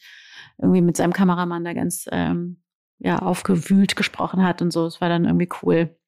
irgendwie 0.57 0.81
mit 0.81 0.97
seinem 0.97 1.12
Kameramann 1.12 1.65
da 1.65 1.75
ganz 1.75 2.07
ähm, 2.11 2.62
ja, 2.99 3.19
aufgewühlt 3.19 3.95
gesprochen 3.95 4.43
hat 4.43 4.62
und 4.62 4.73
so. 4.73 4.87
Es 4.87 5.03
war 5.03 5.11
dann 5.11 5.27
irgendwie 5.27 5.49
cool. 5.62 5.99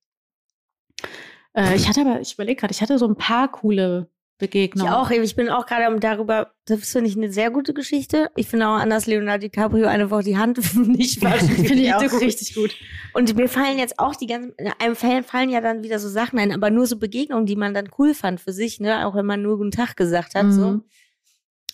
Äh, 1.54 1.76
ich 1.76 1.86
hatte 1.86 2.00
aber, 2.00 2.20
ich 2.20 2.34
überlege 2.34 2.60
gerade, 2.60 2.72
ich 2.72 2.80
hatte 2.80 2.98
so 2.98 3.06
ein 3.06 3.16
paar 3.16 3.50
coole 3.50 4.10
Ich 4.34 4.38
Begegnungen. 4.38 4.92
auch, 4.92 5.10
ich 5.10 5.36
bin 5.36 5.48
auch 5.48 5.64
gerade 5.64 5.96
darüber, 6.00 6.52
das 6.66 6.90
finde 6.90 7.08
ich 7.08 7.16
eine 7.16 7.32
sehr 7.32 7.52
gute 7.52 7.72
Geschichte. 7.72 8.30
Ich 8.34 8.48
finde 8.48 8.66
auch 8.66 8.74
anders 8.74 9.06
Leonardo 9.06 9.42
DiCaprio 9.42 9.86
eine 9.86 10.10
Woche 10.10 10.24
die 10.24 10.36
Hand 10.36 10.58
nicht 10.88 11.22
waschen. 11.22 11.50
Finde 11.50 11.74
ich 11.74 11.94
auch 11.94 12.20
richtig 12.20 12.54
gut. 12.56 12.74
Und 13.12 13.36
mir 13.36 13.48
fallen 13.48 13.78
jetzt 13.78 14.00
auch 14.00 14.16
die 14.16 14.26
ganzen, 14.26 14.52
in 14.58 14.72
einem 14.80 14.96
Fall 14.96 15.22
fallen 15.22 15.50
ja 15.50 15.60
dann 15.60 15.84
wieder 15.84 16.00
so 16.00 16.08
Sachen 16.08 16.40
ein, 16.40 16.50
aber 16.50 16.70
nur 16.70 16.86
so 16.86 16.98
Begegnungen, 16.98 17.46
die 17.46 17.54
man 17.54 17.74
dann 17.74 17.90
cool 17.96 18.12
fand 18.12 18.40
für 18.40 18.52
sich, 18.52 18.80
ne, 18.80 19.06
auch 19.06 19.14
wenn 19.14 19.24
man 19.26 19.40
nur 19.40 19.56
guten 19.56 19.70
Tag 19.70 19.96
gesagt 19.96 20.34
hat, 20.34 20.52
so. 20.52 20.66
Mhm. 20.66 20.84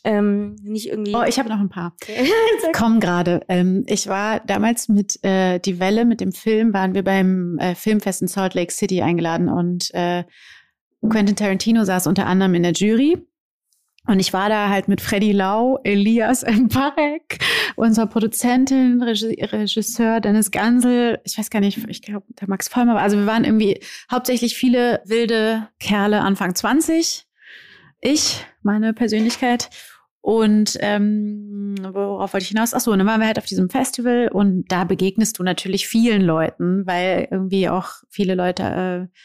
ähm, 0.04 0.56
nicht 0.62 0.90
irgendwie. 0.90 1.14
Oh, 1.14 1.22
ich 1.26 1.38
habe 1.38 1.48
noch 1.48 1.60
ein 1.60 1.70
paar. 1.70 1.96
Komm 2.74 3.00
gerade. 3.00 3.40
Ähm, 3.48 3.84
ich 3.86 4.06
war 4.06 4.40
damals 4.40 4.90
mit 4.90 5.18
äh, 5.24 5.60
Die 5.60 5.80
Welle, 5.80 6.04
mit 6.04 6.20
dem 6.20 6.32
Film, 6.32 6.74
waren 6.74 6.92
wir 6.92 7.04
beim 7.04 7.56
äh, 7.58 7.74
Filmfest 7.74 8.20
in 8.20 8.28
Salt 8.28 8.52
Lake 8.52 8.70
City 8.72 9.00
eingeladen 9.00 9.48
und 9.48 9.94
äh, 9.94 10.24
Quentin 11.08 11.36
Tarantino 11.36 11.84
saß 11.84 12.06
unter 12.06 12.26
anderem 12.26 12.54
in 12.54 12.62
der 12.62 12.72
Jury. 12.72 13.18
Und 14.06 14.18
ich 14.18 14.32
war 14.32 14.48
da 14.48 14.70
halt 14.70 14.88
mit 14.88 15.00
Freddy 15.00 15.32
Lau, 15.32 15.78
Elias 15.84 16.44
Mbarek, 16.50 17.38
unserer 17.76 18.06
Produzentin, 18.06 19.02
Regi 19.02 19.42
Regisseur 19.44 20.20
Dennis 20.20 20.50
Gansel, 20.50 21.20
ich 21.24 21.38
weiß 21.38 21.50
gar 21.50 21.60
nicht, 21.60 21.78
ich 21.88 22.02
glaube, 22.02 22.26
der 22.40 22.48
Max 22.48 22.68
Vollmer. 22.68 22.98
Also 22.98 23.18
wir 23.18 23.26
waren 23.26 23.44
irgendwie 23.44 23.80
hauptsächlich 24.10 24.56
viele 24.56 25.02
wilde 25.04 25.68
Kerle 25.78 26.22
Anfang 26.22 26.54
20. 26.54 27.26
Ich, 28.00 28.44
meine 28.62 28.94
Persönlichkeit. 28.94 29.68
Und 30.22 30.76
ähm, 30.80 31.76
worauf 31.80 32.32
wollte 32.32 32.44
ich 32.44 32.48
hinaus? 32.48 32.74
Ach 32.74 32.80
so, 32.80 32.94
dann 32.94 33.06
waren 33.06 33.20
wir 33.20 33.26
halt 33.26 33.38
auf 33.38 33.46
diesem 33.46 33.70
Festival 33.70 34.28
und 34.28 34.64
da 34.68 34.84
begegnest 34.84 35.38
du 35.38 35.42
natürlich 35.42 35.86
vielen 35.88 36.22
Leuten, 36.22 36.86
weil 36.86 37.28
irgendwie 37.30 37.68
auch 37.68 37.88
viele 38.08 38.34
Leute 38.34 38.62
äh, 38.62 39.18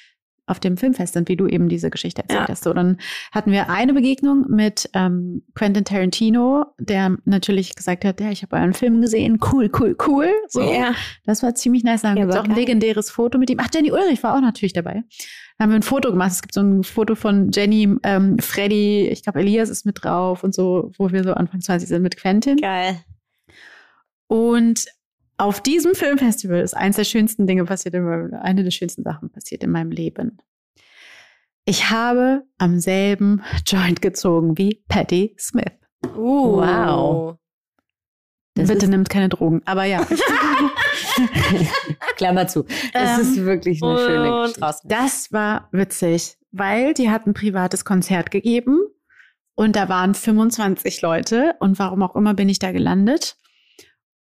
auf 0.48 0.60
dem 0.60 0.78
Filmfest 0.78 1.14
sind, 1.14 1.28
wie 1.30 1.36
du 1.36 1.48
eben 1.48 1.70
diese 1.70 1.90
Geschichte 1.90 2.22
erzählt 2.22 2.42
Ja. 2.42 2.48
hast. 2.50 2.64
So, 2.64 2.74
dann 2.74 2.98
hatten 3.32 3.52
wir 3.52 3.70
eine 3.70 3.94
Begegnung 3.94 4.46
mit 4.50 4.90
ähm, 4.94 5.44
Quentin 5.56 5.86
Tarantino, 5.86 6.66
der 6.80 7.18
natürlich 7.26 7.76
gesagt 7.76 8.06
hat, 8.06 8.22
ja, 8.22 8.30
ich 8.32 8.44
habe 8.44 8.56
euren 8.56 8.74
Film 8.74 9.02
gesehen, 9.02 9.40
cool, 9.52 9.72
cool, 9.80 9.96
cool. 10.08 10.30
So, 10.50 10.62
ja. 10.62 10.94
das 11.26 11.42
war 11.44 11.56
ziemlich 11.56 11.84
nice. 11.84 12.02
Dann 12.04 12.16
Ja, 12.18 12.24
gibt 12.24 12.34
es 12.34 12.40
auch 12.40 12.46
ein 12.46 12.56
legendäres 12.56 13.10
Foto 13.10 13.38
mit 13.38 13.50
ihm. 13.50 13.58
Ach, 13.62 13.68
Jenny 13.74 13.92
Ulrich 13.92 14.22
war 14.24 14.36
auch 14.36 14.42
natürlich 14.42 14.74
dabei. 14.74 15.04
Da 15.58 15.64
haben 15.64 15.70
wir 15.72 15.78
ein 15.78 15.84
Foto 15.84 16.12
gemacht. 16.12 16.32
Es 16.32 16.42
gibt 16.42 16.54
so 16.54 16.62
ein 16.62 16.84
Foto 16.84 17.16
von 17.16 17.50
Jenny, 17.52 17.96
ähm, 18.04 18.38
Freddy, 18.40 19.08
ich 19.08 19.24
glaube, 19.24 19.40
Elias 19.40 19.70
ist 19.70 19.86
mit 19.86 20.04
drauf 20.04 20.44
und 20.44 20.54
so, 20.54 20.92
wo 20.98 21.12
wir 21.12 21.24
so 21.24 21.34
Anfang 21.34 21.62
20 21.62 21.88
sind 21.88 22.02
mit 22.02 22.18
Quentin. 22.18 22.58
Geil. 22.58 22.98
Und 24.28 24.86
auf 25.38 25.62
diesem 25.62 25.96
Filmfestival 25.96 26.62
ist 26.62 26.76
eins 26.76 26.96
der 26.96 27.04
schönsten 27.04 27.48
Dinge 27.48 27.66
passiert, 27.66 27.94
meinem, 27.96 28.34
eine 28.34 28.64
der 28.64 28.72
schönsten 28.72 29.04
Sachen 29.04 29.30
passiert 29.32 29.64
in 29.64 29.72
meinem 29.72 29.92
Leben. 29.92 30.38
Ich 31.66 31.90
habe 31.90 32.44
am 32.58 32.80
selben 32.80 33.42
Joint 33.66 34.02
gezogen 34.02 34.58
wie 34.58 34.84
Patti 34.88 35.36
Smith. 35.40 35.72
Uh, 36.16 36.58
Wow. 36.62 37.38
Das 38.58 38.70
Bitte 38.70 38.88
nimmt 38.88 39.10
keine 39.10 39.28
Drogen. 39.28 39.62
Aber 39.66 39.84
ja, 39.84 40.06
Klammer 42.16 42.48
zu. 42.48 42.64
Das 42.94 43.18
Ähm, 43.18 43.22
ist 43.22 43.46
wirklich 43.46 43.84
eine 43.84 43.98
schöne 43.98 44.42
Geschichte. 44.44 44.62
das 44.86 45.32
war 45.34 45.68
witzig, 45.72 46.38
weil 46.52 46.94
die 46.94 47.10
hat 47.10 47.28
ein 47.28 47.34
privates 47.34 47.84
Konzert 47.84 48.32
gegeben 48.32 48.80
und 49.56 49.76
da 49.76 49.90
waren 49.90 50.14
25 50.14 51.02
Leute 51.02 51.56
und 51.60 51.80
warum 51.80 52.02
auch 52.04 52.16
immer 52.16 52.34
bin 52.34 52.48
ich 52.48 52.60
da 52.60 52.72
gelandet. 52.72 53.38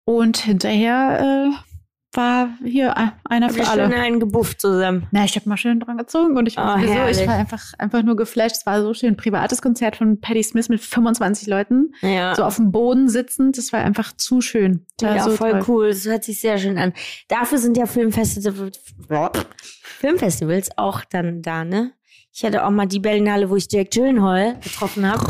Und 0.05 0.37
hinterher 0.37 1.51
äh, 1.53 2.15
war 2.15 2.49
hier 2.63 2.95
ein- 2.97 3.13
einer 3.25 3.47
Habt 3.47 3.55
für 3.55 3.61
ihr 3.63 3.69
alle. 3.71 3.83
schön 3.89 3.93
einen 3.99 4.19
gebufft 4.19 4.61
zusammen. 4.61 5.07
Na, 5.11 5.23
ich 5.25 5.35
habe 5.35 5.49
mal 5.49 5.57
schön 5.57 5.79
dran 5.79 5.97
gezogen 5.97 6.37
und 6.37 6.45
ich 6.47 6.57
war 6.57 6.75
Oh, 6.75 6.77
sowieso, 6.77 6.91
ich 6.93 6.97
herrlich. 6.99 7.27
war 7.27 7.35
einfach, 7.35 7.63
einfach 7.79 8.03
nur 8.03 8.15
geflasht. 8.15 8.57
Es 8.57 8.65
war 8.67 8.81
so 8.81 8.93
schön. 8.93 9.17
Privates 9.17 9.61
Konzert 9.63 9.95
von 9.95 10.19
Patti 10.21 10.43
Smith 10.43 10.69
mit 10.69 10.79
25 10.81 11.47
Leuten, 11.47 11.93
Ja. 12.01 12.35
so 12.35 12.43
auf 12.43 12.57
dem 12.57 12.71
Boden 12.71 13.07
sitzend. 13.09 13.57
Das 13.57 13.73
war 13.73 13.79
einfach 13.79 14.11
zu 14.15 14.41
schön. 14.41 14.85
Ja, 15.01 15.23
so 15.23 15.31
voll 15.31 15.51
toll. 15.51 15.63
cool. 15.67 15.89
Das 15.89 16.05
hört 16.05 16.23
sich 16.23 16.39
sehr 16.39 16.57
schön 16.59 16.77
an. 16.77 16.93
Dafür 17.29 17.57
sind 17.57 17.77
ja 17.77 17.85
Filmfestivals, 17.87 18.79
Filmfestivals 19.99 20.77
auch 20.77 21.01
dann 21.05 21.41
da, 21.41 21.63
ne? 21.63 21.93
Ich 22.35 22.43
hatte 22.43 22.65
auch 22.65 22.71
mal 22.71 22.87
die 22.87 22.99
Berlinale, 22.99 23.47
wo 23.49 23.55
ich 23.55 23.67
Jack 23.71 23.91
Gyllenhaal 23.91 24.59
getroffen 24.59 25.07
habe. 25.09 25.23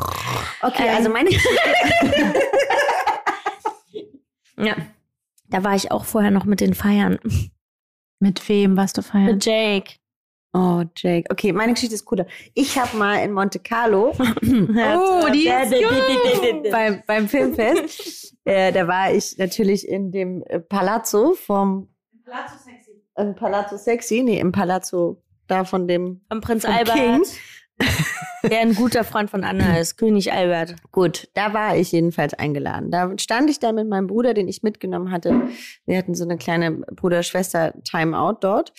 Okay, 0.61 0.83
Ähm, 0.87 0.95
also 0.97 1.09
meine 1.09 1.29
Ja. 4.57 4.75
Da 5.49 5.63
war 5.63 5.75
ich 5.75 5.91
auch 5.91 6.05
vorher 6.05 6.31
noch 6.31 6.45
mit 6.45 6.61
den 6.61 6.73
Feiern. 6.73 7.19
Mit 8.19 8.47
wem 8.49 8.77
warst 8.77 8.97
du 8.97 9.01
feiern? 9.01 9.25
Mit 9.25 9.45
Jake. 9.45 9.95
Oh, 10.53 10.83
Jake. 10.95 11.27
Okay, 11.31 11.51
meine 11.51 11.73
Geschichte 11.73 11.95
ist 11.95 12.05
cooler. 12.05 12.27
Ich 12.53 12.77
habe 12.77 12.95
mal 12.95 13.15
in 13.23 13.31
Monte 13.33 13.59
Carlo 13.59 14.13
Oh, 14.17 15.27
die 15.33 15.47
ist 15.47 16.71
beim, 16.71 17.01
beim 17.07 17.27
Filmfest, 17.27 18.35
äh, 18.45 18.71
da 18.71 18.87
war 18.87 19.11
ich 19.11 19.35
natürlich 19.37 19.87
in 19.87 20.11
dem 20.11 20.43
äh, 20.43 20.59
Palazzo 20.59 21.33
vom 21.33 21.89
Palazzo 22.23 22.55
Sexy. 22.63 22.91
im 23.17 23.35
Palazzo 23.35 23.77
Sexy, 23.77 24.21
nee, 24.23 24.39
im 24.39 24.51
Palazzo 24.51 25.23
da 25.47 25.65
von 25.65 25.87
dem 25.87 26.21
Von 26.29 26.41
Prinz 26.41 26.65
Vom 26.65 26.73
Albert. 26.73 26.95
King. 26.95 27.23
Der 28.43 28.59
ein 28.59 28.75
guter 28.75 29.03
Freund 29.05 29.29
von 29.29 29.43
Anna 29.43 29.77
ist. 29.77 29.97
König 29.97 30.33
Albert. 30.33 30.75
Gut, 30.91 31.29
da 31.33 31.53
war 31.53 31.77
ich 31.77 31.93
jedenfalls 31.93 32.33
eingeladen. 32.33 32.91
Da 32.91 33.13
stand 33.17 33.49
ich 33.49 33.59
da 33.59 33.71
mit 33.71 33.87
meinem 33.87 34.07
Bruder, 34.07 34.33
den 34.33 34.49
ich 34.49 34.63
mitgenommen 34.63 35.11
hatte. 35.11 35.47
Wir 35.85 35.97
hatten 35.97 36.13
so 36.13 36.25
eine 36.25 36.37
kleine 36.37 36.71
Bruder-Schwester-Timeout 36.71 38.39
dort, 38.41 38.73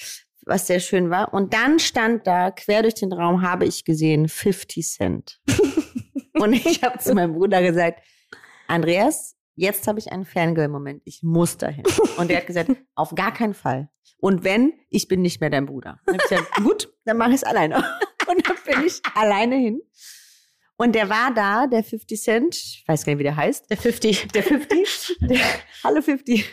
was 0.45 0.67
sehr 0.67 0.81
schön 0.81 1.09
war. 1.09 1.33
Und 1.33 1.55
dann 1.55 1.79
stand 1.79 2.27
da, 2.27 2.51
quer 2.51 2.83
durch 2.83 2.95
den 2.95 3.13
Raum, 3.13 3.41
habe 3.41 3.65
ich 3.65 3.85
gesehen, 3.85 4.29
50 4.29 4.87
Cent. 4.87 5.41
Und 6.35 6.53
ich 6.53 6.83
habe 6.83 6.99
zu 6.99 7.15
meinem 7.15 7.33
Bruder 7.33 7.63
gesagt, 7.63 8.03
Andreas, 8.67 9.35
jetzt 9.55 9.87
habe 9.87 9.99
ich 9.99 10.13
einen 10.13 10.27
Fangirl-Moment. 10.27 11.01
Ich 11.05 11.23
muss 11.23 11.57
dahin. 11.57 11.85
Und 12.19 12.31
er 12.31 12.39
hat 12.39 12.47
gesagt, 12.47 12.71
auf 12.95 13.15
gar 13.15 13.33
keinen 13.33 13.55
Fall. 13.55 13.89
Und 14.19 14.45
wenn, 14.45 14.73
ich 14.91 15.09
bin 15.09 15.23
nicht 15.23 15.41
mehr 15.41 15.51
dein 15.51 15.67
Bruder. 15.67 16.01
Und 16.07 16.17
ich 16.17 16.29
gesagt, 16.29 16.55
gut, 16.57 16.93
dann 17.05 17.17
mache 17.17 17.31
ich 17.31 17.37
es 17.37 17.45
alleine. 17.45 17.85
Und 18.35 18.49
dann 18.49 18.57
bin 18.67 18.87
ich 18.87 19.01
alleine 19.15 19.57
hin. 19.57 19.81
Und 20.77 20.95
der 20.95 21.09
war 21.09 21.33
da, 21.33 21.67
der 21.67 21.85
50 21.85 22.21
Cent, 22.21 22.57
ich 22.57 22.85
weiß 22.87 23.05
gar 23.05 23.13
nicht, 23.13 23.21
wie 23.21 23.25
der 23.25 23.37
heißt. 23.37 23.71
Der 23.71 23.77
50. 23.77 24.29
Der 24.29 24.43
50, 24.43 25.19
der, 25.21 25.39
hallo 25.85 26.03
50, 26.03 26.45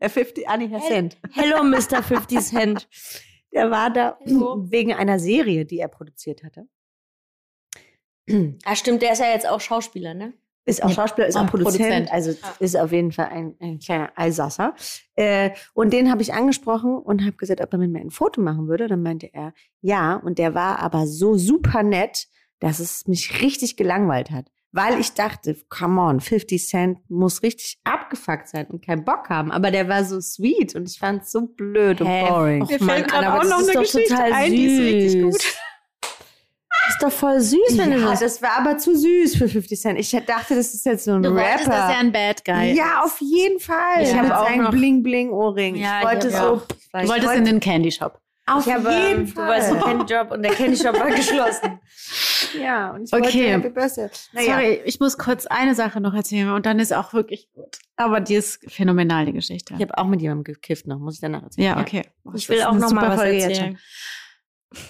der 0.00 0.10
50, 0.10 0.48
ah 0.48 0.56
nee, 0.58 0.68
Herr 0.68 0.80
Cent. 0.80 1.16
Hello, 1.32 1.62
Mr. 1.64 2.02
50 2.02 2.40
Cent. 2.40 2.88
Der 3.52 3.70
war 3.70 3.90
da 3.90 4.18
Hallo. 4.26 4.70
wegen 4.70 4.92
einer 4.92 5.18
Serie, 5.18 5.64
die 5.64 5.78
er 5.78 5.88
produziert 5.88 6.44
hatte. 6.44 6.68
Ah, 8.64 8.76
stimmt, 8.76 9.02
der 9.02 9.12
ist 9.12 9.18
ja 9.18 9.32
jetzt 9.32 9.48
auch 9.48 9.60
Schauspieler, 9.60 10.14
ne? 10.14 10.34
Ist 10.70 10.82
auch 10.82 10.90
Schauspieler, 10.90 11.26
ist 11.26 11.36
ah, 11.36 11.44
auch 11.44 11.50
Produzent, 11.50 11.78
Produzent. 11.78 12.12
also 12.12 12.34
ist 12.58 12.76
auf 12.76 12.92
jeden 12.92 13.12
Fall 13.12 13.26
ein, 13.26 13.54
ein 13.60 13.78
kleiner 13.78 14.10
Alsasser. 14.14 14.74
Äh, 15.16 15.50
und 15.74 15.92
den 15.92 16.10
habe 16.10 16.22
ich 16.22 16.32
angesprochen 16.32 16.96
und 16.96 17.22
habe 17.22 17.36
gesagt, 17.36 17.60
ob 17.60 17.72
er 17.72 17.78
mit 17.78 17.90
mir 17.90 18.00
ein 18.00 18.10
Foto 18.10 18.40
machen 18.40 18.68
würde. 18.68 18.88
Dann 18.88 19.02
meinte 19.02 19.28
er, 19.32 19.52
ja. 19.80 20.16
Und 20.16 20.38
der 20.38 20.54
war 20.54 20.78
aber 20.78 21.06
so 21.06 21.36
super 21.36 21.82
nett, 21.82 22.28
dass 22.60 22.78
es 22.78 23.06
mich 23.06 23.42
richtig 23.42 23.76
gelangweilt 23.76 24.30
hat. 24.30 24.46
Weil 24.72 25.00
ich 25.00 25.14
dachte, 25.14 25.56
come 25.68 26.00
on, 26.00 26.20
50 26.20 26.64
Cent 26.64 26.98
muss 27.10 27.42
richtig 27.42 27.80
abgefuckt 27.82 28.46
sein 28.46 28.66
und 28.66 28.86
keinen 28.86 29.04
Bock 29.04 29.28
haben. 29.28 29.50
Aber 29.50 29.72
der 29.72 29.88
war 29.88 30.04
so 30.04 30.20
sweet 30.20 30.76
und 30.76 30.88
ich 30.88 30.96
fand 30.96 31.24
es 31.24 31.32
so 31.32 31.48
blöd 31.48 32.00
und 32.00 32.06
boring. 32.06 32.62
Och, 32.62 32.80
Mann, 32.80 33.02
Anna, 33.10 33.34
aber 33.34 33.48
das 33.48 33.62
ist 33.62 33.74
doch 33.74 33.84
total 33.84 34.48
süß. 34.48 35.12
Das 35.22 35.34
ist 35.34 35.59
doch 36.98 37.12
voll 37.12 37.40
süß, 37.40 37.76
wenn 37.76 37.90
du 37.92 37.98
Ja, 37.98 38.10
das... 38.10 38.20
das 38.20 38.42
war 38.42 38.52
aber 38.58 38.78
zu 38.78 38.96
süß 38.96 39.36
für 39.36 39.48
50 39.48 39.80
Cent. 39.80 39.98
Ich 39.98 40.10
dachte, 40.10 40.54
das 40.54 40.74
ist 40.74 40.84
jetzt 40.86 41.04
so 41.04 41.12
ein 41.12 41.22
Du 41.22 41.30
Rapper. 41.30 41.42
wolltest, 41.50 41.68
dass 41.68 41.90
er 41.90 41.98
ein 41.98 42.12
Bad 42.12 42.44
Guy 42.44 42.72
Ja, 42.74 43.02
auf 43.02 43.20
jeden 43.20 43.60
Fall. 43.60 44.02
Ich 44.02 44.08
Ich 44.10 44.14
habe 44.16 44.38
auch 44.38 44.46
einen 44.46 44.70
Bling-Bling-Ohrring. 44.70 45.76
Ja, 45.76 46.00
ich 46.00 46.06
wollte 46.06 46.28
ich 46.28 46.34
so. 46.34 46.62
Du 46.92 47.08
wolltest 47.08 47.34
in 47.34 47.44
den 47.44 47.60
Candy 47.60 47.90
Shop. 47.92 48.18
Auf 48.46 48.66
Ich 48.66 48.72
habe, 48.72 48.90
jeden 48.90 49.20
ähm, 49.20 49.26
du 49.26 49.32
Fall. 49.32 49.48
wolltest 49.48 49.70
einen 49.70 49.80
Candy 49.80 50.12
Job 50.14 50.30
und 50.32 50.42
der 50.42 50.52
Candy 50.52 50.76
Shop 50.76 50.98
war 50.98 51.10
geschlossen. 51.14 51.78
ja, 52.60 52.90
und 52.90 53.04
ich 53.04 53.12
Okay. 53.12 53.22
wollte 53.22 53.38
Happy 53.38 53.68
Birthday. 53.68 54.08
Naja. 54.32 54.52
Sorry, 54.54 54.80
ich 54.84 54.98
muss 54.98 55.18
kurz 55.18 55.46
eine 55.46 55.74
Sache 55.76 56.00
noch 56.00 56.14
erzählen 56.14 56.50
und 56.50 56.66
dann 56.66 56.80
ist 56.80 56.92
auch 56.92 57.12
wirklich 57.12 57.48
gut. 57.54 57.78
Aber 57.96 58.18
die 58.20 58.34
ist 58.34 58.58
phänomenal, 58.68 59.26
die 59.26 59.32
Geschichte. 59.34 59.74
Ich 59.76 59.82
habe 59.82 59.96
auch 59.98 60.06
mit 60.06 60.20
jemandem 60.20 60.44
gekifft 60.44 60.86
noch, 60.88 60.98
muss 60.98 61.14
ich 61.14 61.20
danach 61.20 61.42
erzählen. 61.44 61.66
ja, 61.68 61.80
okay. 61.80 62.02
Ich 62.34 62.46
Das 62.46 62.48
will 62.48 62.58
ist 62.58 62.66
auch 62.66 62.74
noch 62.74 62.90
mal 62.92 63.16
was 63.16 63.24
jetzt 63.32 63.50
erzählen. 63.50 63.78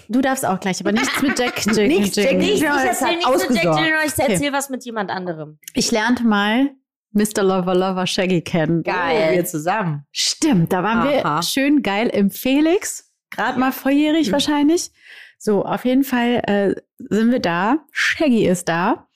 Du 0.09 0.21
darfst 0.21 0.45
auch 0.45 0.59
gleich, 0.59 0.79
aber 0.79 0.91
nichts 0.91 1.21
mit 1.21 1.39
Jack. 1.39 1.65
Jack 1.65 1.87
Nichts, 1.87 2.15
Jack. 2.15 2.25
Jack, 2.31 2.37
Nee, 2.37 2.51
ich, 2.51 2.63
erzähle 2.63 3.17
nichts 3.17 3.49
mit 3.49 3.63
Jack. 3.63 3.63
Gyllenhaal, 3.75 4.05
ich 4.05 4.13
Okay. 4.13 4.31
erzähle 4.33 4.53
was 4.53 4.69
mit 4.69 4.85
jemand 4.85 5.09
anderem. 5.09 5.57
Ich 5.73 5.89
lernte 5.91 6.23
mal 6.23 6.69
Mr. 7.13 7.41
Lover 7.43 7.73
Lover 7.75 8.05
Shaggy 8.05 8.41
kennen. 8.41 8.83
Oh, 8.85 8.91
wir 8.91 9.43
zusammen. 9.45 10.05
Stimmt, 10.11 10.71
da 10.71 10.83
waren 10.83 10.99
Aha. 10.99 11.37
wir 11.37 11.43
schön 11.43 11.81
geil 11.81 12.07
im 12.09 12.29
Felix, 12.29 13.11
gerade 13.31 13.59
mal 13.59 13.71
volljährig 13.71 14.27
Mhm. 14.27 14.33
wahrscheinlich. 14.33 14.91
So, 15.39 15.65
auf 15.65 15.83
jeden 15.85 16.03
Fall 16.03 16.43
äh, 16.45 16.75
sind 17.09 17.31
wir 17.31 17.39
da. 17.39 17.79
Shaggy 17.91 18.45
ist 18.45 18.69
da. 18.69 19.07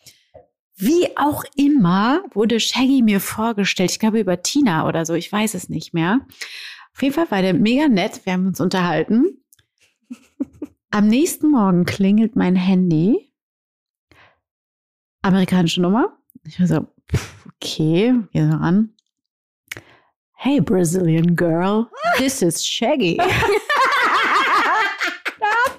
Wie 0.78 1.16
auch 1.16 1.44
immer 1.56 2.24
wurde 2.34 2.60
Shaggy 2.60 3.04
mir 3.04 3.20
vorgestellt. 3.20 3.92
Ich 3.92 4.00
glaube 4.00 4.20
über 4.20 4.42
Tina 4.42 4.88
oder 4.88 5.06
so, 5.06 5.14
ich 5.14 5.32
weiß 5.32 5.54
es 5.54 5.70
nicht 5.70 5.94
mehr. 5.94 6.20
Auf 6.96 7.04
jeden 7.04 7.14
Fall 7.14 7.30
war 7.30 7.42
der 7.44 7.54
mega 7.54 7.88
nett. 7.88 8.22
Wir 8.26 8.34
haben 8.34 8.48
uns 8.48 8.60
unterhalten. 8.60 9.26
Am 10.92 11.08
nächsten 11.08 11.52
Morgen 11.52 11.86
klingelt 11.86 12.36
mein 12.36 12.56
Handy. 12.56 13.32
Amerikanische 15.22 15.82
Nummer. 15.82 16.18
Ich 16.46 16.60
war 16.60 16.68
so, 16.68 16.88
okay, 17.48 18.14
gehen 18.32 18.50
wir 18.50 18.58
ran. 18.58 18.94
Hey, 20.34 20.62
Brazilian 20.62 21.36
girl, 21.36 21.88
this 22.18 22.42
is 22.42 22.66
Shaggy. 22.66 23.18
da 23.18 23.24
hat 23.26 23.34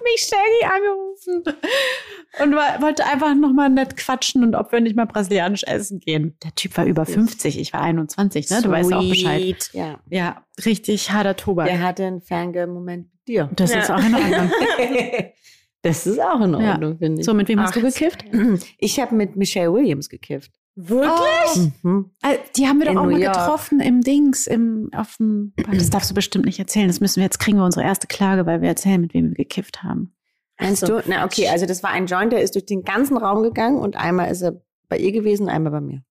mich 0.03 0.20
Shaggy 0.22 0.64
angerufen 0.64 1.45
und 2.43 2.57
war, 2.57 2.83
wollte 2.83 3.07
einfach 3.07 3.35
nochmal 3.35 3.70
nett 3.70 3.97
quatschen 3.97 4.43
und 4.43 4.55
ob 4.57 4.72
wir 4.72 4.81
nicht 4.81 4.97
mal 4.97 5.07
brasilianisch 5.07 5.62
essen 5.64 6.01
gehen. 6.01 6.37
Der 6.43 6.55
Typ 6.55 6.77
war 6.77 6.85
über 6.85 7.07
50, 7.07 7.59
ich 7.59 7.72
war 7.72 7.83
21, 7.83 8.51
ne? 8.51 8.62
Du 8.62 8.70
weißt 8.70 8.93
auch 8.93 9.09
Bescheid. 9.09 9.70
Ja. 9.72 10.01
Ja, 10.11 10.45
richtig 10.64 11.12
harter 11.12 11.37
Tobak. 11.37 11.66
Der 11.66 11.81
hatte 11.81 12.05
einen 12.05 12.20
Fangirl-Moment 12.20 13.12
mit 13.12 13.15
dir. 13.27 13.51
Das 13.57 13.74
ist 13.74 13.91
auch 13.91 13.99
in 14.05 14.14
Ordnung. 14.14 14.51
Das 15.83 16.05
ist 16.05 16.20
auch 16.20 16.41
in 16.41 16.53
Ja. 16.59 16.72
Ordnung, 16.72 16.99
finde 16.99 17.20
ich. 17.20 17.24
So, 17.27 17.33
mit 17.33 17.47
wem 17.49 17.61
hast 17.61 17.68
Ach, 17.70 17.74
du 17.74 17.83
gekifft? 17.83 18.24
Ich 18.79 18.99
habe 18.99 19.14
mit 19.14 19.37
Michelle 19.37 19.72
Williams 19.72 20.09
gekifft. 20.09 20.51
Wirklich? 20.74 21.72
Mhm. 21.83 22.11
Äh, 22.22 22.39
Die 22.57 22.66
haben 22.66 22.79
wir 22.81 22.87
doch 22.87 22.93
In 22.93 22.99
auch 22.99 23.05
New 23.05 23.12
mal 23.12 23.20
York. 23.22 23.35
getroffen 23.35 23.79
im 23.79 24.01
Dings, 24.01 24.49
im, 24.49 24.91
auf 24.93 25.16
dem, 25.18 25.53
das 25.72 25.91
darfst 25.91 26.11
du 26.11 26.14
bestimmt 26.14 26.45
nicht 26.47 26.59
erzählen. 26.59 26.89
Das 26.89 26.99
müssen 26.99 27.16
wir, 27.16 27.24
jetzt 27.24 27.39
kriegen 27.39 27.59
wir 27.59 27.64
unsere 27.64 27.85
erste 27.87 28.09
Klage, 28.09 28.47
weil 28.47 28.62
wir 28.62 28.68
erzählen, 28.68 29.01
mit 29.01 29.14
wem 29.14 29.29
wir 29.29 29.37
gekifft 29.37 29.85
haben. 29.85 30.12
Meinst 30.59 30.81
so, 30.85 30.99
du? 30.99 31.03
Na, 31.07 31.24
okay, 31.24 31.49
also 31.49 31.66
das 31.66 31.85
war 31.85 31.91
ein 31.91 32.07
Joint, 32.07 32.33
der 32.33 32.43
ist 32.43 32.57
durch 32.57 32.66
den 32.66 32.83
ganzen 32.83 33.16
Raum 33.16 33.45
gegangen 33.45 33.79
und 33.79 33.95
einmal 33.97 34.31
ist 34.33 34.43
er 34.43 34.61
bei 34.89 34.99
ihr 34.99 35.12
gewesen, 35.12 35.49
einmal 35.49 35.70
bei 35.70 35.81
mir. 35.81 36.03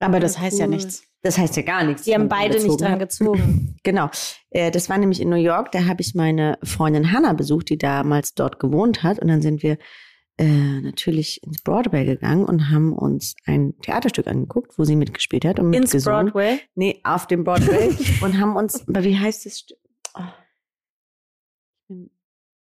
Aber 0.00 0.20
das 0.20 0.38
heißt 0.38 0.58
ja 0.58 0.66
cool. 0.66 0.70
nichts. 0.72 1.04
Das 1.22 1.38
heißt 1.38 1.56
ja 1.56 1.62
gar 1.62 1.84
nichts. 1.84 2.02
Die 2.02 2.14
haben 2.14 2.28
beide 2.28 2.60
nicht 2.60 2.80
dran 2.80 2.98
gezogen. 2.98 3.76
Genau. 3.84 4.10
Äh, 4.50 4.70
das 4.70 4.88
war 4.88 4.96
nämlich 4.96 5.20
in 5.20 5.28
New 5.28 5.34
York. 5.34 5.72
Da 5.72 5.86
habe 5.86 6.02
ich 6.02 6.14
meine 6.14 6.56
Freundin 6.62 7.10
Hannah 7.10 7.32
besucht, 7.32 7.68
die 7.68 7.78
damals 7.78 8.34
dort 8.34 8.60
gewohnt 8.60 9.02
hat. 9.02 9.18
Und 9.18 9.26
dann 9.26 9.42
sind 9.42 9.64
wir 9.64 9.76
äh, 10.38 10.80
natürlich 10.80 11.42
ins 11.42 11.62
Broadway 11.62 12.04
gegangen 12.04 12.44
und 12.44 12.70
haben 12.70 12.92
uns 12.92 13.34
ein 13.44 13.74
Theaterstück 13.82 14.28
angeguckt, 14.28 14.78
wo 14.78 14.84
sie 14.84 14.94
mitgespielt 14.94 15.44
hat 15.44 15.58
und 15.58 15.72
Ins 15.72 15.92
mitgesungen. 15.92 16.26
Broadway. 16.26 16.60
Nee, 16.76 17.00
auf 17.02 17.26
dem 17.26 17.44
Broadway. 17.44 17.90
und 18.22 18.38
haben 18.38 18.56
uns, 18.56 18.86
aber 18.88 19.02
wie 19.04 19.18
heißt 19.18 19.46
das 19.46 19.58
Stück? 19.58 19.78
Oh. 20.14 21.96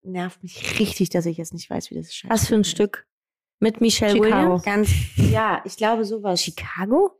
Nervt 0.03 0.43
mich 0.43 0.79
richtig, 0.79 1.09
dass 1.09 1.25
ich 1.25 1.37
jetzt 1.37 1.53
nicht 1.53 1.69
weiß, 1.69 1.91
wie 1.91 1.95
das 1.95 2.13
scheiße 2.13 2.33
Was 2.33 2.47
für 2.47 2.55
ein. 2.55 2.63
Stück? 2.63 3.07
Mit 3.59 3.79
Michelle 3.81 4.13
Chicago. 4.13 4.33
Williams? 4.33 4.63
Ganz, 4.63 4.89
ja, 5.15 5.61
ich 5.65 5.77
glaube 5.77 6.05
sowas. 6.05 6.41
Chicago? 6.41 7.11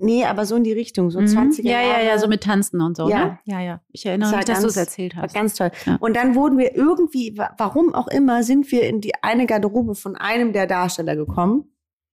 Nee, 0.00 0.24
aber 0.24 0.44
so 0.46 0.56
in 0.56 0.64
die 0.64 0.72
Richtung, 0.72 1.10
so 1.10 1.20
Mhm. 1.20 1.26
20er 1.26 1.62
Ja, 1.68 1.80
ja, 1.80 1.98
ja, 1.98 2.02
Jahre. 2.04 2.18
so 2.18 2.28
mit 2.28 2.42
Tanzen 2.42 2.80
und 2.80 2.96
so. 2.96 3.08
Ja. 3.08 3.24
Ne? 3.24 3.38
ja, 3.44 3.60
ja. 3.60 3.80
Ich 3.92 4.04
erinnere 4.06 4.30
mich, 4.30 4.38
war 4.38 4.44
dass 4.44 4.60
du 4.62 4.66
es 4.68 4.76
erzählt 4.76 5.14
War 5.16 5.22
hast. 5.24 5.34
ganz 5.34 5.54
toll. 5.54 5.70
Ja. 5.86 5.96
Und 6.00 6.14
dann 6.16 6.34
wurden 6.34 6.58
wir 6.58 6.74
irgendwie, 6.74 7.36
wa- 7.38 7.54
warum 7.58 7.94
auch 7.94 8.08
immer, 8.08 8.42
sind 8.42 8.70
wir 8.72 8.88
in 8.88 9.00
die 9.00 9.12
eine 9.22 9.46
Garderobe 9.46 9.94
von 9.94 10.16
einem 10.16 10.52
der 10.52 10.66
Darsteller 10.66 11.16
gekommen. 11.16 11.64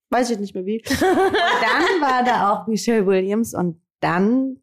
Weiß 0.10 0.30
ich 0.30 0.40
nicht 0.40 0.54
mehr 0.56 0.66
wie. 0.66 0.82
Und 0.90 1.02
dann 1.02 2.02
war 2.02 2.24
da 2.24 2.52
auch 2.52 2.68
Michelle 2.68 3.06
Williams 3.06 3.54
und 3.54 3.82
dann 4.00 4.58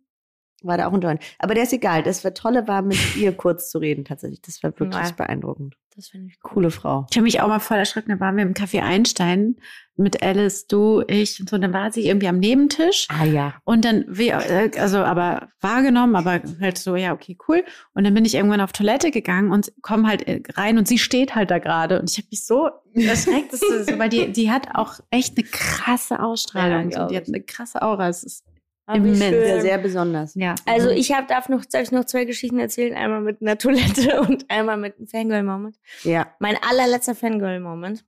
war 0.63 0.79
da 0.79 0.87
auch 0.89 0.93
ein 0.95 1.03
Joint. 1.03 1.21
Aber 1.39 1.53
der 1.53 1.65
ist 1.65 1.73
egal. 1.75 2.03
Das 2.03 2.25
war 2.25 2.33
Tolle 2.33 2.67
war, 2.67 2.81
mit 2.81 2.97
ihr 3.17 3.33
kurz 3.33 3.69
zu 3.71 3.77
reden 3.79 4.05
tatsächlich. 4.07 4.41
Das 4.41 4.63
war 4.63 4.71
wirklich 4.81 5.05
Ja. 5.05 5.11
beeindruckend. 5.15 5.77
Das 5.95 6.09
finde 6.09 6.29
ich 6.29 6.41
Coole 6.41 6.71
Frau. 6.71 7.05
Ich 7.11 7.17
habe 7.17 7.25
mich 7.25 7.41
auch 7.43 7.49
mal 7.49 7.59
voll 7.61 7.77
erschrocken. 7.77 8.09
Da 8.09 8.21
waren 8.21 8.37
wir 8.37 8.43
im 8.45 8.55
Café 8.55 8.81
Einstein 8.81 9.57
mit 9.97 10.23
Alice, 10.23 10.67
du, 10.67 11.03
ich 11.07 11.39
und 11.41 11.49
so. 11.49 11.57
Und 11.57 11.63
dann 11.63 11.73
war 11.73 11.93
sie 11.93 12.07
irgendwie 12.07 12.29
am 12.29 12.39
Nebentisch. 12.39 13.07
Ah 13.11 13.25
ja. 13.25 13.55
Und 13.65 13.85
dann, 13.85 14.05
wir, 14.09 14.35
äh, 14.35 14.71
also 14.79 14.99
aber 14.99 15.49
wahrgenommen, 15.61 16.17
aber 16.17 16.41
halt 16.61 16.79
so, 16.79 16.97
ja, 16.97 17.13
okay, 17.13 17.39
cool. 17.49 17.65
Und 17.95 18.05
dann 18.05 18.15
bin 18.15 18.25
ich 18.25 18.35
irgendwann 18.35 18.61
auf 18.61 18.73
Toilette 18.73 19.11
gegangen 19.11 19.53
und 19.53 19.73
komme 19.83 20.09
halt 20.09 20.27
äh, 20.27 20.43
rein 20.55 20.79
und 20.79 20.89
sie 20.89 20.99
steht 20.99 21.35
halt 21.35 21.51
da 21.51 21.59
gerade. 21.59 22.01
Und 22.01 22.11
ich 22.11 22.19
habe 22.19 22.29
mich 22.31 22.45
so 22.45 22.69
erschreckt, 22.95 23.53
dass 23.53 23.61
so, 23.61 23.99
weil 23.99 24.09
die, 24.09 24.33
die 24.33 24.51
hat 24.51 24.75
auch 24.75 24.99
echt 25.11 25.39
eine 25.39 25.47
krasse 25.47 26.21
Ausstrahlung. 26.21 26.91
Ja, 26.91 27.03
so, 27.03 27.09
die 27.09 27.17
hat 27.17 27.29
eine 27.29 27.43
krasse 27.43 27.83
Aura. 27.83 28.09
Es 28.09 28.25
ist 28.25 28.45
Aber 28.87 28.99
wie 28.99 29.09
immens. 29.09 29.21
Sehr, 29.21 29.61
sehr 29.61 29.79
besonders. 29.79 30.35
Ja. 30.35 30.57
Also 30.67 30.91
ich 30.91 31.13
hab, 31.13 31.29
darf 31.29 31.49
noch, 31.49 31.65
darf 31.65 31.83
ich 31.83 31.93
noch 31.93 32.05
zwei 32.05 32.25
Geschichten 32.25 32.59
erzählen. 32.59 32.95
Einmal 32.95 33.21
mit 33.21 33.41
einer 33.41 33.59
Toilette 33.59 34.21
und 34.29 34.51
einmal 34.51 34.77
mit 34.77 34.99
einem 34.99 35.07
Fangirl-Moment. 35.07 35.77
Ja. 36.03 36.27
Mein 36.41 36.57
allerletzter 36.61 37.15
Fangirl-Moment 37.15 38.05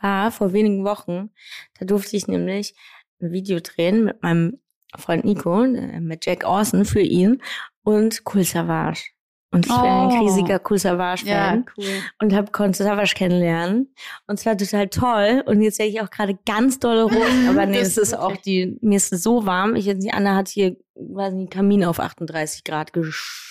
war 0.00 0.30
vor 0.30 0.52
wenigen 0.52 0.84
Wochen. 0.84 1.30
Da 1.78 1.86
durfte 1.86 2.16
ich 2.16 2.26
nämlich 2.28 2.74
ein 3.20 3.32
Video 3.32 3.60
drehen 3.60 4.04
mit 4.04 4.22
meinem 4.22 4.58
Freund 4.96 5.24
Nico, 5.24 5.62
äh, 5.62 6.00
mit 6.00 6.26
Jack 6.26 6.44
Orson 6.44 6.84
für 6.84 7.00
ihn 7.00 7.42
und 7.82 8.22
Cool 8.32 8.44
Savage. 8.44 9.10
Und 9.52 9.66
ich 9.66 9.72
bin 9.72 9.80
ein 9.82 10.06
Oh. 10.12 10.24
riesiger 10.24 10.60
Cool 10.68 10.78
Savage-Fan 10.78 11.66
cool. 11.76 11.84
und 12.20 12.32
habe 12.34 12.52
Cool 12.56 12.72
Savage 12.72 13.14
kennenlernen. 13.16 13.92
Und 14.28 14.38
zwar 14.38 14.56
total 14.56 14.88
toll. 14.88 15.42
Und 15.44 15.60
jetzt 15.60 15.76
sehe 15.76 15.86
ich 15.88 16.00
auch 16.00 16.10
gerade 16.10 16.38
ganz 16.46 16.78
dolle 16.78 17.02
rot. 17.02 17.12
Aber 17.48 17.66
nee, 17.66 17.78
es 17.78 17.98
ist 17.98 18.14
auch 18.14 18.36
die, 18.36 18.78
mir 18.80 18.96
ist 18.96 19.12
es 19.12 19.24
so 19.24 19.46
warm. 19.46 19.74
Ich 19.74 19.86
nicht, 19.86 20.14
Anna 20.14 20.36
hat 20.36 20.48
hier, 20.48 20.76
weiß 20.94 21.34
nicht, 21.34 21.50
Kamin 21.52 21.84
auf 21.84 21.98
38 21.98 22.62
Grad 22.62 22.92
gesch 22.92 23.48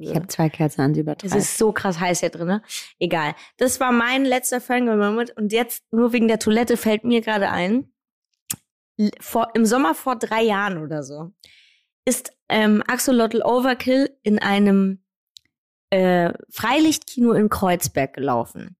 Ich 0.00 0.14
habe 0.14 0.26
zwei 0.28 0.48
Kerzen 0.48 0.80
an 0.80 0.94
sie 0.94 1.00
es 1.00 1.04
übertragen. 1.04 1.36
ist 1.36 1.58
so 1.58 1.72
krass 1.72 2.00
heiß 2.00 2.20
hier 2.20 2.30
drin. 2.30 2.60
Egal. 2.98 3.34
Das 3.58 3.78
war 3.78 3.92
mein 3.92 4.24
letzter 4.24 4.60
Fangirl-Moment. 4.60 5.36
Und 5.36 5.52
jetzt, 5.52 5.84
nur 5.92 6.12
wegen 6.12 6.28
der 6.28 6.38
Toilette, 6.38 6.76
fällt 6.76 7.04
mir 7.04 7.20
gerade 7.20 7.50
ein, 7.50 7.92
vor, 9.20 9.50
im 9.54 9.66
Sommer 9.66 9.94
vor 9.94 10.16
drei 10.16 10.42
Jahren 10.42 10.78
oder 10.78 11.02
so, 11.02 11.32
ist 12.06 12.32
ähm, 12.48 12.82
Axolotl 12.86 13.42
Overkill 13.42 14.16
in 14.22 14.38
einem 14.38 15.02
äh, 15.90 16.32
Freilichtkino 16.50 17.32
in 17.32 17.50
Kreuzberg 17.50 18.14
gelaufen. 18.14 18.76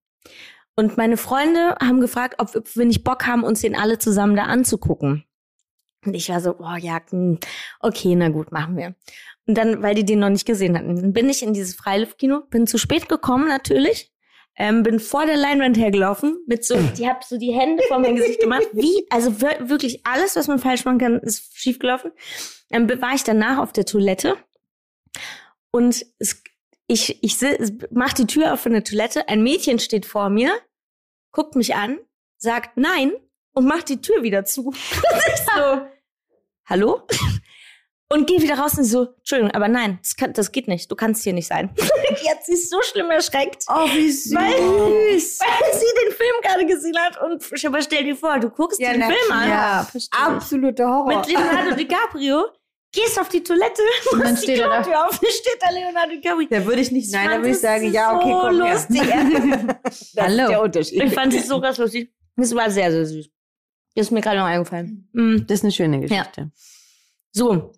Und 0.75 0.97
meine 0.97 1.17
Freunde 1.17 1.75
haben 1.81 2.01
gefragt, 2.01 2.35
ob 2.39 2.53
wir, 2.53 2.61
ob 2.61 2.75
wir 2.75 2.85
nicht 2.85 3.03
Bock 3.03 3.25
haben, 3.27 3.43
uns 3.43 3.61
den 3.61 3.75
alle 3.75 3.99
zusammen 3.99 4.35
da 4.35 4.43
anzugucken. 4.43 5.23
Und 6.05 6.13
ich 6.13 6.29
war 6.29 6.39
so, 6.39 6.53
boah, 6.53 6.77
ja, 6.77 7.01
hm, 7.09 7.39
okay, 7.79 8.15
na 8.15 8.29
gut, 8.29 8.51
machen 8.51 8.77
wir. 8.77 8.95
Und 9.47 9.55
dann, 9.57 9.81
weil 9.81 9.95
die 9.95 10.05
den 10.05 10.19
noch 10.19 10.29
nicht 10.29 10.45
gesehen 10.45 10.77
hatten, 10.77 11.13
bin 11.13 11.29
ich 11.29 11.41
in 11.41 11.53
dieses 11.53 11.73
Freiluftkino, 11.75 12.41
bin 12.49 12.67
zu 12.67 12.77
spät 12.77 13.07
gekommen 13.07 13.47
natürlich, 13.47 14.11
ähm, 14.57 14.83
bin 14.83 14.99
vor 14.99 15.25
der 15.25 15.37
Leinwand 15.37 15.77
hergelaufen, 15.77 16.37
mit 16.47 16.65
so, 16.65 16.75
die 16.97 17.07
hab 17.07 17.23
so 17.23 17.37
die 17.37 17.53
Hände 17.53 17.81
vor 17.87 17.99
mein 17.99 18.15
Gesicht 18.17 18.41
gemacht, 18.41 18.67
wie, 18.73 19.05
also 19.09 19.39
wir- 19.39 19.69
wirklich 19.69 20.05
alles, 20.05 20.35
was 20.35 20.47
man 20.47 20.59
falsch 20.59 20.83
machen 20.83 20.97
kann, 20.97 21.19
ist 21.19 21.55
schiefgelaufen. 21.57 22.11
Dann 22.69 22.89
war 23.01 23.13
ich 23.15 23.23
danach 23.23 23.59
auf 23.59 23.71
der 23.71 23.85
Toilette 23.85 24.35
und 25.71 26.05
es, 26.19 26.43
ich, 26.87 27.21
ich 27.23 27.37
mach 27.91 28.13
die 28.13 28.27
Tür 28.27 28.53
auf 28.53 28.61
von 28.61 28.73
der 28.73 28.83
Toilette, 28.83 29.27
ein 29.29 29.43
Mädchen 29.43 29.79
steht 29.79 30.05
vor 30.05 30.29
mir, 30.29 30.51
guckt 31.31 31.55
mich 31.55 31.75
an, 31.75 31.99
sagt 32.37 32.77
nein 32.77 33.11
und 33.53 33.65
macht 33.65 33.89
die 33.89 34.01
Tür 34.01 34.23
wieder 34.23 34.43
zu. 34.45 34.67
Und 34.69 34.75
ich 34.75 35.39
so, 35.55 35.81
hallo? 36.65 37.01
Und 38.09 38.25
gehe 38.25 38.41
wieder 38.41 38.57
raus 38.57 38.77
und 38.77 38.85
so, 38.85 39.07
Entschuldigung, 39.17 39.51
aber 39.53 39.67
nein, 39.67 39.99
das, 40.01 40.15
kann, 40.15 40.31
das 40.31 40.53
geht 40.53 40.69
nicht, 40.69 40.89
du 40.89 40.95
kannst 40.95 41.23
hier 41.23 41.33
nicht 41.33 41.47
sein. 41.47 41.69
Jetzt 42.23 42.45
sie 42.45 42.53
ist 42.53 42.69
so 42.69 42.81
schlimm 42.81 43.11
erschreckt. 43.11 43.65
oh, 43.67 43.85
wie 43.93 44.09
süß. 44.09 44.33
Weil, 44.33 44.43
weil 44.53 45.73
sie 45.73 46.05
den 46.05 46.13
Film 46.13 46.35
gerade 46.41 46.65
gesehen 46.65 46.97
hat 46.97 47.21
und 47.21 47.65
aber 47.65 47.81
stell 47.81 48.05
dir 48.05 48.15
vor, 48.15 48.39
du 48.39 48.49
guckst 48.49 48.79
den 48.79 48.99
na 48.99 49.07
Film 49.07 49.31
an 49.31 49.45
klar. 49.45 49.87
Absoluter 50.11 50.87
Horror. 50.87 51.17
mit 51.17 51.27
Leonardo 51.27 51.75
DiCaprio, 51.75 52.45
gehst 52.93 53.19
auf 53.19 53.27
die 53.27 53.43
Toilette, 53.43 53.81
Und 54.13 54.23
dann 54.23 54.35
die 54.35 54.41
steht 54.41 54.59
er 54.59 54.69
da. 54.81 55.05
Auf, 55.05 55.15
steht 55.15 55.57
da 55.59 55.69
Leonardo 55.69 56.11
DiCaprio. 56.11 56.47
Da 56.49 56.65
würde 56.65 56.81
ich 56.81 56.91
nicht, 56.91 57.11
nein, 57.11 57.29
da 57.29 57.37
würde 57.39 57.49
ich 57.49 57.59
sagen, 57.59 57.91
ja, 57.91 58.15
okay, 58.15 58.31
so 58.31 58.39
komm 58.39 58.63
her. 58.63 58.73
lustig. 58.73 59.01
das 60.15 60.25
Hallo. 60.25 60.43
ist 60.43 60.49
der 60.49 60.61
Unterschied. 60.61 61.03
Ich 61.03 61.13
fand 61.13 61.33
es 61.33 61.47
so 61.47 61.59
krass 61.59 61.77
lustig. 61.77 62.13
Das 62.37 62.55
war 62.55 62.71
sehr, 62.71 62.89
sehr 62.89 63.05
süß. 63.05 63.29
Das 63.95 64.05
ist 64.05 64.11
mir 64.11 64.21
gerade 64.21 64.37
noch 64.37 64.45
eingefallen. 64.45 65.09
Das 65.45 65.57
ist 65.59 65.63
eine 65.63 65.73
schöne 65.73 65.99
Geschichte. 65.99 66.51
So, 67.33 67.73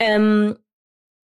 ähm, 0.00 0.56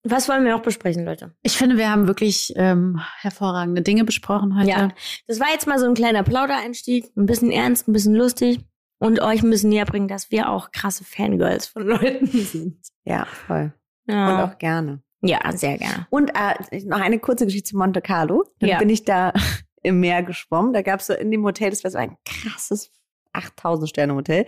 was 0.04 0.28
wollen 0.28 0.44
wir 0.44 0.52
noch 0.52 0.64
besprechen, 0.64 1.06
Leute? 1.06 1.36
Ich 1.44 1.58
finde, 1.58 1.78
wir 1.78 1.90
haben 1.92 2.08
wirklich 2.08 2.54
ähm, 2.56 3.00
hervorragende 3.20 3.82
Dinge 3.84 4.04
besprochen 4.04 4.58
heute. 4.58 4.70
Ja. 4.70 4.90
Das 5.28 5.40
war 5.40 5.50
jetzt 5.52 5.68
mal 5.68 5.78
so 5.78 5.86
ein 5.86 5.94
kleiner 5.94 6.24
Plaudereinstieg, 6.24 7.12
ein 7.16 7.28
bisschen 7.28 7.52
ernst, 7.52 7.88
ein 7.88 7.94
bisschen 7.94 8.16
lustig 8.16 8.60
und 9.00 9.22
euch 9.22 9.44
ein 9.44 9.50
bisschen 9.52 9.70
näher 9.70 9.86
bringen, 9.86 10.08
dass 10.08 10.32
wir 10.32 10.50
auch 10.50 10.72
krasse 10.72 11.04
Fangirls 11.04 11.68
von 11.68 11.84
Leuten 11.88 12.26
sind. 12.28 12.80
Ja, 13.04 13.26
voll. 13.26 13.74
Und 14.08 14.14
Ja, 14.16 14.46
auch 14.46 14.58
gerne. 14.58 15.04
ja 15.22 15.40
sehr 15.56 15.78
gerne. 15.78 16.08
Und 16.10 16.32
äh, 16.32 16.80
noch 16.86 17.00
eine 17.00 17.20
kurze 17.20 17.46
Geschichte 17.46 17.70
zu 17.70 17.78
Monte 17.78 18.02
Carlo. 18.02 18.44
Dann 18.60 18.70
Ja. 18.70 18.80
bin 18.80 18.90
ich 18.90 19.06
da 19.06 19.34
im 19.84 20.00
Meer 20.00 20.24
geschwommen. 20.24 20.74
Da 20.74 20.82
gab 20.82 21.00
es 21.02 21.08
so 21.08 21.14
in 21.14 21.30
dem 21.30 21.44
Hotel, 21.44 21.70
das 21.70 21.84
war 21.84 21.92
so 21.92 22.00
ein 22.00 22.18
krasses 22.26 22.90
8000 23.34 23.90
Sterne 23.90 24.16
Hotel. 24.16 24.46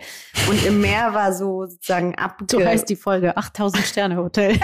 Und 0.48 0.64
im 0.64 0.80
Meer 0.80 1.14
war 1.14 1.32
so 1.32 1.66
sozusagen 1.66 2.14
abge... 2.16 2.46
So 2.50 2.64
heißt 2.64 2.88
die 2.88 2.96
Folge 2.96 3.36
8000 3.36 3.84
Sterne 3.84 4.16
Hotel. 4.16 4.58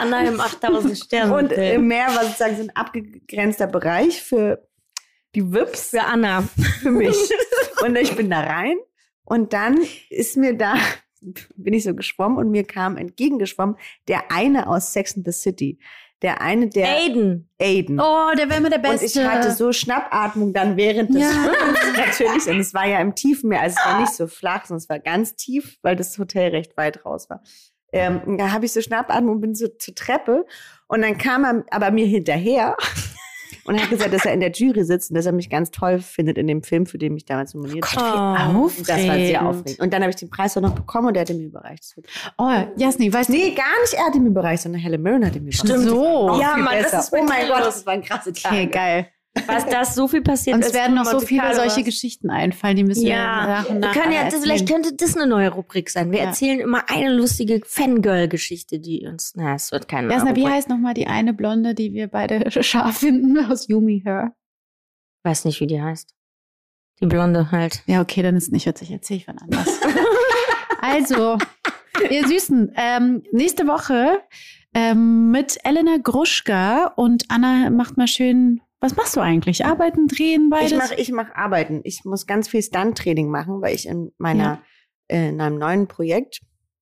Anna 0.00 0.24
im 0.24 0.40
8000 0.40 0.98
Sterne. 0.98 1.34
Und 1.34 1.52
im 1.52 1.88
Meer 1.88 2.08
war 2.08 2.24
sozusagen 2.24 2.56
so 2.56 2.62
ein 2.62 2.70
abgegrenzter 2.70 3.66
Bereich 3.66 4.22
für 4.22 4.66
die 5.34 5.52
Wips. 5.52 5.90
für 5.90 6.04
Anna. 6.04 6.42
für 6.80 6.90
mich. 6.90 7.16
und 7.84 7.96
ich 7.96 8.14
bin 8.16 8.30
da 8.30 8.40
rein 8.40 8.76
und 9.24 9.52
dann 9.52 9.78
ist 10.10 10.36
mir 10.36 10.56
da, 10.56 10.74
bin 11.20 11.74
ich 11.74 11.84
so 11.84 11.94
geschwommen 11.94 12.38
und 12.38 12.50
mir 12.50 12.64
kam 12.64 12.96
entgegengeschwommen 12.96 13.76
der 14.08 14.30
eine 14.30 14.66
aus 14.66 14.92
Sex 14.92 15.16
and 15.16 15.24
the 15.24 15.32
City. 15.32 15.78
Der 16.22 16.40
eine, 16.40 16.68
der 16.68 16.88
Aiden. 16.88 17.48
Aiden. 17.60 18.00
Oh, 18.00 18.30
der 18.38 18.48
wäre 18.48 18.60
immer 18.60 18.70
der 18.70 18.78
und 18.78 19.00
Beste. 19.00 19.20
ich 19.20 19.26
hatte 19.26 19.50
so 19.50 19.72
Schnappatmung 19.72 20.52
dann 20.52 20.76
während 20.76 21.12
des 21.14 21.22
Ja. 21.22 21.28
Schwimmens 21.30 21.96
natürlich. 21.96 22.46
Und 22.48 22.60
es 22.60 22.72
war 22.72 22.86
ja 22.86 23.00
im 23.00 23.14
tiefen 23.14 23.48
Meer, 23.48 23.60
also 23.62 23.76
es 23.78 23.84
war 23.86 24.00
nicht 24.00 24.12
so 24.14 24.26
flach, 24.28 24.64
sondern 24.66 24.78
es 24.78 24.88
war 24.88 25.00
ganz 25.00 25.34
tief, 25.34 25.78
weil 25.82 25.96
das 25.96 26.16
Hotel 26.18 26.50
recht 26.50 26.76
weit 26.76 27.04
raus 27.04 27.28
war. 27.28 27.42
Ähm, 27.92 28.38
da 28.38 28.52
habe 28.52 28.64
ich 28.64 28.72
so 28.72 28.80
Schnappatmung 28.80 29.34
und 29.34 29.40
bin 29.42 29.54
so 29.54 29.66
zur 29.68 29.94
Treppe 29.94 30.46
und 30.88 31.02
dann 31.02 31.18
kam 31.18 31.44
er 31.44 31.64
aber 31.70 31.90
mir 31.90 32.06
hinterher 32.06 32.76
und 33.64 33.76
er 33.76 33.82
hat 33.82 33.90
gesagt, 33.90 34.12
dass 34.12 34.24
er 34.24 34.32
in 34.32 34.40
der 34.40 34.50
Jury 34.50 34.84
sitzt 34.84 35.10
und 35.10 35.16
dass 35.16 35.26
er 35.26 35.32
mich 35.32 35.48
ganz 35.50 35.70
toll 35.70 35.98
findet 36.00 36.38
in 36.38 36.46
dem 36.46 36.62
Film, 36.62 36.86
für 36.86 36.98
den 36.98 37.14
mich 37.14 37.24
damals 37.24 37.54
nominiert 37.54 37.82
Gott, 37.84 37.96
hat. 37.96 38.52
wie 38.52 38.56
Oh, 38.56 38.70
Das 38.86 39.06
war 39.06 39.14
sehr 39.16 39.46
aufregend. 39.46 39.80
Und 39.80 39.92
dann 39.92 40.02
habe 40.02 40.10
ich 40.10 40.16
den 40.16 40.30
Preis 40.30 40.56
auch 40.56 40.62
noch 40.62 40.74
bekommen 40.74 41.08
und 41.08 41.16
er 41.16 41.20
hat 41.22 41.30
ihn 41.30 41.38
mir 41.38 41.46
überreicht. 41.46 41.94
Oh, 42.38 42.50
Jasni, 42.76 43.12
weißt 43.12 43.28
du, 43.28 43.32
Nee, 43.32 43.50
gar 43.54 43.80
nicht 43.82 43.94
er 43.94 44.06
hat 44.06 44.14
ihn 44.14 44.22
mir 44.22 44.28
überreicht, 44.30 44.62
sondern 44.62 44.80
Helen 44.80 45.02
Mirren 45.02 45.24
hat 45.26 45.36
ihn 45.36 45.44
mir 45.44 45.50
überreicht. 45.52 45.66
Stimmt. 45.68 45.88
So. 45.88 46.38
Ja, 46.40 46.56
Mann, 46.56 46.76
das 46.82 46.92
ist 47.04 47.12
Oh 47.12 47.22
mein 47.24 47.48
Gott, 47.48 47.60
das 47.64 47.84
war 47.86 47.92
ein 47.94 48.02
krasser 48.02 48.32
Tag. 48.32 48.52
okay, 48.52 48.66
geil. 48.66 49.06
Was 49.46 49.64
da 49.66 49.80
ist 49.80 49.94
so 49.94 50.08
viel 50.08 50.20
passiert. 50.20 50.56
Uns 50.56 50.66
als 50.66 50.74
werden 50.74 50.94
noch 50.94 51.06
so 51.06 51.18
viele 51.20 51.40
Carlo 51.40 51.56
solche. 51.56 51.82
Geschichten 51.84 52.28
einfallen, 52.28 52.76
die 52.76 52.84
müssen 52.84 53.04
wir 53.04 53.10
Ja, 53.10 53.64
wir 53.66 53.74
nach 53.76 53.92
können 53.94 54.12
ja, 54.12 54.24
das, 54.28 54.40
vielleicht 54.42 54.68
könnte 54.68 54.94
das 54.94 55.16
eine 55.16 55.26
neue 55.26 55.48
Rubrik 55.48 55.88
sein. 55.88 56.10
Wir 56.12 56.18
Ja. 56.18 56.24
erzählen 56.26 56.60
immer 56.60 56.90
eine 56.90 57.10
lustige 57.12 57.60
Fangirl-Geschichte, 57.64 58.78
die 58.78 59.06
uns, 59.06 59.32
na, 59.34 59.54
es 59.54 59.72
wird 59.72 59.88
keine 59.88 60.12
Jasna, 60.12 60.36
wie 60.36 60.46
heißt 60.46 60.68
nochmal 60.68 60.92
die 60.92 61.06
eine 61.06 61.32
Blonde, 61.32 61.74
die 61.74 61.94
wir 61.94 62.08
beide 62.08 62.50
scharf 62.62 62.98
finden 62.98 63.38
aus 63.50 63.68
Yumi 63.68 64.02
Her? 64.04 64.34
Weiß 65.24 65.44
nicht, 65.46 65.60
wie 65.60 65.66
die 65.66 65.80
heißt. 65.80 66.14
Die 67.00 67.06
Blonde 67.06 67.50
halt. 67.50 67.82
Ja, 67.86 68.02
okay, 68.02 68.22
dann 68.22 68.36
ist 68.36 68.52
nicht 68.52 68.66
witzig, 68.66 68.90
erzähle 68.90 69.16
ich 69.18 69.24
von 69.24 69.38
anders. 69.38 69.80
also, 70.80 71.38
ihr 72.10 72.28
Süßen, 72.28 72.72
ähm, 72.76 73.22
nächste 73.32 73.66
Woche 73.66 74.20
ähm, 74.74 75.30
mit 75.30 75.58
Elena 75.64 75.96
Gruschka 76.02 76.86
und 76.96 77.24
Anna 77.30 77.70
macht 77.70 77.96
mal 77.96 78.06
schön, 78.08 78.60
was 78.82 78.96
machst 78.96 79.16
du 79.16 79.20
eigentlich? 79.20 79.64
Arbeiten, 79.64 80.08
drehen, 80.08 80.50
beides? 80.50 80.72
Ich 80.72 80.76
mache 80.78 80.94
ich 80.96 81.12
mach 81.12 81.34
Arbeiten. 81.34 81.80
Ich 81.84 82.04
muss 82.04 82.26
ganz 82.26 82.48
viel 82.48 82.62
Stunt-Training 82.62 83.30
machen, 83.30 83.62
weil 83.62 83.74
ich 83.74 83.86
in 83.86 84.10
meiner, 84.18 84.44
Ja. 84.44 85.16
äh, 85.16 85.28
in 85.30 85.40
einem 85.40 85.58
neuen 85.58 85.86
Projekt, 85.86 86.40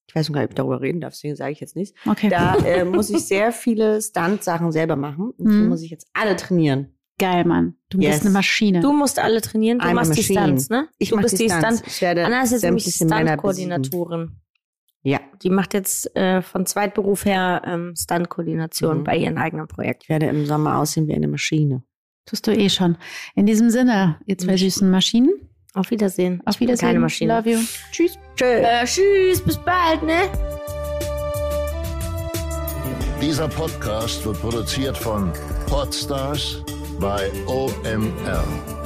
ich 0.08 0.14
weiß 0.16 0.28
noch 0.28 0.34
gar 0.34 0.40
nicht, 0.40 0.48
ob 0.48 0.52
ich 0.52 0.56
darüber 0.56 0.80
reden 0.80 1.00
darf, 1.00 1.12
deswegen 1.12 1.36
sage 1.36 1.52
ich 1.52 1.60
jetzt 1.60 1.76
nichts, 1.76 1.96
okay, 2.08 2.28
da 2.28 2.56
äh, 2.56 2.84
muss 2.84 3.10
ich 3.10 3.20
sehr 3.26 3.52
viele 3.52 4.02
Stunt-Sachen 4.02 4.72
selber 4.72 4.96
machen. 4.96 5.30
Und 5.38 5.48
die 5.50 5.56
Mhm. 5.56 5.68
muss 5.68 5.82
ich 5.82 5.90
jetzt 5.90 6.08
alle 6.14 6.34
trainieren. 6.36 6.96
geil, 7.18 7.44
Mann. 7.44 7.74
Du 7.90 7.98
Yes. 8.00 8.12
bist 8.12 8.24
eine 8.24 8.32
Maschine. 8.32 8.80
Du 8.80 8.92
musst 8.94 9.18
alle 9.18 9.42
trainieren, 9.42 9.78
du 9.78 9.84
I'm 9.84 9.92
machst 9.94 10.16
die. 10.16 10.22
Stunts, 10.22 10.70
ne? 10.70 10.88
Ich 10.98 11.10
du 11.10 11.16
mach 11.16 11.22
bist 11.24 11.38
die 11.38 11.44
die 11.48 11.50
Stunts. 11.50 11.80
Stunt. 11.80 11.86
Ich 11.86 12.00
werde 12.00 12.24
Anna 12.24 12.42
ist 12.42 12.52
jetzt 12.52 12.62
nämlich. 12.64 12.84
Stunt-Koordinatorin. 12.94 14.36
Ja, 15.02 15.18
Die 15.42 15.48
macht 15.50 15.72
jetzt 15.74 16.14
äh, 16.16 16.42
von 16.42 16.66
Zweitberuf 16.66 17.24
her 17.24 17.62
ähm, 17.64 17.94
Stunt-Koordination 17.96 18.98
Mhm. 19.00 19.04
bei 19.04 19.16
ihrem 19.16 19.36
eigenen 19.38 19.66
Projekt. 19.68 20.02
ich 20.04 20.08
werde 20.08 20.26
im 20.26 20.44
Sommer 20.46 20.78
aussehen 20.78 21.08
wie 21.08 21.14
eine 21.14 21.28
Maschine. 21.28 21.82
Tust 22.30 22.46
du 22.46 22.52
eh 22.52 22.68
schon. 22.68 22.96
In 23.34 23.44
diesem 23.46 23.70
Sinne, 23.70 24.16
ihr 24.24 24.38
zwei 24.38 24.56
süßen 24.56 24.88
Maschinen. 24.88 25.32
Auf 25.74 25.90
Wiedersehen. 25.90 26.40
Auf 26.44 26.60
Wiedersehen. 26.60 26.88
Keine 26.88 27.00
Maschine. 27.00 27.36
Love 27.36 27.50
you. 27.50 27.58
Tschüss. 27.90 28.16
Tschö. 28.36 28.44
Äh, 28.44 28.84
tschüss, 28.84 29.40
bis 29.40 29.56
bald, 29.58 30.00
ne? 30.04 30.30
Dieser 33.20 33.48
Podcast 33.48 34.24
wird 34.24 34.40
produziert 34.40 34.96
von 34.96 35.32
Podstars 35.68 36.62
bei 37.00 37.30
OMR. 37.46 38.79